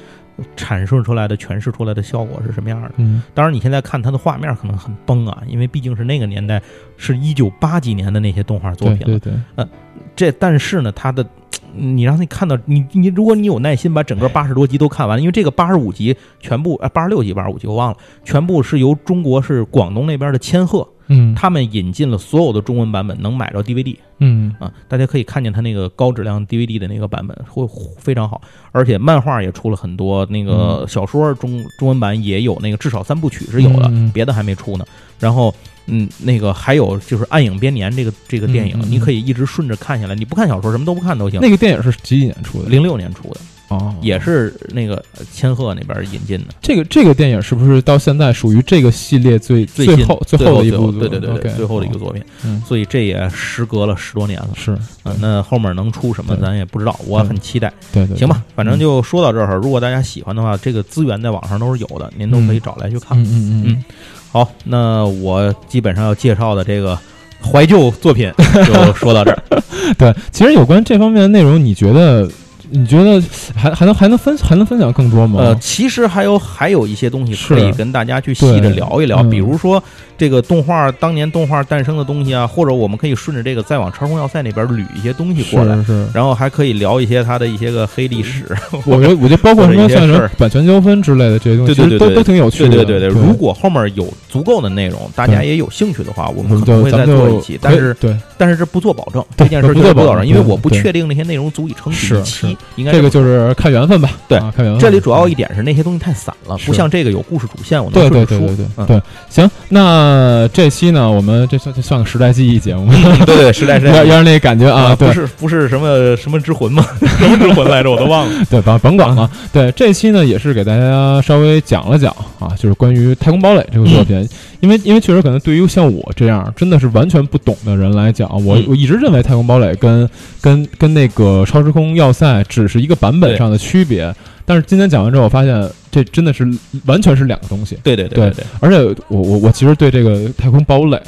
[0.57, 2.91] 阐述出来的、诠释出来的效果是什么样的。
[2.97, 6.63] 嗯当然，你现在看它的画面可能很崩啊，因为毕竟是那个年代，
[6.97, 9.19] 是一九八几年的那些动画作品了。
[9.19, 9.67] 对对，
[10.15, 11.27] 这但是呢，它的
[11.75, 21.35] 你让你看到你你，如果你有耐心把整个八十多集都看完，因为这个八十五集全部啊八十六集八十五集我忘了，全部是由中国是广东那边的千鹤嗯。
[21.35, 24.55] 他们引进了所有的中文版本，能买着 DVD 嗯。
[24.59, 27.67] 啊，大家可以看见它那个高质量 DVD 的那个版本会
[27.99, 28.41] 非常好，
[28.73, 34.85] 而且漫画也出了很多，那个小说中中文版也有那个至少三部曲是有的，别的还没出呢。
[35.19, 35.55] 然后
[35.87, 41.41] 嗯，那个还有就是《暗影编年》这个这个电影，你可以一直顺着看下来，你不看小说什么都不看都行。
[41.41, 42.69] 那个电影是几几年出的？
[42.69, 43.41] 零六年出的，
[43.73, 50.93] 哦，也是那个千鹤那边引进的，这个这个电影是不是到现在属于这个系列最最新后最后的一部？
[50.93, 52.23] 对对对对，最后的一个哦作品。
[52.45, 54.51] 嗯所以这也时隔了十多年了。
[54.55, 57.73] 是，嗯，那后面能出什么咱也不知道，我很期待。
[57.93, 59.57] 对对，行吧，反正嗯就说到这儿。
[59.57, 63.19] 如果大家喜欢的话，这个资源在网上都是有的，您都可以找来去看。
[63.19, 63.85] 嗯嗯嗯
[64.31, 66.99] 好，那我基本上要介绍的这个
[67.43, 68.33] 怀旧作品
[68.67, 69.43] 就说到这儿。
[69.51, 69.61] 嗯，
[69.99, 72.29] 对，其实有关这方面的内容，你觉得
[72.75, 73.23] 你觉得
[73.55, 75.41] 还还能还能分还能分享更多吗？
[75.41, 79.83] 呃，其实还有还有一些东西可以跟大家去细的聊一聊，嗯比如说
[80.17, 88.45] 这个动画当年动画诞生的东西啊，或者我们可以顺着这个再往超空要塞那边捋一些东西过来，是是，然后还可以聊一些它的一些个黑历史。
[88.87, 92.71] 我觉得我觉得 包括什么像版权纠纷之类的这些东西，对对对对都挺有趣的。
[92.71, 97.59] 对对对对，如果后面有足够的内容，大家也有兴趣的话，我我们可能会再做一期。
[97.61, 102.57] 但是对但是这不做保证，这件事不做保证因为我不确定那些内容足以撑起一期是。
[102.77, 104.11] 应该这个就是看缘分吧。
[104.29, 104.81] 对啊看缘分。
[104.81, 108.23] 这里主要一点是那些东西太散了，不像这个有故事主线，我能对对。
[108.27, 112.91] 对对对嗯对，行，那这期呢，我们这算这算个时代记忆节目，
[113.27, 116.87] 对对，时代时有点有点那感觉啊，对不是不是什么什么之魂吗？
[117.19, 117.91] 什么之魂来着？
[117.91, 118.33] 我都忘了。
[118.49, 119.31] 对，甭甭管了。
[119.53, 124.29] 对，这期呢也是给大家稍微讲了讲啊，就是关于《太空堡垒》这个作品，
[124.63, 128.65] 因为因为确实可能对于像我这样真的是完全不懂的人来讲，我嗯。
[128.69, 130.09] 我一直认为《太空堡垒》跟
[130.41, 136.47] 跟跟那个《超时空要塞》只是一个版本上的区别，但是今天讲完之后，我发现这真的是
[136.87, 137.79] 完全是两个东西。
[137.83, 141.01] 对对对对，而且我我我其实对这个太空堡垒，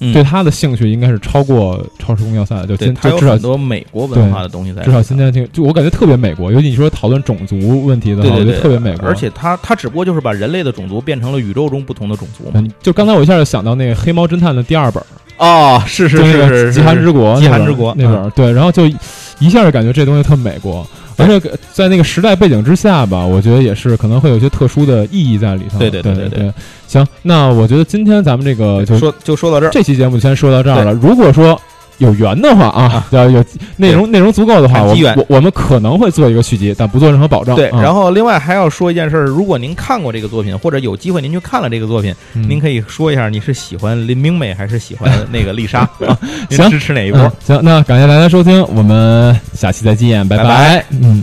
[0.00, 6.52] 嗯对他的兴趣应该是超过超时空要塞的，就今就至少很多美国文化的东西在，至少今天听，就我感觉特别美国。
[6.52, 9.08] 尤其你说讨论种族问题的话，我觉得特别美国。
[9.08, 12.52] 而且他他只不过就是把人类的种族变成了宇宙中不同的种族嘛。
[12.54, 15.02] 嗯，就刚才我一下就想到那个《黑猫侦探》的第二本，
[15.38, 18.86] 哦，是是是是，极寒之国，极寒之国那本儿，对，然后就
[19.38, 20.86] 一下就感觉这东西特美国，
[21.16, 25.78] 而且在那个时代背景之下吧，我觉得也是可能会有一些特殊的意义在里头。
[25.78, 26.52] 对对对对对对。
[26.86, 29.70] 行，那我觉得今天咱们这个就说就说到这儿。
[29.70, 30.92] 这期节目先说到这儿了。
[30.92, 31.60] 如果说
[31.98, 33.44] 有缘的话啊，要有
[33.76, 37.54] 内容内容足够的话，我我我们可能会做一个续集，但不做任何保证。
[37.54, 46.18] 对，啊然后另外还要说一件事儿，如果您看过这个作品，或者有机会您去看了这个作品，嗯您可以说一下你是喜欢林明美还是喜欢那个丽莎 啊？
[46.48, 47.32] 您行支持哪一波嗯？
[47.46, 51.22] 行，那感谢大家收听，我们下期再见，拜拜拜嗯。